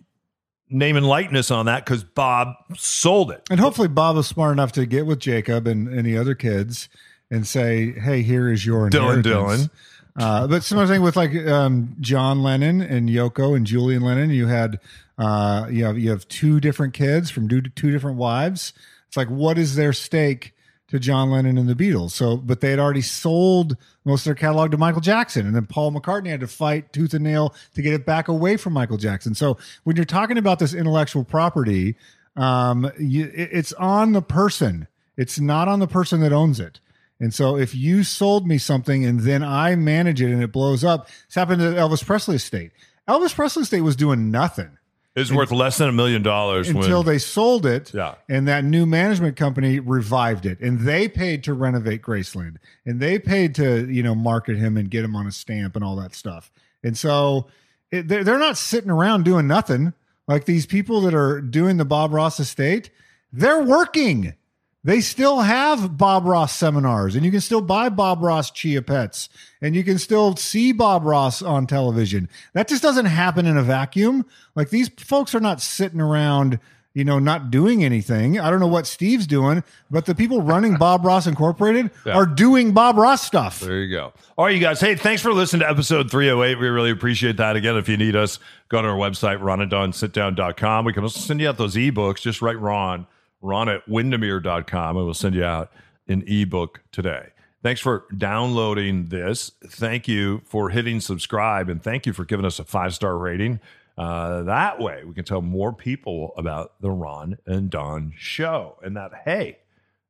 name 0.70 0.96
and 0.96 1.06
likeness 1.06 1.50
on 1.50 1.66
that 1.66 1.84
because 1.84 2.02
Bob 2.02 2.54
sold 2.78 3.30
it. 3.30 3.46
And 3.50 3.60
hopefully 3.60 3.88
Bob 3.88 4.16
was 4.16 4.26
smart 4.26 4.52
enough 4.52 4.72
to 4.72 4.86
get 4.86 5.04
with 5.04 5.18
Jakob 5.18 5.66
and 5.66 5.92
any 5.92 6.16
other 6.16 6.34
kids 6.34 6.88
and 7.30 7.46
say, 7.46 7.92
"Hey, 7.92 8.22
here 8.22 8.50
is 8.50 8.64
your 8.64 8.88
Dylan. 8.88 9.22
Dylan. 9.22 9.70
Uh, 10.16 10.46
but 10.46 10.64
similar 10.64 10.86
thing 10.86 11.02
with 11.02 11.16
like 11.16 11.34
um, 11.46 11.94
John 12.00 12.42
Lennon 12.42 12.80
and 12.80 13.10
Yoko 13.10 13.54
and 13.54 13.66
Julian 13.66 14.02
Lennon. 14.02 14.30
You 14.30 14.46
had 14.46 14.80
uh, 15.18 15.66
you 15.70 15.84
have 15.84 15.98
you 15.98 16.08
have 16.08 16.26
two 16.28 16.58
different 16.58 16.94
kids 16.94 17.30
from 17.30 17.48
two, 17.48 17.60
two 17.60 17.90
different 17.90 18.16
wives. 18.16 18.72
It's 19.10 19.16
like 19.16 19.26
what 19.28 19.58
is 19.58 19.74
their 19.74 19.92
stake 19.92 20.54
to 20.86 21.00
John 21.00 21.30
Lennon 21.32 21.58
and 21.58 21.68
the 21.68 21.74
Beatles? 21.74 22.12
So, 22.12 22.36
but 22.36 22.60
they 22.60 22.70
had 22.70 22.78
already 22.78 23.00
sold 23.00 23.76
most 24.04 24.20
of 24.20 24.24
their 24.26 24.34
catalog 24.36 24.70
to 24.70 24.78
Michael 24.78 25.00
Jackson, 25.00 25.46
and 25.48 25.56
then 25.56 25.66
Paul 25.66 25.90
McCartney 25.90 26.28
had 26.28 26.38
to 26.40 26.46
fight 26.46 26.92
tooth 26.92 27.12
and 27.12 27.24
nail 27.24 27.52
to 27.74 27.82
get 27.82 27.92
it 27.92 28.06
back 28.06 28.28
away 28.28 28.56
from 28.56 28.72
Michael 28.72 28.98
Jackson. 28.98 29.34
So, 29.34 29.58
when 29.82 29.96
you're 29.96 30.04
talking 30.04 30.38
about 30.38 30.60
this 30.60 30.74
intellectual 30.74 31.24
property, 31.24 31.96
um, 32.36 32.88
you, 33.00 33.24
it- 33.34 33.48
it's 33.52 33.72
on 33.72 34.12
the 34.12 34.22
person. 34.22 34.86
It's 35.16 35.40
not 35.40 35.66
on 35.66 35.80
the 35.80 35.88
person 35.88 36.20
that 36.20 36.32
owns 36.32 36.60
it. 36.60 36.78
And 37.18 37.34
so 37.34 37.56
if 37.58 37.74
you 37.74 38.02
sold 38.04 38.46
me 38.46 38.56
something 38.56 39.04
and 39.04 39.20
then 39.20 39.42
I 39.42 39.74
manage 39.76 40.22
it 40.22 40.30
and 40.32 40.42
it 40.42 40.52
blows 40.52 40.82
up, 40.84 41.10
it's 41.26 41.34
happened 41.34 41.60
to 41.60 41.66
Elvis 41.66 42.02
Presley 42.06 42.36
estate. 42.36 42.70
Elvis 43.06 43.34
Presley 43.34 43.64
estate 43.64 43.82
was 43.82 43.96
doing 43.96 44.30
nothing 44.30 44.78
It's 45.16 45.32
worth 45.32 45.50
less 45.50 45.78
than 45.78 45.88
a 45.88 45.92
million 45.92 46.22
dollars 46.22 46.68
until 46.68 46.98
when 46.98 47.06
they 47.06 47.18
sold 47.18 47.66
it. 47.66 47.92
Yeah. 47.92 48.14
And 48.28 48.46
that 48.46 48.64
new 48.64 48.86
management 48.86 49.36
company 49.36 49.80
revived 49.80 50.46
it. 50.46 50.60
And 50.60 50.80
they 50.80 51.08
paid 51.08 51.42
to 51.44 51.54
renovate 51.54 52.02
Graceland. 52.02 52.58
And 52.86 53.00
they 53.00 53.18
paid 53.18 53.56
to, 53.56 53.92
you 53.92 54.04
know, 54.04 54.14
market 54.14 54.56
him 54.56 54.76
and 54.76 54.88
get 54.88 55.04
him 55.04 55.16
on 55.16 55.26
a 55.26 55.32
stamp 55.32 55.74
and 55.74 55.84
all 55.84 55.96
that 55.96 56.14
stuff. 56.14 56.52
And 56.84 56.96
so 56.96 57.48
it, 57.90 58.06
they're, 58.06 58.22
they're 58.22 58.38
not 58.38 58.56
sitting 58.56 58.90
around 58.90 59.24
doing 59.24 59.48
nothing. 59.48 59.94
Like 60.28 60.44
these 60.44 60.64
people 60.64 61.00
that 61.02 61.14
are 61.14 61.40
doing 61.40 61.76
the 61.76 61.84
Bob 61.84 62.12
Ross 62.12 62.38
estate, 62.38 62.90
they're 63.32 63.62
working. 63.62 64.34
They 64.82 65.02
still 65.02 65.40
have 65.40 65.98
Bob 65.98 66.24
Ross 66.24 66.56
seminars, 66.56 67.14
and 67.14 67.22
you 67.24 67.30
can 67.30 67.42
still 67.42 67.60
buy 67.60 67.90
Bob 67.90 68.22
Ross 68.22 68.50
Chia 68.50 68.80
Pets, 68.80 69.28
and 69.60 69.76
you 69.76 69.84
can 69.84 69.98
still 69.98 70.36
see 70.36 70.72
Bob 70.72 71.04
Ross 71.04 71.42
on 71.42 71.66
television. 71.66 72.30
That 72.54 72.66
just 72.66 72.82
doesn't 72.82 73.04
happen 73.06 73.44
in 73.46 73.58
a 73.58 73.62
vacuum. 73.62 74.24
Like 74.54 74.70
these 74.70 74.88
folks 74.88 75.34
are 75.34 75.40
not 75.40 75.60
sitting 75.60 76.00
around, 76.00 76.58
you 76.94 77.04
know, 77.04 77.18
not 77.18 77.50
doing 77.50 77.84
anything. 77.84 78.40
I 78.40 78.48
don't 78.48 78.58
know 78.58 78.66
what 78.68 78.86
Steve's 78.86 79.26
doing, 79.26 79.62
but 79.90 80.06
the 80.06 80.14
people 80.14 80.40
running 80.40 80.76
Bob 80.78 81.04
Ross 81.04 81.26
Incorporated 81.26 81.90
Yeah. 82.06 82.14
are 82.14 82.24
doing 82.24 82.72
Bob 82.72 82.96
Ross 82.96 83.20
stuff. 83.22 83.60
There 83.60 83.80
you 83.82 83.94
go. 83.94 84.14
All 84.38 84.46
right, 84.46 84.54
you 84.54 84.60
guys. 84.60 84.80
Hey, 84.80 84.94
thanks 84.94 85.20
for 85.20 85.34
listening 85.34 85.60
to 85.60 85.68
episode 85.68 86.10
308. 86.10 86.58
We 86.58 86.68
really 86.68 86.90
appreciate 86.90 87.36
that. 87.36 87.54
Again, 87.54 87.76
if 87.76 87.86
you 87.86 87.98
need 87.98 88.16
us, 88.16 88.38
go 88.70 88.80
to 88.80 88.88
our 88.88 88.96
website, 88.96 89.40
ronanddonsitdown.com. 89.42 90.86
We 90.86 90.94
can 90.94 91.02
also 91.02 91.20
send 91.20 91.40
you 91.42 91.50
out 91.50 91.58
those 91.58 91.74
ebooks. 91.76 92.22
Just 92.22 92.40
write 92.40 92.58
Ron, 92.58 93.06
ron 93.40 93.68
at 93.68 93.86
windermere.com, 93.88 94.96
and 94.96 95.04
we'll 95.04 95.14
send 95.14 95.34
you 95.34 95.44
out 95.44 95.72
an 96.08 96.24
ebook 96.26 96.82
today. 96.92 97.28
Thanks 97.62 97.80
for 97.80 98.06
downloading 98.16 99.06
this. 99.06 99.52
Thank 99.66 100.08
you 100.08 100.42
for 100.46 100.70
hitting 100.70 101.00
subscribe, 101.00 101.68
and 101.68 101.82
thank 101.82 102.06
you 102.06 102.12
for 102.12 102.24
giving 102.24 102.46
us 102.46 102.58
a 102.58 102.64
five 102.64 102.94
star 102.94 103.18
rating. 103.18 103.60
Uh, 103.98 104.42
that 104.44 104.80
way, 104.80 105.04
we 105.04 105.12
can 105.12 105.24
tell 105.24 105.42
more 105.42 105.72
people 105.72 106.32
about 106.36 106.80
the 106.80 106.90
Ron 106.90 107.36
and 107.46 107.68
Don 107.68 108.14
show, 108.16 108.78
and 108.82 108.96
that 108.96 109.12
hey, 109.24 109.58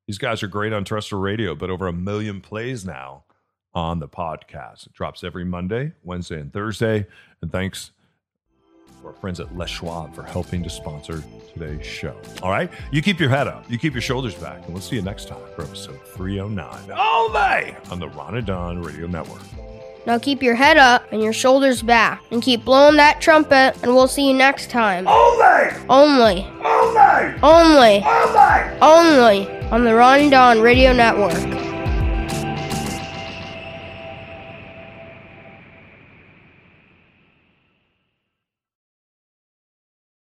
these 0.06 0.18
guys 0.18 0.42
are 0.42 0.48
great 0.48 0.72
on 0.72 0.84
terrestrial 0.84 1.22
radio, 1.22 1.54
but 1.54 1.70
over 1.70 1.88
a 1.88 1.92
million 1.92 2.40
plays 2.40 2.84
now 2.84 3.24
on 3.74 3.98
the 3.98 4.08
podcast. 4.08 4.86
It 4.86 4.92
drops 4.92 5.22
every 5.24 5.44
Monday, 5.44 5.92
Wednesday, 6.02 6.40
and 6.40 6.52
Thursday. 6.52 7.06
And 7.40 7.52
thanks 7.52 7.92
to 9.00 9.06
our 9.08 9.12
friends 9.14 9.40
at 9.40 9.54
Les 9.56 9.68
Schwab 9.68 10.14
for 10.14 10.22
helping 10.22 10.62
to 10.62 10.70
sponsor 10.70 11.22
today's 11.54 11.84
show. 11.86 12.14
All 12.42 12.50
right. 12.50 12.70
You 12.90 13.02
keep 13.02 13.18
your 13.20 13.28
head 13.30 13.46
up, 13.48 13.64
you 13.70 13.78
keep 13.78 13.92
your 13.94 14.02
shoulders 14.02 14.34
back, 14.34 14.64
and 14.64 14.72
we'll 14.72 14.82
see 14.82 14.96
you 14.96 15.02
next 15.02 15.28
time 15.28 15.40
for 15.54 15.62
episode 15.64 16.00
309 16.14 16.90
all 16.92 17.32
day 17.32 17.76
on 17.90 17.98
the 17.98 18.08
Ron 18.08 18.36
and 18.36 18.46
Don 18.46 18.82
Radio 18.82 19.06
Network. 19.06 19.42
Now 20.06 20.18
keep 20.18 20.42
your 20.42 20.54
head 20.54 20.76
up 20.78 21.04
and 21.12 21.22
your 21.22 21.32
shoulders 21.32 21.82
back, 21.82 22.22
and 22.30 22.42
keep 22.42 22.64
blowing 22.64 22.96
that 22.96 23.20
trumpet, 23.20 23.74
and 23.82 23.94
we'll 23.94 24.08
see 24.08 24.28
you 24.28 24.34
next 24.34 24.70
time. 24.70 25.06
Only, 25.06 25.44
Only, 25.88 26.46
only, 26.64 27.34
only, 27.42 28.02
only. 28.02 28.80
only 28.80 29.60
on 29.70 29.84
the 29.84 29.94
Ron 29.94 30.20
and 30.20 30.30
Don 30.30 30.60
Radio 30.60 30.92
Network. 30.92 31.69